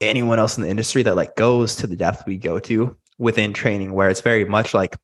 anyone 0.00 0.38
else 0.38 0.56
in 0.56 0.62
the 0.62 0.70
industry 0.70 1.02
that 1.02 1.16
like 1.16 1.36
goes 1.36 1.76
to 1.76 1.86
the 1.86 1.96
depth 1.96 2.24
we 2.26 2.36
go 2.36 2.58
to 2.60 2.96
within 3.18 3.52
training, 3.52 3.92
where 3.92 4.08
it's 4.08 4.20
very 4.20 4.44
much 4.44 4.74
like 4.74 4.96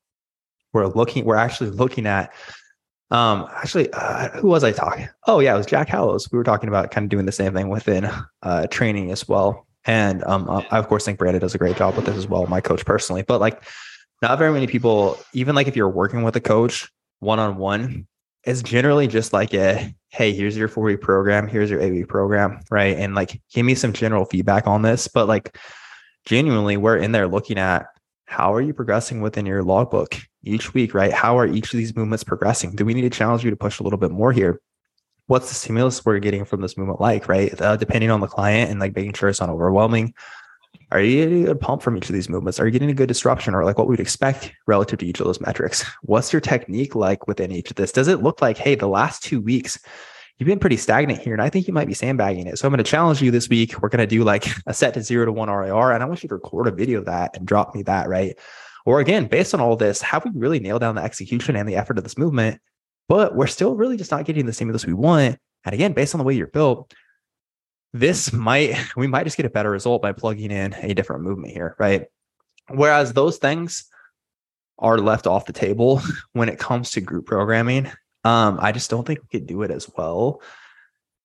we're 0.73 0.87
looking, 0.87 1.25
we're 1.25 1.37
actually 1.37 1.71
looking 1.71 2.07
at 2.07 2.33
um, 3.11 3.47
actually, 3.55 3.89
uh, 3.93 4.31
who 4.31 4.49
was 4.49 4.65
I 4.65 4.73
talking? 4.73 5.09
Oh, 5.27 5.39
yeah, 5.39 5.55
it 5.55 5.59
was 5.59 5.67
Jack 5.67 5.89
Hallows. 5.89 6.31
We 6.33 6.39
were 6.39 6.45
talking 6.45 6.69
about 6.69 6.91
kind 6.91 7.05
of 7.05 7.09
doing 7.09 7.25
the 7.25 7.33
same 7.33 7.55
thing 7.55 7.69
within 7.69 8.11
uh, 8.43 8.67
training 8.67 9.13
as 9.13 9.29
well. 9.29 9.67
And 9.85 10.25
um, 10.25 10.51
I, 10.51 10.79
of 10.79 10.89
course, 10.89 11.05
think 11.05 11.19
Brandon 11.19 11.41
does 11.41 11.55
a 11.55 11.59
great 11.59 11.77
job 11.77 11.95
with 11.95 12.07
this 12.07 12.17
as 12.17 12.27
well, 12.27 12.47
my 12.49 12.61
coach 12.61 12.85
personally. 12.85 13.23
But 13.23 13.41
like, 13.41 13.63
not 14.23 14.39
very 14.39 14.53
many 14.53 14.67
people, 14.67 15.19
even 15.33 15.55
like 15.55 15.69
if 15.69 15.77
you're 15.77 15.89
working 15.89 16.23
with 16.23 16.37
a 16.37 16.41
coach 16.41 16.91
one 17.21 17.39
on 17.39 17.57
one, 17.57 18.07
it's 18.45 18.63
generally 18.63 19.09
just 19.09 19.33
like 19.33 19.53
a 19.55 19.93
hey, 20.11 20.33
here's 20.33 20.57
your 20.57 20.69
four 20.69 20.85
week 20.85 21.01
program, 21.01 21.47
here's 21.47 21.69
your 21.69 21.81
eight 21.81 21.93
week 21.93 22.09
program, 22.09 22.61
right? 22.71 22.97
And 22.97 23.15
like 23.15 23.41
give 23.53 23.67
me 23.67 23.75
some 23.75 23.93
general 23.93 24.25
feedback 24.25 24.67
on 24.67 24.83
this. 24.83 25.09
But 25.09 25.29
like 25.29 25.59
genuinely, 26.25 26.77
we're 26.77 26.97
in 26.97 27.13
there 27.13 27.29
looking 27.29 27.59
at 27.59 27.87
how 28.27 28.55
are 28.55 28.61
you 28.61 28.73
progressing 28.73 29.21
within 29.21 29.47
your 29.47 29.63
logbook 29.63 30.17
each 30.43 30.75
week, 30.75 30.95
right? 30.95 31.13
How 31.13 31.39
are 31.39 31.47
each 31.47 31.73
of 31.73 31.79
these 31.79 31.95
movements 31.95 32.25
progressing? 32.25 32.75
Do 32.75 32.85
we 32.85 32.95
need 32.95 33.03
to 33.03 33.11
challenge 33.11 33.45
you 33.45 33.51
to 33.51 33.57
push 33.57 33.79
a 33.81 33.83
little 33.83 33.99
bit 33.99 34.11
more 34.11 34.33
here? 34.33 34.61
What's 35.27 35.49
the 35.49 35.55
stimulus 35.55 36.05
we're 36.05 36.19
getting 36.21 36.45
from 36.45 36.61
this 36.61 36.79
movement 36.79 37.01
like, 37.01 37.29
right? 37.29 37.61
Uh, 37.61 37.77
depending 37.77 38.11
on 38.11 38.21
the 38.21 38.27
client 38.27 38.71
and 38.71 38.81
like 38.81 38.95
making 38.95 39.13
sure 39.13 39.29
it's 39.29 39.41
not 39.41 39.51
overwhelming 39.51 40.15
are 40.93 41.01
you 41.01 41.25
getting 41.25 41.43
a 41.43 41.47
good 41.47 41.61
pump 41.61 41.83
from 41.83 41.97
each 41.97 42.09
of 42.09 42.15
these 42.15 42.29
movements? 42.29 42.61
Are 42.61 42.67
you 42.67 42.71
getting 42.71 42.91
a 42.91 42.95
good 42.95 43.09
disruption 43.09 43.55
or 43.55 43.65
like 43.65 43.77
what 43.77 43.89
we'd 43.89 44.01
expect 44.01 44.53
relative 44.67 45.01
to 45.01 45.07
each 45.07 45.19
of 45.19 45.27
those 45.27 45.41
metrics? 45.41 45.85
What's 46.03 46.33
your 46.33 46.41
technique 46.41 46.95
like 46.95 47.27
within 47.27 47.51
each 47.51 47.71
of 47.71 47.77
this? 47.77 47.91
Does 47.91 48.09
it 48.09 48.23
look 48.23 48.41
like, 48.41 48.57
hey, 48.57 48.77
the 48.77 48.87
last 48.87 49.23
two 49.23 49.41
weeks, 49.41 49.81
you've 50.39 50.47
been 50.47 50.61
pretty 50.61 50.77
stagnant 50.77 51.21
here 51.21 51.33
and 51.33 51.43
I 51.43 51.51
think 51.51 51.67
you 51.67 51.75
might 51.75 51.89
be 51.89 51.95
sandbagging 51.95 52.47
it. 52.47 52.59
So 52.59 52.67
I'm 52.67 52.73
going 52.73 52.85
to 52.85 52.89
challenge 52.89 53.21
you 53.21 53.33
this 53.33 53.49
week. 53.49 53.83
We're 53.83 53.89
going 53.89 53.99
to 53.99 54.07
do 54.07 54.23
like 54.23 54.47
a 54.67 54.75
set 54.75 54.95
to 54.95 55.03
zero 55.03 55.25
to 55.27 55.33
one 55.33 55.51
RIR. 55.51 55.93
And 55.93 56.03
I 56.03 56.07
want 56.07 56.23
you 56.23 56.29
to 56.29 56.35
record 56.37 56.69
a 56.69 56.73
video 56.73 57.01
of 57.01 57.07
that 57.07 57.37
and 57.37 57.47
drop 57.47 57.75
me 57.75 57.83
that, 57.83 58.09
right? 58.09 58.39
Or 58.85 59.01
again, 59.01 59.27
based 59.27 59.55
on 59.55 59.61
all 59.61 59.75
this, 59.75 60.01
have 60.03 60.25
we 60.25 60.31
really 60.35 60.61
nailed 60.61 60.83
down 60.83 60.95
the 60.95 61.03
execution 61.03 61.57
and 61.57 61.69
the 61.69 61.75
effort 61.75 61.99
of 61.99 62.05
this 62.05 62.17
movement? 62.17 62.61
But 63.09 63.35
we're 63.35 63.49
still 63.49 63.75
really 63.75 63.97
just 63.97 64.13
not 64.13 64.25
getting 64.25 64.47
the 64.47 64.53
stimulus 64.53 64.87
we 64.87 64.93
want. 64.93 65.39
And 65.65 65.75
again, 65.75 65.93
based 65.93 66.15
on 66.15 66.19
the 66.19 66.25
way 66.25 66.35
you're 66.35 66.47
built, 66.47 66.95
this 67.93 68.33
might 68.33 68.77
we 68.97 69.07
might 69.07 69.25
just 69.25 69.37
get 69.37 69.47
a 69.47 69.51
better 69.51 69.71
result 69.71 70.03
by 70.03 70.13
plugging 70.13 70.51
in 70.51 70.75
a 70.75 70.95
different 70.95 71.23
movement 71.23 71.53
here, 71.53 71.77
right? 71.79 72.07
Whereas 72.69 73.13
those 73.13 73.39
things 73.39 73.87
are 74.79 74.99
left 74.99 75.27
off 75.27 75.47
the 75.47 75.53
table 75.53 76.03
when 76.33 76.49
it 76.49 76.59
comes 76.59 76.91
to 76.93 77.01
group 77.01 77.27
programming. 77.27 77.91
Um, 78.25 78.59
I 78.61 78.73
just 78.73 78.91
don't 78.91 79.07
think 79.07 79.21
we 79.21 79.39
could 79.39 79.47
do 79.47 79.63
it 79.63 79.71
as 79.71 79.89
well. 79.97 80.43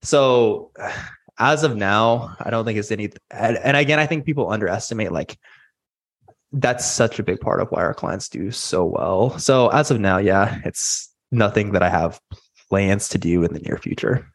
So 0.01 0.71
as 1.39 1.63
of 1.63 1.75
now, 1.75 2.35
I 2.39 2.49
don't 2.49 2.65
think 2.65 2.77
it's 2.77 2.91
any 2.91 3.11
and, 3.31 3.57
and 3.57 3.77
again, 3.77 3.99
I 3.99 4.05
think 4.05 4.25
people 4.25 4.51
underestimate 4.51 5.11
like 5.11 5.37
that's 6.53 6.85
such 6.85 7.17
a 7.17 7.23
big 7.23 7.39
part 7.39 7.61
of 7.61 7.69
why 7.69 7.81
our 7.81 7.93
clients 7.93 8.27
do 8.29 8.51
so 8.51 8.85
well. 8.85 9.37
So 9.39 9.69
as 9.69 9.89
of 9.89 9.99
now, 9.99 10.17
yeah, 10.17 10.59
it's 10.65 11.09
nothing 11.31 11.71
that 11.71 11.81
I 11.81 11.89
have 11.89 12.19
plans 12.69 13.09
to 13.09 13.17
do 13.17 13.43
in 13.43 13.53
the 13.53 13.59
near 13.59 13.77
future. 13.77 14.27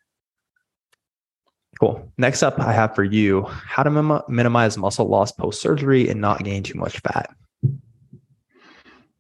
Cool. 1.80 2.10
Next 2.16 2.42
up, 2.42 2.58
I 2.58 2.72
have 2.72 2.94
for 2.94 3.04
you 3.04 3.42
how 3.42 3.82
to 3.82 3.90
mim- 3.90 4.22
minimize 4.28 4.78
muscle 4.78 5.06
loss 5.06 5.32
post 5.32 5.60
surgery 5.60 6.08
and 6.08 6.20
not 6.20 6.42
gain 6.42 6.62
too 6.62 6.78
much 6.78 7.00
fat. 7.00 7.34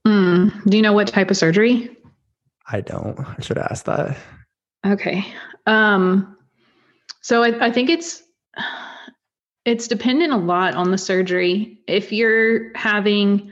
Mm, 0.06 0.64
do 0.64 0.76
you 0.76 0.82
know 0.82 0.92
what 0.92 1.08
type 1.08 1.30
of 1.30 1.36
surgery? 1.36 1.94
I 2.70 2.80
don't. 2.80 3.18
I 3.20 3.40
should 3.40 3.58
ask 3.58 3.84
that. 3.84 4.16
Okay. 4.86 5.24
Um, 5.66 6.36
so 7.20 7.42
I, 7.42 7.66
I 7.66 7.70
think 7.70 7.90
it's 7.90 8.22
it's 9.64 9.88
dependent 9.88 10.32
a 10.32 10.36
lot 10.36 10.74
on 10.74 10.92
the 10.92 10.98
surgery. 10.98 11.78
If 11.88 12.12
you're 12.12 12.72
having 12.76 13.50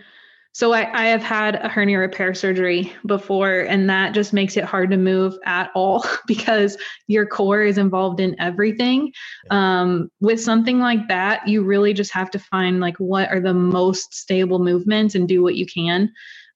so 0.55 0.73
I, 0.73 1.07
I 1.07 1.07
have 1.07 1.23
had 1.25 1.57
a 1.57 1.69
hernia 1.69 1.99
repair 1.99 2.33
surgery 2.33 2.93
before, 3.07 3.63
and 3.63 3.91
that 3.91 4.15
just 4.15 4.33
makes 4.33 4.57
it 4.57 4.63
hard 4.63 4.89
to 4.93 4.97
move 4.97 5.37
at 5.45 5.73
all 5.75 6.05
because 6.29 6.79
your 7.09 7.27
core 7.27 7.63
is 7.63 7.77
involved 7.77 8.21
in 8.21 8.41
everything. 8.41 9.13
Um, 9.51 10.11
with 10.21 10.41
something 10.41 10.79
like 10.79 11.09
that, 11.09 11.49
you 11.49 11.65
really 11.65 11.93
just 11.93 12.13
have 12.13 12.31
to 12.31 12.39
find 12.39 12.79
like 12.79 12.97
what 12.99 13.31
are 13.31 13.41
the 13.41 13.53
most 13.53 14.15
stable 14.15 14.61
movements 14.61 15.17
and 15.17 15.27
do 15.27 15.43
what 15.43 15.57
you 15.57 15.67
can. 15.67 16.13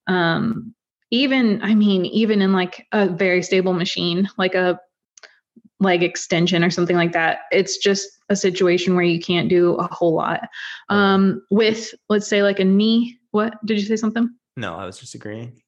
Um, 0.07 0.77
even, 1.11 1.61
I 1.63 1.75
mean, 1.75 2.07
even 2.07 2.41
in 2.41 2.53
like 2.53 2.87
a 2.93 3.09
very 3.09 3.43
stable 3.43 3.73
machine, 3.73 4.29
like 4.39 4.55
a 4.55 4.79
leg 5.81 6.05
extension 6.05 6.63
or 6.63 6.71
something 6.71 6.97
like 6.97 7.13
that, 7.15 7.41
it's 7.51 7.79
just 7.79 8.09
a 8.29 8.37
situation 8.37 8.95
where 8.95 9.05
you 9.05 9.19
can't 9.19 9.49
do 9.49 9.75
a 9.75 9.93
whole 9.93 10.15
lot. 10.15 10.43
Um, 10.89 11.43
with, 11.51 11.93
let's 12.09 12.29
say, 12.29 12.45
like 12.45 12.61
a 12.61 12.65
knee 12.65 13.18
what 13.31 13.55
did 13.65 13.79
you 13.79 13.85
say 13.85 13.97
something? 13.97 14.31
No, 14.57 14.75
I 14.75 14.85
was 14.85 14.99
just 14.99 15.15
agreeing. 15.15 15.61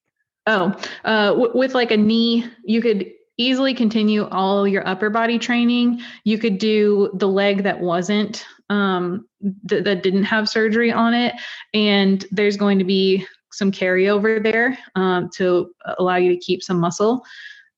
Oh, 0.47 0.75
uh, 1.05 1.29
w- 1.29 1.53
with 1.55 1.75
like 1.75 1.91
a 1.91 1.97
knee, 1.97 2.47
you 2.65 2.81
could 2.81 3.11
easily 3.37 3.75
continue 3.75 4.27
all 4.29 4.67
your 4.67 4.87
upper 4.87 5.11
body 5.11 5.39
training. 5.39 6.01
You 6.25 6.39
could 6.39 6.59
do 6.59 7.11
the 7.15 7.29
leg 7.29 7.63
that 7.63 7.81
wasn't 7.81 8.45
um, 8.69 9.27
th- 9.69 9.85
that 9.85 10.03
didn't 10.03 10.25
have 10.25 10.49
surgery 10.49 10.93
on 10.93 11.15
it, 11.15 11.35
and 11.75 12.25
there's 12.31 12.57
going 12.57 12.79
to 12.79 12.85
be 12.85 13.27
some 13.53 13.73
carryover 13.73 14.43
there 14.43 14.79
um, 14.95 15.29
to 15.35 15.73
allow 15.99 16.17
you 16.17 16.31
to 16.31 16.39
keep 16.39 16.63
some 16.63 16.79
muscle. 16.79 17.25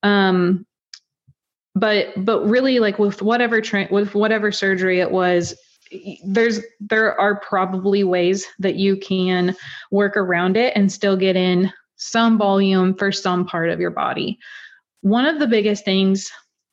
Um, 0.03 0.67
but 1.75 2.13
but 2.25 2.45
really 2.47 2.79
like 2.79 2.99
with 2.99 3.23
whatever 3.23 3.61
tra- 3.61 3.89
with 3.91 4.15
whatever 4.15 4.53
surgery 4.53 5.01
it 5.01 5.11
was 5.11 5.55
there's 6.25 6.61
there 6.81 7.19
are 7.21 7.37
probably 7.41 8.05
ways 8.05 8.47
that 8.59 8.77
you 8.77 8.97
can 8.97 9.55
work 9.91 10.17
around 10.17 10.57
it 10.57 10.73
and 10.77 10.91
still 10.91 11.17
get 11.17 11.37
in 11.37 11.73
some 11.97 12.39
volume 12.39 12.95
for 12.95 13.13
some 13.13 13.47
part 13.47 13.69
of 13.69 13.79
your 13.79 13.91
body 13.91 14.39
one 15.03 15.27
of 15.27 15.39
the 15.39 15.47
biggest 15.47 15.85
things 15.85 16.31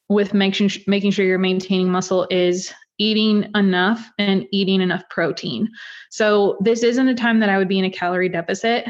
with 0.07 0.33
making 0.33 0.69
making 0.87 1.11
sure 1.11 1.25
you're 1.25 1.37
maintaining 1.37 1.89
muscle 1.89 2.27
is 2.29 2.73
eating 2.99 3.49
enough 3.55 4.11
and 4.17 4.45
eating 4.51 4.81
enough 4.81 5.03
protein. 5.09 5.69
So 6.09 6.57
this 6.59 6.83
isn't 6.83 7.07
a 7.07 7.15
time 7.15 7.39
that 7.39 7.49
I 7.49 7.57
would 7.57 7.69
be 7.69 7.79
in 7.79 7.85
a 7.85 7.89
calorie 7.89 8.29
deficit. 8.29 8.85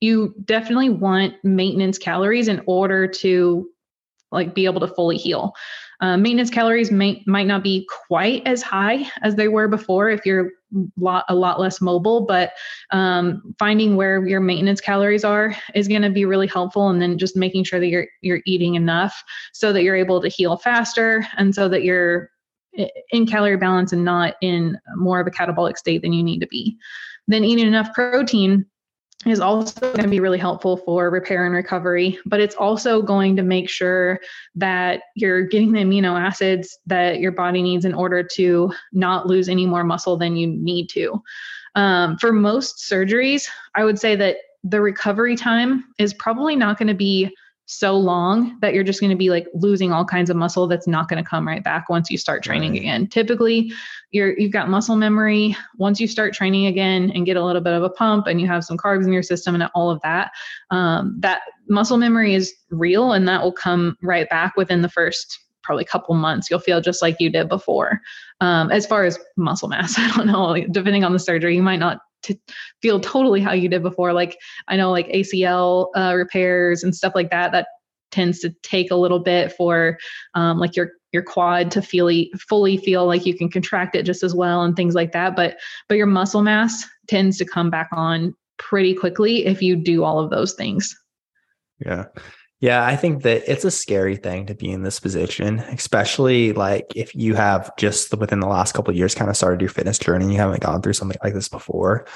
You 0.00 0.34
definitely 0.44 0.88
want 0.88 1.34
maintenance 1.44 1.98
calories 1.98 2.48
in 2.48 2.62
order 2.66 3.06
to 3.06 3.68
like 4.32 4.54
be 4.54 4.64
able 4.64 4.80
to 4.80 4.88
fully 4.88 5.18
heal. 5.18 5.54
Uh, 6.00 6.16
maintenance 6.16 6.50
calories 6.50 6.90
may, 6.90 7.22
might 7.26 7.46
not 7.46 7.62
be 7.62 7.86
quite 8.06 8.42
as 8.46 8.62
high 8.62 9.10
as 9.22 9.34
they 9.34 9.48
were 9.48 9.66
before 9.66 10.10
if 10.10 10.24
you're 10.24 10.50
lot, 10.96 11.24
a 11.28 11.34
lot 11.34 11.58
less 11.58 11.80
mobile, 11.80 12.24
but 12.24 12.52
um, 12.92 13.54
finding 13.58 13.96
where 13.96 14.24
your 14.26 14.40
maintenance 14.40 14.80
calories 14.80 15.24
are 15.24 15.56
is 15.74 15.88
going 15.88 16.02
to 16.02 16.10
be 16.10 16.24
really 16.24 16.46
helpful. 16.46 16.88
And 16.88 17.02
then 17.02 17.18
just 17.18 17.36
making 17.36 17.64
sure 17.64 17.80
that 17.80 17.88
you're 17.88 18.06
you're 18.22 18.42
eating 18.46 18.74
enough 18.74 19.24
so 19.52 19.72
that 19.72 19.82
you're 19.82 19.96
able 19.96 20.20
to 20.20 20.28
heal 20.28 20.56
faster, 20.56 21.26
and 21.36 21.54
so 21.54 21.68
that 21.68 21.82
you're 21.82 22.30
in 23.10 23.26
calorie 23.26 23.56
balance 23.56 23.92
and 23.92 24.04
not 24.04 24.34
in 24.40 24.78
more 24.96 25.20
of 25.20 25.26
a 25.26 25.30
catabolic 25.30 25.76
state 25.76 26.02
than 26.02 26.12
you 26.12 26.22
need 26.22 26.40
to 26.40 26.46
be. 26.46 26.76
Then 27.26 27.44
eating 27.44 27.66
enough 27.66 27.92
protein 27.92 28.66
is 29.26 29.40
also 29.40 29.80
going 29.80 30.04
to 30.04 30.08
be 30.08 30.20
really 30.20 30.38
helpful 30.38 30.76
for 30.76 31.10
repair 31.10 31.44
and 31.44 31.54
recovery, 31.54 32.18
but 32.24 32.40
it's 32.40 32.54
also 32.54 33.02
going 33.02 33.34
to 33.36 33.42
make 33.42 33.68
sure 33.68 34.20
that 34.54 35.02
you're 35.16 35.42
getting 35.42 35.72
the 35.72 35.80
amino 35.80 36.18
acids 36.18 36.78
that 36.86 37.18
your 37.18 37.32
body 37.32 37.60
needs 37.60 37.84
in 37.84 37.94
order 37.94 38.22
to 38.22 38.72
not 38.92 39.26
lose 39.26 39.48
any 39.48 39.66
more 39.66 39.82
muscle 39.82 40.16
than 40.16 40.36
you 40.36 40.46
need 40.46 40.88
to. 40.88 41.20
Um, 41.74 42.16
for 42.18 42.32
most 42.32 42.78
surgeries, 42.78 43.48
I 43.74 43.84
would 43.84 43.98
say 43.98 44.14
that 44.16 44.36
the 44.62 44.80
recovery 44.80 45.36
time 45.36 45.84
is 45.98 46.14
probably 46.14 46.54
not 46.54 46.78
going 46.78 46.88
to 46.88 46.94
be 46.94 47.34
so 47.70 47.98
long 47.98 48.58
that 48.60 48.72
you're 48.72 48.82
just 48.82 48.98
going 48.98 49.10
to 49.10 49.16
be 49.16 49.28
like 49.28 49.46
losing 49.52 49.92
all 49.92 50.04
kinds 50.04 50.30
of 50.30 50.36
muscle 50.36 50.66
that's 50.66 50.88
not 50.88 51.06
going 51.06 51.22
to 51.22 51.28
come 51.28 51.46
right 51.46 51.62
back 51.62 51.90
once 51.90 52.10
you 52.10 52.16
start 52.16 52.42
training 52.42 52.72
right. 52.72 52.80
again. 52.80 53.06
Typically, 53.06 53.70
you're 54.10 54.38
you've 54.38 54.52
got 54.52 54.70
muscle 54.70 54.96
memory 54.96 55.54
once 55.76 56.00
you 56.00 56.08
start 56.08 56.32
training 56.32 56.64
again 56.64 57.12
and 57.14 57.26
get 57.26 57.36
a 57.36 57.44
little 57.44 57.60
bit 57.60 57.74
of 57.74 57.82
a 57.82 57.90
pump 57.90 58.26
and 58.26 58.40
you 58.40 58.46
have 58.46 58.64
some 58.64 58.78
carbs 58.78 59.04
in 59.04 59.12
your 59.12 59.22
system 59.22 59.54
and 59.54 59.68
all 59.74 59.90
of 59.90 60.00
that. 60.00 60.30
Um, 60.70 61.16
that 61.20 61.42
muscle 61.68 61.98
memory 61.98 62.34
is 62.34 62.54
real 62.70 63.12
and 63.12 63.28
that 63.28 63.42
will 63.42 63.52
come 63.52 63.98
right 64.02 64.28
back 64.30 64.56
within 64.56 64.80
the 64.80 64.88
first 64.88 65.38
probably 65.62 65.84
couple 65.84 66.14
months 66.14 66.48
you'll 66.48 66.58
feel 66.58 66.80
just 66.80 67.02
like 67.02 67.16
you 67.20 67.28
did 67.28 67.46
before 67.46 68.00
um, 68.40 68.70
as 68.70 68.86
far 68.86 69.04
as 69.04 69.18
muscle 69.36 69.68
mass 69.68 69.94
i 69.98 70.10
don't 70.16 70.26
know 70.26 70.56
depending 70.70 71.04
on 71.04 71.12
the 71.12 71.18
surgery 71.18 71.54
you 71.54 71.62
might 71.62 71.78
not 71.78 72.00
to 72.22 72.38
feel 72.82 73.00
totally 73.00 73.40
how 73.40 73.52
you 73.52 73.68
did 73.68 73.82
before. 73.82 74.12
Like 74.12 74.38
I 74.68 74.76
know 74.76 74.90
like 74.90 75.08
ACL 75.08 75.88
uh, 75.96 76.14
repairs 76.16 76.82
and 76.82 76.94
stuff 76.94 77.12
like 77.14 77.30
that, 77.30 77.52
that 77.52 77.68
tends 78.10 78.40
to 78.40 78.54
take 78.62 78.90
a 78.90 78.96
little 78.96 79.18
bit 79.18 79.52
for 79.52 79.98
um, 80.34 80.58
like 80.58 80.76
your 80.76 80.92
your 81.12 81.22
quad 81.22 81.70
to 81.70 81.82
feel 81.82 82.10
fully 82.48 82.76
feel 82.76 83.06
like 83.06 83.24
you 83.24 83.36
can 83.36 83.50
contract 83.50 83.96
it 83.96 84.02
just 84.02 84.22
as 84.22 84.34
well 84.34 84.62
and 84.62 84.76
things 84.76 84.94
like 84.94 85.12
that. 85.12 85.36
But 85.36 85.58
but 85.88 85.96
your 85.96 86.06
muscle 86.06 86.42
mass 86.42 86.86
tends 87.06 87.38
to 87.38 87.44
come 87.44 87.70
back 87.70 87.88
on 87.92 88.34
pretty 88.58 88.94
quickly 88.94 89.46
if 89.46 89.62
you 89.62 89.76
do 89.76 90.04
all 90.04 90.18
of 90.18 90.30
those 90.30 90.54
things. 90.54 90.96
Yeah. 91.84 92.06
Yeah, 92.60 92.84
I 92.84 92.96
think 92.96 93.22
that 93.22 93.50
it's 93.50 93.64
a 93.64 93.70
scary 93.70 94.16
thing 94.16 94.46
to 94.46 94.54
be 94.54 94.70
in 94.70 94.82
this 94.82 94.98
position, 94.98 95.60
especially 95.60 96.52
like 96.52 96.86
if 96.96 97.14
you 97.14 97.34
have 97.34 97.70
just 97.76 98.12
within 98.18 98.40
the 98.40 98.48
last 98.48 98.72
couple 98.72 98.92
years 98.94 99.14
kind 99.14 99.30
of 99.30 99.36
started 99.36 99.60
your 99.60 99.70
fitness 99.70 99.98
journey, 99.98 100.24
and 100.24 100.32
you 100.32 100.40
haven't 100.40 100.62
gone 100.62 100.82
through 100.82 100.94
something 100.94 101.18
like 101.22 101.34
this 101.34 101.48
before. 101.48 102.06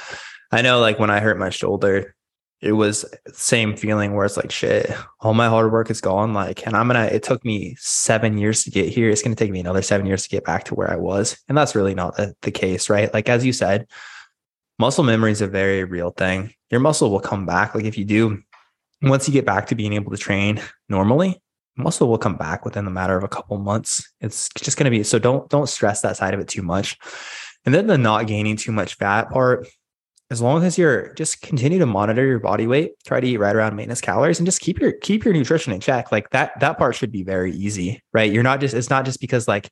I 0.50 0.62
know 0.62 0.80
like 0.80 0.98
when 0.98 1.10
I 1.10 1.20
hurt 1.20 1.38
my 1.38 1.50
shoulder, 1.50 2.16
it 2.60 2.72
was 2.72 3.04
same 3.32 3.76
feeling 3.76 4.14
where 4.14 4.26
it's 4.26 4.36
like 4.36 4.50
shit, 4.50 4.90
all 5.20 5.32
my 5.32 5.48
hard 5.48 5.70
work 5.70 5.90
is 5.90 6.00
gone. 6.00 6.34
Like, 6.34 6.66
and 6.66 6.76
I'm 6.76 6.88
gonna 6.88 7.04
it 7.04 7.22
took 7.22 7.44
me 7.44 7.76
seven 7.78 8.36
years 8.36 8.64
to 8.64 8.70
get 8.70 8.88
here. 8.88 9.10
It's 9.10 9.22
gonna 9.22 9.36
take 9.36 9.52
me 9.52 9.60
another 9.60 9.82
seven 9.82 10.06
years 10.06 10.24
to 10.24 10.28
get 10.28 10.44
back 10.44 10.64
to 10.64 10.74
where 10.74 10.90
I 10.90 10.96
was. 10.96 11.36
And 11.48 11.56
that's 11.56 11.76
really 11.76 11.94
not 11.94 12.16
the, 12.16 12.34
the 12.42 12.50
case, 12.50 12.90
right? 12.90 13.12
Like 13.14 13.28
as 13.28 13.44
you 13.44 13.52
said, 13.52 13.86
muscle 14.78 15.04
memory 15.04 15.30
is 15.30 15.40
a 15.40 15.46
very 15.46 15.84
real 15.84 16.10
thing. 16.10 16.52
Your 16.70 16.80
muscle 16.80 17.10
will 17.10 17.20
come 17.20 17.46
back. 17.46 17.76
Like 17.76 17.84
if 17.84 17.96
you 17.96 18.04
do 18.04 18.42
once 19.02 19.28
you 19.28 19.32
get 19.32 19.46
back 19.46 19.66
to 19.66 19.74
being 19.74 19.92
able 19.92 20.10
to 20.10 20.16
train 20.16 20.60
normally, 20.88 21.40
muscle 21.76 22.08
will 22.08 22.18
come 22.18 22.36
back 22.36 22.64
within 22.64 22.84
the 22.84 22.90
matter 22.90 23.16
of 23.16 23.24
a 23.24 23.28
couple 23.28 23.58
months. 23.58 24.10
It's 24.20 24.48
just 24.56 24.76
going 24.76 24.84
to 24.84 24.90
be 24.90 25.02
so 25.02 25.18
don't 25.18 25.48
don't 25.48 25.68
stress 25.68 26.00
that 26.02 26.16
side 26.16 26.34
of 26.34 26.40
it 26.40 26.48
too 26.48 26.62
much. 26.62 26.98
And 27.64 27.74
then 27.74 27.86
the 27.86 27.98
not 27.98 28.26
gaining 28.26 28.56
too 28.56 28.72
much 28.72 28.94
fat 28.94 29.30
part, 29.30 29.68
as 30.30 30.40
long 30.40 30.64
as 30.64 30.76
you're 30.78 31.12
just 31.14 31.42
continue 31.42 31.78
to 31.78 31.86
monitor 31.86 32.26
your 32.26 32.40
body 32.40 32.66
weight, 32.66 32.92
try 33.04 33.20
to 33.20 33.26
eat 33.26 33.36
right 33.36 33.54
around 33.54 33.76
maintenance 33.76 34.00
calories 34.00 34.38
and 34.38 34.46
just 34.46 34.60
keep 34.60 34.80
your 34.80 34.92
keep 34.92 35.24
your 35.24 35.34
nutrition 35.34 35.72
in 35.72 35.80
check. 35.80 36.10
Like 36.12 36.30
that 36.30 36.58
that 36.60 36.78
part 36.78 36.94
should 36.94 37.12
be 37.12 37.22
very 37.22 37.52
easy, 37.52 38.02
right? 38.12 38.32
You're 38.32 38.42
not 38.42 38.60
just 38.60 38.74
it's 38.74 38.90
not 38.90 39.04
just 39.04 39.20
because 39.20 39.46
like 39.46 39.70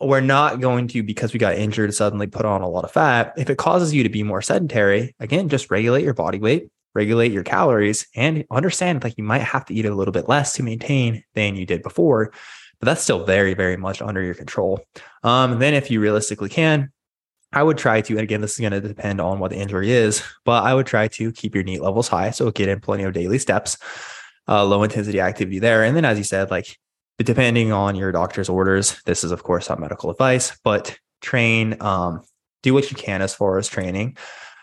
we're 0.00 0.20
not 0.20 0.60
going 0.60 0.88
to 0.88 1.02
because 1.02 1.32
we 1.32 1.38
got 1.38 1.56
injured 1.56 1.92
suddenly 1.94 2.26
put 2.26 2.46
on 2.46 2.62
a 2.62 2.68
lot 2.68 2.84
of 2.84 2.92
fat. 2.92 3.34
If 3.36 3.50
it 3.50 3.58
causes 3.58 3.92
you 3.92 4.02
to 4.02 4.08
be 4.08 4.22
more 4.22 4.40
sedentary, 4.40 5.14
again, 5.20 5.48
just 5.48 5.70
regulate 5.70 6.04
your 6.04 6.14
body 6.14 6.38
weight, 6.38 6.68
regulate 6.94 7.32
your 7.32 7.44
calories 7.44 8.06
and 8.14 8.44
understand 8.50 9.02
like 9.02 9.16
you 9.16 9.24
might 9.24 9.42
have 9.42 9.64
to 9.64 9.74
eat 9.74 9.86
a 9.86 9.94
little 9.94 10.12
bit 10.12 10.28
less 10.28 10.54
to 10.54 10.62
maintain 10.62 11.22
than 11.34 11.56
you 11.56 11.66
did 11.66 11.82
before 11.82 12.32
but 12.80 12.86
that's 12.86 13.02
still 13.02 13.24
very 13.24 13.54
very 13.54 13.76
much 13.76 14.00
under 14.00 14.22
your 14.22 14.34
control. 14.34 14.80
Um, 15.22 15.58
then 15.58 15.74
if 15.74 15.90
you 15.90 16.00
realistically 16.00 16.48
can 16.48 16.92
i 17.52 17.62
would 17.62 17.78
try 17.78 18.00
to 18.00 18.12
and 18.14 18.22
again 18.22 18.40
this 18.40 18.52
is 18.52 18.60
going 18.60 18.70
to 18.72 18.80
depend 18.80 19.20
on 19.20 19.40
what 19.40 19.50
the 19.50 19.56
injury 19.56 19.90
is 19.90 20.22
but 20.44 20.62
i 20.62 20.72
would 20.72 20.86
try 20.86 21.08
to 21.08 21.32
keep 21.32 21.52
your 21.52 21.64
NEAT 21.64 21.82
levels 21.82 22.06
high 22.06 22.30
so 22.30 22.50
get 22.52 22.68
in 22.68 22.78
plenty 22.78 23.02
of 23.02 23.12
daily 23.12 23.38
steps 23.38 23.76
uh, 24.50 24.64
low 24.64 24.82
intensity 24.82 25.20
activity 25.20 25.60
there. 25.60 25.84
And 25.84 25.96
then 25.96 26.04
as 26.04 26.18
you 26.18 26.24
said 26.24 26.50
like 26.50 26.76
depending 27.18 27.70
on 27.70 27.96
your 27.96 28.12
doctor's 28.12 28.48
orders 28.48 29.00
this 29.04 29.24
is 29.24 29.30
of 29.30 29.42
course 29.42 29.68
not 29.68 29.78
medical 29.78 30.10
advice 30.10 30.58
but 30.64 30.98
train 31.20 31.76
um, 31.80 32.22
do 32.62 32.72
what 32.72 32.90
you 32.90 32.96
can 32.96 33.20
as 33.20 33.34
far 33.34 33.58
as 33.58 33.68
training 33.68 34.16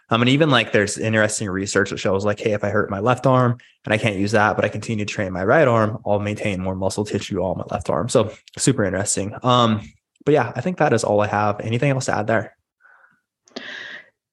um, 0.10 0.22
and 0.22 0.30
even 0.30 0.50
like 0.50 0.72
there's 0.72 0.98
interesting 0.98 1.50
research 1.50 1.90
that 1.90 1.98
shows 1.98 2.24
like, 2.24 2.40
hey, 2.40 2.54
if 2.54 2.64
I 2.64 2.70
hurt 2.70 2.90
my 2.90 3.00
left 3.00 3.26
arm 3.26 3.58
and 3.84 3.94
I 3.94 3.98
can't 3.98 4.16
use 4.16 4.32
that, 4.32 4.56
but 4.56 4.64
I 4.64 4.70
continue 4.70 5.06
to 5.06 5.14
train 5.14 5.34
my 5.34 5.44
right 5.44 5.68
arm, 5.68 6.02
I'll 6.06 6.20
maintain 6.20 6.62
more 6.62 6.76
muscle 6.76 7.06
tissue 7.06 7.42
on 7.42 7.58
my 7.58 7.66
left 7.70 7.90
arm. 7.90 8.08
So 8.08 8.32
super 8.58 8.86
interesting. 8.86 9.36
Um, 9.44 9.82
but 10.26 10.34
yeah, 10.34 10.54
I 10.56 10.62
think 10.62 10.78
that 10.78 10.94
is 10.94 11.04
all 11.04 11.22
I 11.22 11.28
have. 11.28 11.60
Anything 11.60 11.92
else 11.92 12.06
to 12.06 12.16
add 12.16 12.28
there? 12.28 12.56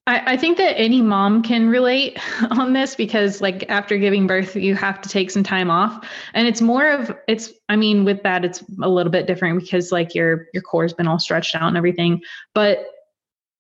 I, 0.07 0.35
I 0.35 0.37
think 0.37 0.59
that 0.59 0.79
any 0.79 1.01
mom 1.01 1.43
can 1.43 1.69
relate 1.69 2.19
on 2.51 2.73
this 2.73 2.95
because 2.95 3.41
like 3.41 3.69
after 3.69 3.97
giving 3.97 4.27
birth, 4.27 4.55
you 4.55 4.75
have 4.77 5.01
to 5.01 5.09
take 5.09 5.31
some 5.31 5.43
time 5.43 5.71
off. 5.71 6.07
And 6.35 6.47
it's 6.47 6.61
more 6.61 6.89
of 6.89 7.17
it's 7.27 7.53
I 7.69 7.77
mean, 7.77 8.05
with 8.05 8.23
that, 8.23 8.45
it's 8.45 8.63
a 8.83 8.89
little 8.89 9.11
bit 9.11 9.27
different 9.27 9.61
because 9.61 9.91
like 9.91 10.15
your 10.15 10.47
your 10.53 10.63
core's 10.63 10.93
been 10.93 11.09
all 11.09 11.19
stretched 11.19 11.55
out 11.57 11.69
and 11.69 11.77
everything. 11.77 12.23
But 12.55 12.87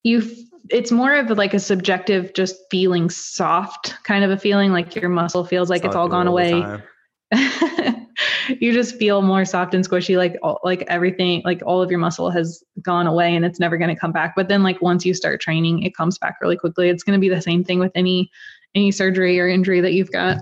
you 0.02 0.22
it's 0.70 0.90
more 0.90 1.14
of 1.14 1.30
like 1.30 1.54
a 1.54 1.58
subjective 1.58 2.32
just 2.34 2.56
feeling 2.70 3.10
soft 3.10 3.94
kind 4.04 4.24
of 4.24 4.30
a 4.30 4.38
feeling 4.38 4.72
like 4.72 4.94
your 4.94 5.10
muscle 5.10 5.44
feels 5.44 5.68
like 5.68 5.84
it's 5.84 5.94
all 5.94 6.08
gone 6.08 6.26
away. 6.26 6.80
you 8.60 8.72
just 8.72 8.96
feel 8.96 9.22
more 9.22 9.44
soft 9.44 9.74
and 9.74 9.88
squishy 9.88 10.16
like 10.16 10.36
all, 10.42 10.60
like 10.62 10.82
everything 10.88 11.42
like 11.44 11.62
all 11.66 11.82
of 11.82 11.90
your 11.90 11.98
muscle 11.98 12.30
has 12.30 12.62
gone 12.80 13.06
away 13.06 13.34
and 13.34 13.44
it's 13.44 13.60
never 13.60 13.76
going 13.76 13.94
to 13.94 13.98
come 13.98 14.12
back. 14.12 14.34
But 14.36 14.48
then 14.48 14.62
like 14.62 14.80
once 14.80 15.04
you 15.04 15.12
start 15.12 15.40
training 15.40 15.82
it 15.82 15.94
comes 15.96 16.18
back 16.18 16.36
really 16.40 16.56
quickly. 16.56 16.88
It's 16.88 17.02
going 17.02 17.18
to 17.18 17.20
be 17.20 17.28
the 17.28 17.42
same 17.42 17.64
thing 17.64 17.78
with 17.78 17.92
any 17.94 18.30
any 18.74 18.90
surgery 18.90 19.38
or 19.38 19.48
injury 19.48 19.80
that 19.80 19.92
you've 19.92 20.12
got. 20.12 20.38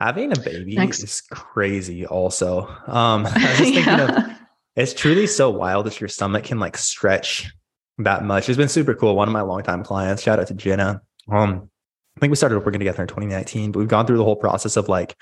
Having 0.00 0.36
a 0.36 0.40
baby 0.40 0.74
Next. 0.74 1.02
is 1.02 1.20
crazy 1.20 2.04
also. 2.04 2.66
Um 2.86 3.26
i 3.26 3.32
was 3.32 3.58
thinking 3.58 3.84
yeah. 3.84 4.26
of 4.26 4.36
it's 4.76 4.92
truly 4.92 5.28
so 5.28 5.50
wild 5.50 5.86
that 5.86 6.00
your 6.00 6.08
stomach 6.08 6.44
can 6.44 6.58
like 6.58 6.76
stretch 6.76 7.50
that 7.98 8.24
much. 8.24 8.48
It's 8.48 8.56
been 8.56 8.68
super 8.68 8.94
cool. 8.94 9.14
One 9.14 9.28
of 9.28 9.32
my 9.32 9.42
longtime 9.42 9.84
clients, 9.84 10.22
shout 10.22 10.38
out 10.38 10.48
to 10.48 10.54
Jenna. 10.54 11.02
Um, 11.30 11.70
I 12.16 12.20
think 12.20 12.30
we 12.30 12.36
started 12.36 12.58
working 12.58 12.80
together 12.80 13.02
in 13.02 13.08
2019, 13.08 13.72
but 13.72 13.78
we've 13.78 13.88
gone 13.88 14.06
through 14.06 14.18
the 14.18 14.24
whole 14.24 14.36
process 14.36 14.76
of 14.76 14.88
like, 14.88 15.16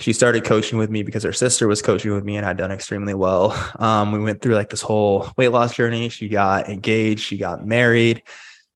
she 0.00 0.12
started 0.12 0.44
coaching 0.44 0.78
with 0.78 0.90
me 0.90 1.02
because 1.02 1.24
her 1.24 1.32
sister 1.32 1.66
was 1.66 1.82
coaching 1.82 2.12
with 2.12 2.24
me 2.24 2.36
and 2.36 2.46
had 2.46 2.56
done 2.56 2.70
extremely 2.70 3.14
well. 3.14 3.52
Um, 3.80 4.12
we 4.12 4.20
went 4.20 4.40
through 4.40 4.54
like 4.54 4.70
this 4.70 4.80
whole 4.80 5.28
weight 5.36 5.48
loss 5.48 5.74
journey. 5.74 6.08
She 6.08 6.28
got 6.28 6.68
engaged, 6.68 7.20
she 7.20 7.36
got 7.36 7.66
married. 7.66 8.22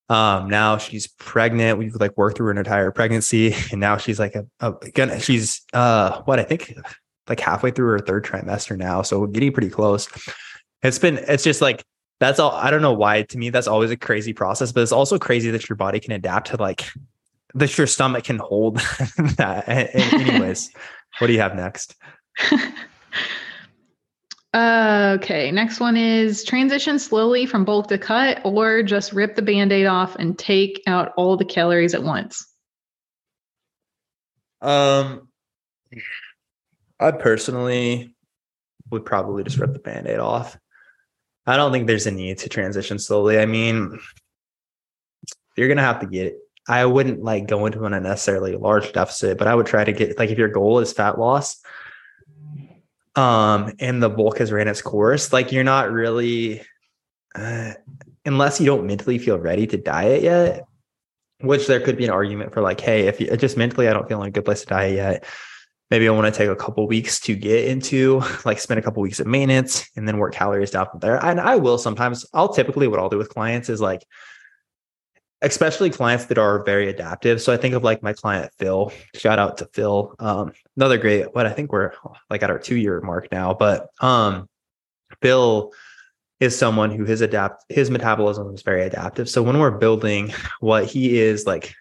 Um, 0.09 0.49
now 0.49 0.79
she's 0.79 1.07
pregnant. 1.07 1.79
We've 1.79 1.95
like 1.95 2.17
worked 2.17 2.37
through 2.37 2.51
an 2.51 2.59
entire 2.59 2.91
pregnancy, 2.91 3.55
and 3.71 3.81
now 3.81 3.97
she's 3.97 4.19
like 4.19 4.35
a, 4.35 4.47
a 4.61 4.73
gonna, 4.91 5.21
she's 5.21 5.63
uh 5.73 6.23
what 6.23 6.39
I 6.39 6.43
think 6.43 6.75
like 7.29 7.41
halfway 7.41 7.71
through 7.71 7.93
her 7.93 7.99
third 8.01 8.25
trimester 8.25 8.77
now, 8.77 9.03
so 9.03 9.21
we're 9.21 9.29
getting 9.29 9.53
pretty 9.53 9.71
close. 9.71 10.09
It's 10.83 10.99
been 10.99 11.19
it's 11.29 11.45
just 11.45 11.63
like 11.63 11.85
that's 12.23 12.39
all 12.39 12.53
i 12.53 12.71
don't 12.71 12.83
know 12.83 12.93
why 12.93 13.23
to 13.23 13.37
me 13.37 13.51
that's 13.51 13.67
always 13.67 13.91
a 13.91 13.97
crazy 13.97 14.33
process 14.33 14.71
but 14.71 14.81
it's 14.81 14.93
also 14.93 15.19
crazy 15.19 15.51
that 15.51 15.69
your 15.69 15.77
body 15.77 15.99
can 15.99 16.13
adapt 16.13 16.49
to 16.49 16.57
like 16.57 16.85
that 17.55 17.77
your 17.77 17.87
stomach 17.87 18.25
can 18.25 18.39
hold 18.39 18.77
that 19.37 19.65
anyways 19.67 20.71
what 21.19 21.27
do 21.27 21.33
you 21.33 21.41
have 21.41 21.55
next 21.55 21.97
Uh, 24.55 25.17
okay, 25.21 25.51
next 25.51 25.81
one 25.81 25.97
is 25.97 26.45
transition 26.45 26.99
slowly 26.99 27.45
from 27.45 27.65
bulk 27.65 27.89
to 27.89 27.99
cut, 27.99 28.41
or 28.45 28.83
just 28.83 29.13
rip 29.13 29.35
the 29.35 29.43
band 29.43 29.71
aid 29.71 29.87
off 29.87 30.17
and 30.17 30.39
take 30.39 30.83
out 30.87 31.13
all 31.17 31.37
the 31.37 31.45
calories 31.45 31.95
at 31.95 32.03
once. 32.03 32.47
Um, 34.63 35.29
I 36.99 37.11
personally 37.11 38.15
would 38.91 39.05
probably 39.05 39.45
just 39.45 39.59
rip 39.59 39.75
the 39.75 39.79
band 39.79 40.07
aid 40.07 40.19
off. 40.19 40.57
I 41.47 41.57
don't 41.57 41.73
think 41.73 41.87
there's 41.87 42.07
a 42.07 42.11
need 42.11 42.39
to 42.39 42.49
transition 42.49 42.99
slowly. 42.99 43.39
I 43.39 43.47
mean, 43.47 43.99
you're 45.57 45.69
gonna 45.69 45.83
have 45.83 46.01
to 46.01 46.07
get. 46.07 46.37
I 46.69 46.87
wouldn't 46.87 47.23
like 47.23 47.49
go 47.49 47.67
into 47.67 47.85
an 47.85 47.95
unnecessarily 47.95 48.55
large 48.57 48.93
deficit, 48.93 49.39
but 49.39 49.49
I 49.49 49.55
would 49.55 49.67
try 49.67 49.83
to 49.83 49.93
get 49.93 50.19
like 50.19 50.31
if 50.31 50.39
your 50.39 50.49
goal 50.49 50.79
is 50.79 50.93
fat 50.93 51.19
loss, 51.19 51.61
um, 53.17 53.73
and 53.81 54.03
the 54.03 54.09
bulk 54.09 54.39
has 54.39 54.53
ran 54.53 54.69
its 54.69 54.83
course, 54.83 55.33
like 55.33 55.53
you're 55.53 55.65
not 55.65 55.91
really, 55.91 56.63
uh, 57.35 57.73
unless 58.25 58.61
you 58.61 58.67
don't 58.67 58.87
mentally 58.87 59.19
feel 59.19 59.39
ready 59.39 59.67
to 59.67 59.77
diet 59.77 60.23
yet, 60.23 60.65
which 61.41 61.67
there 61.67 61.81
could 61.81 61.97
be 61.97 62.05
an 62.05 62.11
argument 62.11 62.55
for 62.55 62.61
like, 62.63 62.81
hey, 62.81 63.09
if 63.09 63.21
you 63.21 63.37
just 63.37 63.57
mentally, 63.57 63.89
I 63.89 63.93
don't 63.93 64.09
feel 64.09 64.23
in 64.23 64.29
a 64.29 64.31
good 64.31 64.45
place 64.45 64.61
to 64.61 64.67
diet 64.67 64.95
yet. 64.95 65.25
Maybe 65.93 66.09
I 66.09 66.11
want 66.13 66.25
to 66.25 66.37
take 66.37 66.49
a 66.49 66.57
couple 66.57 66.87
weeks 66.87 67.21
to 67.21 67.37
get 67.37 67.69
into 67.69 68.23
like 68.47 68.59
spend 68.59 68.81
a 68.81 68.83
couple 68.83 69.03
weeks 69.03 69.21
of 69.21 69.27
maintenance 69.27 69.87
and 69.95 70.09
then 70.09 70.17
work 70.17 70.33
calories 70.33 70.71
down 70.71 70.89
from 70.91 71.01
there. 71.01 71.23
And 71.23 71.39
I 71.39 71.57
will 71.57 71.77
sometimes, 71.77 72.25
I'll 72.33 72.49
typically 72.49 72.89
what 72.89 72.99
I'll 72.99 73.11
do 73.11 73.19
with 73.19 73.29
clients 73.29 73.69
is 73.69 73.79
like, 73.79 74.03
especially 75.43 75.91
clients 75.91 76.25
that 76.25 76.39
are 76.39 76.65
very 76.65 76.89
adaptive. 76.89 77.43
So 77.43 77.53
I 77.53 77.59
think 77.59 77.75
of 77.75 77.85
like 77.85 78.03
my 78.03 78.15
client 78.15 78.51
Phil. 78.59 78.91
Shout 79.15 79.39
out 79.39 79.59
to 79.59 79.69
Phil. 79.75 80.15
Um, 80.19 80.55
another 80.79 80.97
great. 80.97 81.35
What 81.35 81.45
I 81.45 81.51
think 81.51 81.71
we're 81.71 81.93
like 82.31 82.43
at 82.43 82.49
our 82.49 82.59
two 82.59 82.77
year 82.77 83.03
mark 83.03 83.31
now, 83.31 83.53
but 83.53 83.91
um, 84.01 84.49
Phil 85.21 85.75
is 86.41 86.59
someone 86.59 86.91
who 86.91 87.05
his 87.05 87.21
adapt 87.21 87.67
his 87.69 87.91
metabolism 87.91 88.55
is 88.55 88.63
very 88.63 88.85
adaptive. 88.85 89.29
So 89.29 89.43
when 89.43 89.59
we're 89.59 89.71
building 89.71 90.33
what 90.61 90.87
he 90.87 91.19
is 91.19 91.47
like 91.47 91.75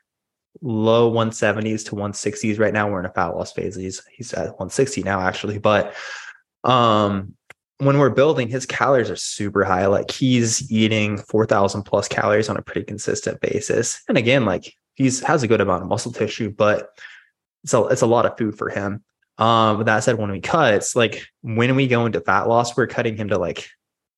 low 0.62 1.12
170s 1.12 1.86
to 1.86 1.96
160s 1.96 2.60
right 2.60 2.74
now, 2.74 2.90
we're 2.90 3.00
in 3.00 3.06
a 3.06 3.14
fat 3.14 3.36
loss 3.36 3.52
phase. 3.52 3.76
He's 3.76 4.02
he's 4.12 4.34
at 4.34 4.48
160 4.48 5.04
now 5.04 5.22
actually, 5.22 5.58
but 5.58 5.96
um 6.64 7.36
when 7.82 7.98
we're 7.98 8.12
building, 8.12 8.48
his 8.48 8.68
calories 8.68 9.10
are 9.10 9.16
super 9.16 9.64
high. 9.64 9.88
Like 9.88 10.12
he's 10.12 10.72
eating 10.72 11.18
4,000 11.18 11.82
plus 11.82 12.08
calories 12.08 12.48
on 12.48 12.56
a 12.56 12.62
pretty 12.62 12.84
consistent 12.84 13.42
basis. 13.42 14.04
And 14.08 14.20
again, 14.20 14.46
like 14.46 14.76
he's 14.94 15.20
has 15.22 15.42
a 15.42 15.48
good 15.48 15.62
amount 15.62 15.82
of 15.82 15.90
muscle 15.90 16.12
tissue, 16.12 16.52
but 16.52 16.90
it's 17.64 17.74
a, 17.74 17.84
it's 17.86 18.04
a 18.04 18.08
lot 18.08 18.28
of 18.28 18.38
food 18.38 18.56
for 18.56 18.70
him. 18.70 19.04
Um, 19.40 19.80
with 19.80 19.88
that 19.88 20.04
said, 20.04 20.20
when 20.20 20.30
we 20.30 20.40
cut, 20.40 20.76
it's 20.76 20.96
like 20.96 21.26
when 21.42 21.76
we 21.76 21.88
go 21.88 22.06
into 22.06 22.22
fat 22.22 22.48
loss, 22.48 22.78
we're 22.78 22.86
cutting 22.86 23.18
him 23.18 23.30
to 23.30 23.40
like 23.40 23.68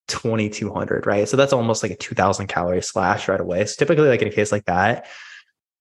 2,200, 0.09 1.05
right? 1.05 1.29
So 1.29 1.38
that's 1.38 1.53
almost 1.53 1.84
like 1.84 1.93
a 1.93 1.95
2,000 1.95 2.47
calorie 2.47 2.81
slash 2.81 3.29
right 3.29 3.39
away. 3.39 3.65
So 3.65 3.75
typically, 3.79 4.09
like 4.09 4.21
in 4.21 4.27
a 4.27 4.31
case 4.31 4.51
like 4.51 4.65
that, 4.65 5.07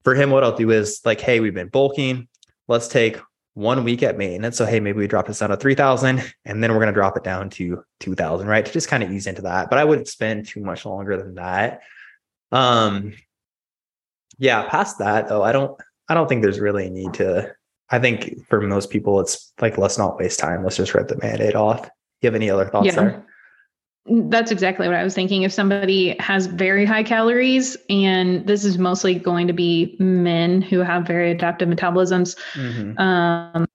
for 0.04 0.14
him, 0.14 0.30
what 0.30 0.44
I'll 0.44 0.56
do 0.56 0.70
is 0.70 1.00
like, 1.04 1.20
hey, 1.20 1.40
we've 1.40 1.54
been 1.54 1.68
bulking. 1.68 2.28
Let's 2.68 2.88
take 2.88 3.18
one 3.54 3.84
week 3.84 4.02
at 4.02 4.16
maintenance. 4.16 4.56
So, 4.56 4.64
hey, 4.64 4.80
maybe 4.80 4.98
we 4.98 5.06
drop 5.06 5.26
this 5.26 5.40
down 5.40 5.50
to 5.50 5.56
3000 5.56 6.32
and 6.44 6.62
then 6.62 6.72
we're 6.72 6.78
going 6.78 6.86
to 6.88 6.92
drop 6.92 7.16
it 7.16 7.24
down 7.24 7.50
to 7.50 7.84
2000, 8.00 8.46
right? 8.46 8.64
To 8.64 8.72
just 8.72 8.88
kind 8.88 9.02
of 9.02 9.10
ease 9.10 9.26
into 9.26 9.42
that. 9.42 9.68
But 9.68 9.78
I 9.78 9.84
wouldn't 9.84 10.08
spend 10.08 10.46
too 10.46 10.60
much 10.60 10.86
longer 10.86 11.16
than 11.16 11.34
that. 11.34 11.82
Um, 12.50 13.14
yeah, 14.38 14.68
past 14.68 14.98
that 14.98 15.28
though, 15.28 15.42
I 15.42 15.52
don't, 15.52 15.80
I 16.08 16.14
don't 16.14 16.28
think 16.28 16.42
there's 16.42 16.60
really 16.60 16.86
a 16.86 16.90
need 16.90 17.14
to, 17.14 17.54
I 17.90 17.98
think 17.98 18.46
for 18.48 18.60
most 18.60 18.90
people, 18.90 19.20
it's 19.20 19.52
like, 19.60 19.76
let's 19.76 19.98
not 19.98 20.18
waste 20.18 20.38
time. 20.38 20.64
Let's 20.64 20.76
just 20.76 20.94
rip 20.94 21.08
the 21.08 21.16
band-aid 21.16 21.54
off. 21.54 21.88
You 22.20 22.28
have 22.28 22.34
any 22.34 22.50
other 22.50 22.66
thoughts 22.66 22.86
yeah. 22.86 22.94
there? 22.94 23.26
That's 24.06 24.50
exactly 24.50 24.88
what 24.88 24.96
I 24.96 25.04
was 25.04 25.14
thinking. 25.14 25.42
If 25.42 25.52
somebody 25.52 26.16
has 26.18 26.46
very 26.46 26.84
high 26.84 27.04
calories, 27.04 27.76
and 27.88 28.44
this 28.46 28.64
is 28.64 28.76
mostly 28.76 29.14
going 29.14 29.46
to 29.46 29.52
be 29.52 29.96
men 30.00 30.60
who 30.60 30.80
have 30.80 31.06
very 31.06 31.30
adaptive 31.30 31.68
metabolisms, 31.68 32.36
mm-hmm. 32.54 32.98
um, 32.98 33.66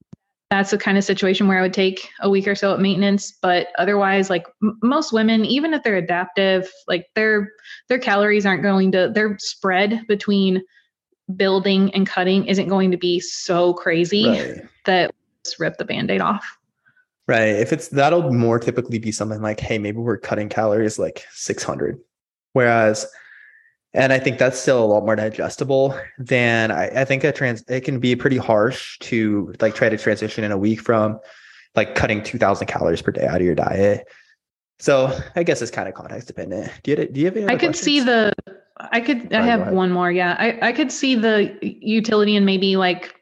that's 0.49 0.71
the 0.71 0.77
kind 0.77 0.97
of 0.97 1.05
situation 1.05 1.47
where 1.47 1.59
I 1.59 1.61
would 1.61 1.73
take 1.73 2.09
a 2.19 2.29
week 2.29 2.47
or 2.47 2.55
so 2.55 2.73
at 2.73 2.81
maintenance. 2.81 3.31
But 3.41 3.67
otherwise, 3.77 4.29
like 4.29 4.47
m- 4.61 4.77
most 4.83 5.13
women, 5.13 5.45
even 5.45 5.73
if 5.73 5.83
they're 5.83 5.95
adaptive, 5.95 6.69
like 6.87 7.07
their 7.15 7.53
their 7.87 7.99
calories 7.99 8.45
aren't 8.45 8.63
going 8.63 8.91
to 8.93 9.09
their 9.13 9.37
spread 9.39 10.05
between 10.07 10.61
building 11.35 11.93
and 11.93 12.07
cutting 12.07 12.45
isn't 12.47 12.67
going 12.67 12.91
to 12.91 12.97
be 12.97 13.19
so 13.19 13.73
crazy 13.73 14.27
right. 14.27 14.61
that 14.85 15.13
just 15.43 15.59
rip 15.59 15.77
the 15.77 15.85
band-aid 15.85 16.21
off. 16.21 16.57
Right. 17.27 17.49
If 17.49 17.73
it's 17.73 17.89
that'll 17.89 18.31
more 18.31 18.57
typically 18.57 18.99
be 18.99 19.11
something 19.11 19.41
like, 19.41 19.59
hey, 19.59 19.77
maybe 19.77 19.97
we're 19.97 20.17
cutting 20.17 20.47
calories 20.47 20.97
like 20.97 21.25
600. 21.31 21.99
Whereas, 22.53 23.05
and 23.93 24.13
I 24.13 24.19
think 24.19 24.37
that's 24.37 24.57
still 24.57 24.83
a 24.83 24.85
lot 24.85 25.03
more 25.03 25.17
digestible 25.17 25.99
than 26.17 26.71
I, 26.71 27.01
I 27.01 27.05
think 27.05 27.25
a 27.25 27.33
trans, 27.33 27.63
it 27.67 27.81
can 27.81 27.99
be 27.99 28.15
pretty 28.15 28.37
harsh 28.37 28.97
to 28.99 29.53
like 29.59 29.75
try 29.75 29.89
to 29.89 29.97
transition 29.97 30.45
in 30.45 30.51
a 30.51 30.57
week 30.57 30.79
from 30.79 31.19
like 31.75 31.95
cutting 31.95 32.23
2000 32.23 32.67
calories 32.67 33.01
per 33.01 33.11
day 33.11 33.27
out 33.27 33.37
of 33.37 33.41
your 33.41 33.55
diet. 33.55 34.07
So 34.79 35.17
I 35.35 35.43
guess 35.43 35.61
it's 35.61 35.71
kind 35.71 35.89
of 35.89 35.95
context 35.95 36.27
dependent. 36.27 36.71
Do 36.83 36.91
you, 36.91 37.07
do 37.07 37.19
you 37.19 37.25
have 37.25 37.35
any? 37.35 37.47
I 37.47 37.55
could 37.55 37.73
questions? 37.73 37.81
see 37.81 37.99
the, 37.99 38.31
I 38.79 39.01
could, 39.01 39.33
I 39.33 39.41
have 39.41 39.73
one 39.73 39.91
more. 39.91 40.11
Yeah. 40.11 40.35
I, 40.39 40.69
I 40.69 40.71
could 40.71 40.93
see 40.93 41.15
the 41.15 41.57
utility 41.61 42.37
and 42.37 42.45
maybe 42.45 42.77
like 42.77 43.13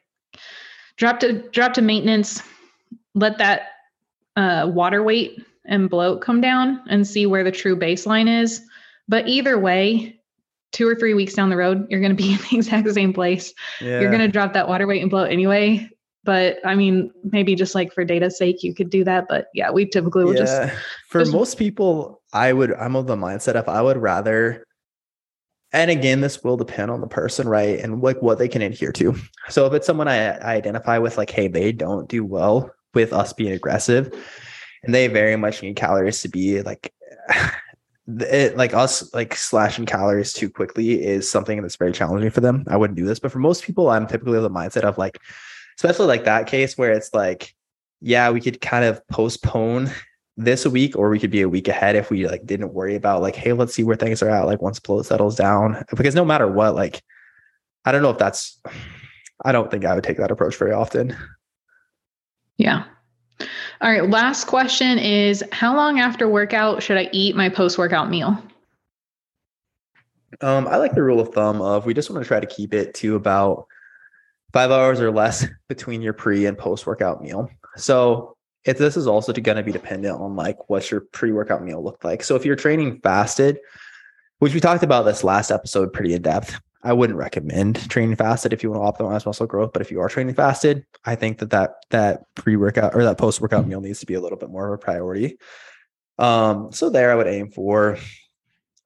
drop 0.97 1.19
to 1.21 1.49
drop 1.49 1.73
to 1.73 1.81
maintenance, 1.81 2.43
let 3.15 3.37
that 3.39 3.69
uh, 4.35 4.69
water 4.71 5.03
weight 5.03 5.43
and 5.65 5.89
bloat 5.89 6.21
come 6.21 6.41
down 6.41 6.81
and 6.87 7.07
see 7.07 7.25
where 7.25 7.43
the 7.43 7.51
true 7.51 7.75
baseline 7.75 8.41
is. 8.41 8.61
But 9.07 9.27
either 9.27 9.59
way, 9.59 10.19
two 10.71 10.87
or 10.87 10.95
three 10.95 11.13
weeks 11.13 11.33
down 11.33 11.49
the 11.49 11.57
road, 11.57 11.87
you're 11.89 12.01
going 12.01 12.15
to 12.15 12.21
be 12.21 12.33
in 12.33 12.39
the 12.49 12.57
exact 12.57 12.89
same 12.91 13.13
place. 13.13 13.53
Yeah. 13.81 14.01
You're 14.01 14.11
going 14.11 14.21
to 14.21 14.27
drop 14.27 14.53
that 14.53 14.67
water 14.67 14.87
weight 14.87 15.01
and 15.01 15.09
bloat 15.09 15.31
anyway. 15.31 15.89
But 16.23 16.57
I 16.65 16.73
mean, 16.73 17.11
maybe 17.23 17.53
just 17.53 17.75
like 17.75 17.93
for 17.93 18.03
data's 18.03 18.37
sake, 18.37 18.63
you 18.63 18.73
could 18.73 18.89
do 18.89 19.03
that. 19.03 19.27
But 19.29 19.47
yeah, 19.53 19.69
we 19.69 19.85
typically 19.85 20.25
would 20.25 20.37
yeah. 20.37 20.45
just. 20.45 20.73
For 21.09 21.19
just, 21.21 21.31
most 21.31 21.59
people, 21.59 22.21
I 22.33 22.51
would, 22.51 22.73
I'm 22.73 22.95
of 22.95 23.05
the 23.05 23.15
mindset 23.15 23.55
if 23.55 23.69
I 23.69 23.79
would 23.81 23.95
rather, 23.95 24.65
and 25.71 25.91
again, 25.91 26.21
this 26.21 26.43
will 26.43 26.57
depend 26.57 26.89
on 26.89 26.99
the 26.99 27.07
person, 27.07 27.47
right? 27.47 27.79
And 27.79 28.01
like 28.01 28.21
what 28.23 28.39
they 28.39 28.47
can 28.47 28.63
adhere 28.63 28.91
to. 28.93 29.15
So 29.49 29.67
if 29.67 29.73
it's 29.73 29.85
someone 29.85 30.07
I, 30.07 30.31
I 30.31 30.55
identify 30.55 30.97
with, 30.97 31.17
like, 31.17 31.29
hey, 31.29 31.47
they 31.47 31.71
don't 31.71 32.09
do 32.09 32.25
well 32.25 32.71
with 32.95 33.13
us 33.13 33.33
being 33.33 33.51
aggressive. 33.51 34.13
And 34.83 34.93
they 34.93 35.07
very 35.07 35.35
much 35.35 35.61
need 35.61 35.75
calories 35.75 36.21
to 36.21 36.29
be 36.29 36.61
like 36.61 36.93
it, 38.07 38.55
like 38.55 38.73
us 38.73 39.13
like 39.13 39.35
slashing 39.35 39.85
calories 39.85 40.33
too 40.33 40.49
quickly 40.49 41.03
is 41.03 41.29
something 41.29 41.61
that's 41.61 41.75
very 41.75 41.91
challenging 41.91 42.29
for 42.29 42.41
them. 42.41 42.63
I 42.67 42.77
wouldn't 42.77 42.97
do 42.97 43.05
this 43.05 43.19
but 43.19 43.31
for 43.31 43.39
most 43.39 43.63
people 43.63 43.89
i'm 43.89 44.05
typically 44.05 44.39
the 44.39 44.49
mindset 44.49 44.83
of 44.83 44.97
like 44.97 45.19
especially 45.77 46.05
like 46.05 46.25
that 46.25 46.47
case 46.47 46.77
where 46.77 46.91
it's 46.91 47.13
like 47.13 47.55
yeah 48.01 48.29
we 48.29 48.41
could 48.41 48.61
kind 48.61 48.85
of 48.85 49.05
postpone 49.07 49.91
this 50.37 50.65
week 50.65 50.95
or 50.97 51.09
we 51.09 51.19
could 51.19 51.31
be 51.31 51.41
a 51.41 51.49
week 51.49 51.67
ahead 51.67 51.95
if 51.95 52.09
we 52.09 52.27
like 52.27 52.45
didn't 52.45 52.73
worry 52.73 52.95
about 52.95 53.21
like 53.21 53.35
hey 53.35 53.53
let's 53.53 53.73
see 53.73 53.83
where 53.83 53.95
things 53.95 54.21
are 54.21 54.29
at 54.29 54.45
like 54.45 54.61
once 54.61 54.79
bloat 54.79 55.05
settles 55.05 55.35
down. 55.35 55.83
Because 55.95 56.15
no 56.15 56.25
matter 56.25 56.47
what 56.47 56.75
like 56.75 57.01
i 57.85 57.91
don't 57.91 58.01
know 58.01 58.09
if 58.11 58.17
that's 58.17 58.61
i 59.45 59.51
don't 59.51 59.71
think 59.71 59.85
i 59.85 59.93
would 59.93 60.03
take 60.03 60.17
that 60.17 60.31
approach 60.31 60.55
very 60.55 60.71
often 60.71 61.15
yeah. 62.57 62.85
All 63.81 63.91
right. 63.91 64.09
Last 64.09 64.45
question 64.45 64.97
is 64.97 65.43
How 65.51 65.75
long 65.75 65.99
after 65.99 66.27
workout 66.27 66.81
should 66.81 66.97
I 66.97 67.09
eat 67.11 67.35
my 67.35 67.49
post 67.49 67.77
workout 67.77 68.09
meal? 68.09 68.41
Um, 70.41 70.67
I 70.67 70.77
like 70.77 70.93
the 70.93 71.03
rule 71.03 71.19
of 71.19 71.29
thumb 71.29 71.61
of 71.61 71.85
we 71.85 71.93
just 71.93 72.09
want 72.09 72.23
to 72.23 72.27
try 72.27 72.39
to 72.39 72.47
keep 72.47 72.73
it 72.73 72.93
to 72.95 73.15
about 73.15 73.67
five 74.53 74.71
hours 74.71 74.99
or 74.99 75.11
less 75.11 75.45
between 75.69 76.01
your 76.01 76.13
pre 76.13 76.45
and 76.45 76.57
post 76.57 76.87
workout 76.87 77.21
meal. 77.21 77.49
So 77.77 78.35
if 78.65 78.77
this 78.77 78.97
is 78.97 79.07
also 79.07 79.31
going 79.31 79.57
to 79.57 79.63
be 79.63 79.71
dependent 79.71 80.19
on 80.19 80.35
like 80.35 80.69
what's 80.69 80.89
your 80.89 81.01
pre 81.01 81.31
workout 81.31 81.63
meal 81.63 81.83
look 81.83 82.03
like. 82.03 82.23
So 82.23 82.35
if 82.35 82.45
you're 82.45 82.55
training 82.55 82.99
fasted, 83.01 83.59
which 84.39 84.53
we 84.53 84.59
talked 84.59 84.83
about 84.83 85.03
this 85.03 85.23
last 85.23 85.51
episode 85.51 85.93
pretty 85.93 86.13
in 86.13 86.21
depth, 86.21 86.59
I 86.85 86.93
wouldn't 86.93 87.17
recommend 87.17 87.89
training 87.89 88.15
fasted 88.15 88.53
if 88.53 88.61
you 88.61 88.71
want 88.71 88.95
to 88.95 89.03
optimize 89.03 89.25
muscle 89.25 89.47
growth. 89.47 89.73
But 89.73 89.81
if 89.81 89.89
you 89.89 89.99
are 89.99 90.07
training 90.07 90.35
fasted, 90.35 90.85
I 91.03 91.15
think 91.15 91.39
that 91.39 91.49
that 91.49 91.71
that 91.89 92.23
pre 92.35 92.55
workout 92.55 92.93
or 92.93 93.03
that 93.03 93.17
post 93.17 93.41
workout 93.41 93.67
meal 93.67 93.81
needs 93.81 93.99
to 94.01 94.05
be 94.05 94.13
a 94.13 94.21
little 94.21 94.37
bit 94.37 94.49
more 94.49 94.67
of 94.67 94.73
a 94.73 94.77
priority. 94.77 95.37
Um, 96.19 96.71
so 96.71 96.89
there, 96.89 97.11
I 97.11 97.15
would 97.15 97.27
aim 97.27 97.49
for 97.49 97.97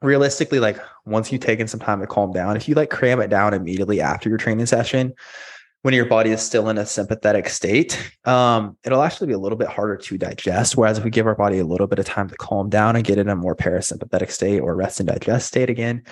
realistically, 0.02 0.60
like 0.60 0.80
once 1.06 1.30
you've 1.32 1.42
taken 1.42 1.68
some 1.68 1.82
time 1.82 2.00
to 2.00 2.08
calm 2.08 2.32
down, 2.32 2.56
if 2.56 2.70
you 2.70 2.76
like 2.76 2.90
cram 2.90 3.20
it 3.20 3.30
down 3.30 3.54
immediately 3.54 4.00
after 4.00 4.30
your 4.30 4.38
training 4.38 4.66
session, 4.66 5.14
when 5.82 5.94
your 5.94 6.06
body 6.06 6.32
is 6.32 6.42
still 6.42 6.70
in 6.70 6.78
a 6.78 6.86
sympathetic 6.86 7.50
state, 7.50 8.14
um, 8.26 8.78
it'll 8.86 9.02
actually 9.02 9.28
be 9.28 9.34
a 9.34 9.40
little 9.40 9.58
bit 9.58 9.68
harder 9.68 9.98
to 9.98 10.18
digest. 10.18 10.76
Whereas 10.76 10.98
if 10.98 11.04
we 11.04 11.10
give 11.10 11.28
our 11.28 11.36
body 11.36 11.60
a 11.60 11.66
little 11.66 11.88
bit 11.88 12.00
of 12.00 12.06
time 12.06 12.30
to 12.30 12.36
calm 12.36 12.70
down 12.70 12.96
and 12.96 13.06
get 13.06 13.18
in 13.18 13.30
a 13.30 13.36
more 13.36 13.56
parasympathetic 13.56 14.32
state 14.32 14.60
or 14.60 14.76
rest 14.76 15.00
and 15.00 15.08
digest 15.08 15.48
state 15.48 15.70
again, 15.70 16.04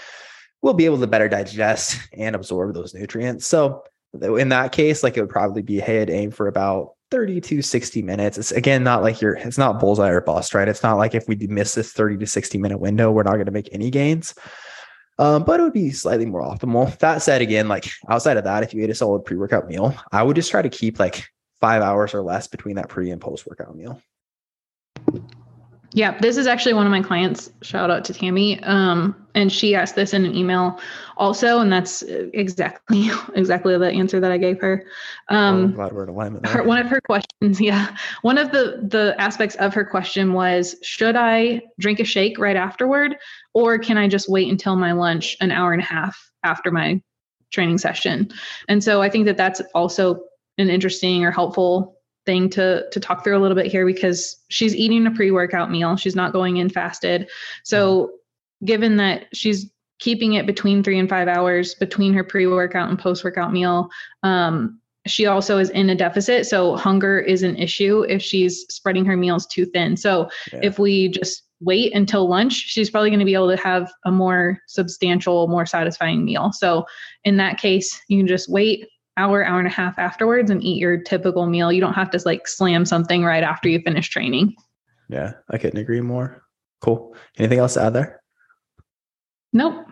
we'll 0.62 0.74
be 0.74 0.86
able 0.86 1.00
to 1.00 1.08
better 1.08 1.30
digest 1.30 2.00
and 2.14 2.36
absorb 2.36 2.74
those 2.74 2.94
nutrients. 2.94 3.46
So 3.46 3.84
in 4.22 4.50
that 4.50 4.72
case, 4.72 5.04
like 5.04 5.18
it 5.18 5.22
would 5.22 5.30
probably 5.30 5.62
be, 5.62 5.80
hey, 5.80 6.02
I'd 6.02 6.10
aim 6.10 6.32
for 6.32 6.48
about 6.48 6.94
30 7.12 7.42
to 7.42 7.62
60 7.62 8.02
minutes. 8.02 8.38
It's 8.38 8.52
again 8.52 8.84
not 8.84 9.02
like 9.02 9.22
you're 9.22 9.36
it's 9.36 9.58
not 9.58 9.80
bullseye 9.80 10.10
or 10.10 10.22
bust, 10.22 10.54
right? 10.54 10.68
It's 10.68 10.84
not 10.84 10.98
like 10.98 11.16
if 11.16 11.28
we 11.28 11.36
miss 11.36 11.76
this 11.76 11.94
30 11.94 12.18
to 12.18 12.28
60 12.28 12.58
minute 12.58 12.80
window, 12.80 13.12
we're 13.12 13.24
not 13.24 13.34
going 13.34 13.46
to 13.46 13.52
make 13.52 13.70
any 13.72 13.90
gains. 13.90 14.34
Um, 15.20 15.44
but 15.44 15.60
it 15.60 15.64
would 15.64 15.74
be 15.74 15.92
slightly 15.92 16.26
more 16.26 16.44
optimal. 16.44 16.96
That 17.00 17.22
said, 17.22 17.42
again, 17.42 17.68
like 17.68 17.90
outside 18.08 18.38
of 18.38 18.44
that, 18.44 18.64
if 18.64 18.74
you 18.74 18.84
ate 18.84 18.90
a 18.90 18.96
solid 18.96 19.26
pre-workout 19.26 19.68
meal, 19.68 19.96
I 20.12 20.22
would 20.22 20.36
just 20.36 20.52
try 20.52 20.62
to 20.62 20.70
keep 20.70 21.00
like 21.00 21.28
five 21.60 21.82
hours 21.82 22.14
or 22.14 22.22
less 22.22 22.48
between 22.48 22.76
that 22.76 22.90
pre 22.90 23.10
and 23.10 23.20
post-workout 23.20 23.76
meal. 23.76 24.00
Yeah, 25.94 26.18
this 26.20 26.36
is 26.36 26.48
actually 26.48 26.74
one 26.74 26.86
of 26.86 26.92
my 26.92 27.02
clients. 27.02 27.50
Shout 27.62 27.90
out 27.90 28.04
to 28.06 28.14
Tammy. 28.14 28.62
Um, 28.64 29.16
and 29.36 29.52
she 29.52 29.74
asked 29.74 29.96
this 29.96 30.14
in 30.14 30.26
an 30.26 30.36
email 30.36 30.80
also, 31.16 31.60
and 31.60 31.72
that's 31.72 32.02
exactly 32.02 33.10
exactly 33.36 33.78
the 33.78 33.90
answer 33.90 34.20
that 34.20 34.32
I 34.32 34.38
gave 34.38 34.60
her. 34.60 34.86
Um, 35.30 35.74
glad 35.74 35.94
we're 35.94 36.04
in 36.04 36.10
alignment. 36.10 36.46
Her, 36.46 36.64
one 36.64 36.80
of 36.80 36.88
her 36.88 37.00
questions, 37.02 37.62
yeah, 37.62 37.96
one 38.22 38.38
of 38.38 38.52
the 38.52 38.86
the 38.90 39.16
aspects 39.18 39.56
of 39.56 39.74
her 39.74 39.86
question 39.86 40.34
was, 40.34 40.76
should 40.84 41.16
I 41.16 41.62
drink 41.80 42.00
a 42.00 42.06
shake 42.06 42.38
right 42.38 42.58
afterward, 42.58 43.16
or 43.54 43.78
can 43.78 43.98
I 43.98 44.08
just 44.08 44.30
wait 44.30 44.50
until 44.50 44.76
my 44.76 44.92
lunch 44.92 45.38
an 45.40 45.52
hour 45.52 45.72
and 45.72 45.82
a 45.82 45.86
half 45.86 46.32
after 46.44 46.70
my 46.70 47.02
training 47.52 47.78
session? 47.78 48.30
And 48.68 48.84
so 48.84 49.02
I 49.02 49.10
think 49.10 49.26
that 49.26 49.38
that's 49.38 49.62
also 49.74 50.22
an 50.58 50.70
interesting 50.70 51.24
or 51.24 51.32
helpful 51.32 51.97
thing 52.28 52.48
to 52.52 52.86
to 52.92 53.00
talk 53.00 53.24
through 53.24 53.36
a 53.36 53.42
little 53.42 53.56
bit 53.56 53.66
here 53.66 53.88
because 53.88 54.38
she's 54.50 54.76
eating 54.76 55.08
a 55.08 55.12
pre-workout 55.12 55.72
meal. 55.72 55.96
She's 55.96 56.16
not 56.16 56.34
going 56.34 56.58
in 56.58 56.70
fasted. 56.70 57.28
So 57.64 58.12
given 58.64 58.98
that 58.98 59.26
she's 59.34 59.72
keeping 60.00 60.34
it 60.34 60.46
between 60.46 60.84
three 60.84 61.00
and 61.00 61.10
five 61.10 61.28
hours 61.28 61.74
between 61.74 62.14
her 62.14 62.24
pre-workout 62.24 62.90
and 62.90 63.00
post-workout 63.00 63.52
meal, 63.52 63.90
um, 64.22 64.80
she 65.08 65.26
also 65.26 65.58
is 65.58 65.72
in 65.72 65.90
a 65.90 65.96
deficit. 65.96 66.46
So 66.46 66.76
hunger 66.76 67.20
is 67.20 67.42
an 67.42 67.56
issue 67.56 68.06
if 68.08 68.22
she's 68.22 68.66
spreading 68.70 69.06
her 69.06 69.18
meals 69.18 69.48
too 69.48 69.66
thin. 69.66 69.98
So 69.98 70.30
yeah. 70.54 70.60
if 70.62 70.78
we 70.78 71.08
just 71.10 71.44
wait 71.62 71.96
until 71.96 72.30
lunch, 72.30 72.54
she's 72.54 72.90
probably 72.90 73.10
going 73.10 73.20
to 73.20 73.26
be 73.26 73.34
able 73.34 73.50
to 73.50 73.64
have 73.64 73.92
a 74.06 74.12
more 74.12 74.60
substantial, 74.68 75.48
more 75.48 75.66
satisfying 75.66 76.24
meal. 76.24 76.52
So 76.52 76.86
in 77.24 77.38
that 77.38 77.58
case, 77.58 78.00
you 78.08 78.20
can 78.20 78.28
just 78.28 78.52
wait 78.52 78.86
hour, 79.18 79.44
hour 79.44 79.60
and 79.60 79.68
a 79.68 79.72
half 79.72 79.98
afterwards 80.00 80.50
and 80.50 80.64
eat 80.64 80.80
your 80.80 80.98
typical 80.98 81.46
meal. 81.48 81.72
You 81.72 81.82
don't 81.82 81.94
have 81.94 82.12
to 82.12 82.22
like 82.26 82.48
slam 82.48 82.86
something 82.86 83.24
right 83.24 83.44
after 83.44 83.68
you 83.70 83.80
finish 83.82 84.10
training. 84.10 84.56
Yeah, 85.10 85.34
I 85.50 85.58
couldn't 85.58 85.80
agree 85.80 86.02
more. 86.02 86.44
Cool. 86.82 87.16
Anything 87.38 87.60
else 87.60 87.74
to 87.76 87.84
add 87.84 87.94
there? 87.94 88.22
Nope. 89.54 89.86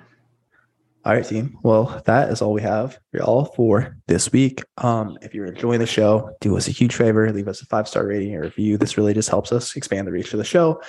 All 1.06 1.14
right, 1.14 1.24
team. 1.24 1.60
Well, 1.62 2.02
that 2.06 2.30
is 2.30 2.42
all 2.42 2.52
we 2.52 2.64
have 2.64 2.94
for 3.12 3.18
y'all 3.18 3.46
for 3.46 3.96
this 4.08 4.32
week. 4.32 4.64
Um, 4.78 5.20
if 5.22 5.36
you're 5.36 5.46
enjoying 5.46 5.80
the 5.80 5.86
show, 5.86 6.32
do 6.42 6.58
us 6.58 6.68
a 6.68 6.72
huge 6.72 6.96
favor, 6.96 7.32
leave 7.32 7.48
us 7.48 7.62
a 7.62 7.66
five 7.68 7.88
star 7.88 8.08
rating 8.08 8.36
or 8.36 8.42
review. 8.42 8.78
This 8.78 8.98
really 8.98 9.14
just 9.14 9.30
helps 9.30 9.52
us 9.52 9.76
expand 9.76 10.08
the 10.08 10.12
reach 10.12 10.34
of 10.34 10.40
the 10.40 10.44
show 10.44 10.82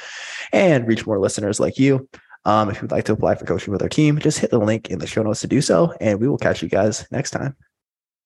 and 0.55 0.87
reach 0.87 1.07
more 1.07 1.19
listeners 1.19 1.61
like 1.61 1.79
you. 1.79 2.09
Um, 2.47 2.71
if 2.71 2.81
you'd 2.81 2.93
like 2.93 3.05
to 3.07 3.13
apply 3.13 3.35
for 3.35 3.45
coaching 3.45 3.73
with 3.73 3.83
our 3.83 3.91
team, 3.91 4.19
just 4.19 4.39
hit 4.39 4.51
the 4.51 4.59
link 4.59 4.89
in 4.89 5.01
the 5.01 5.07
show 5.07 5.23
notes 5.23 5.43
to 5.43 5.49
do 5.49 5.61
so, 5.61 5.93
and 6.01 6.19
we 6.19 6.29
will 6.29 6.39
catch 6.39 6.63
you 6.63 6.69
guys 6.71 7.07
next 7.11 7.33
time. 7.33 7.55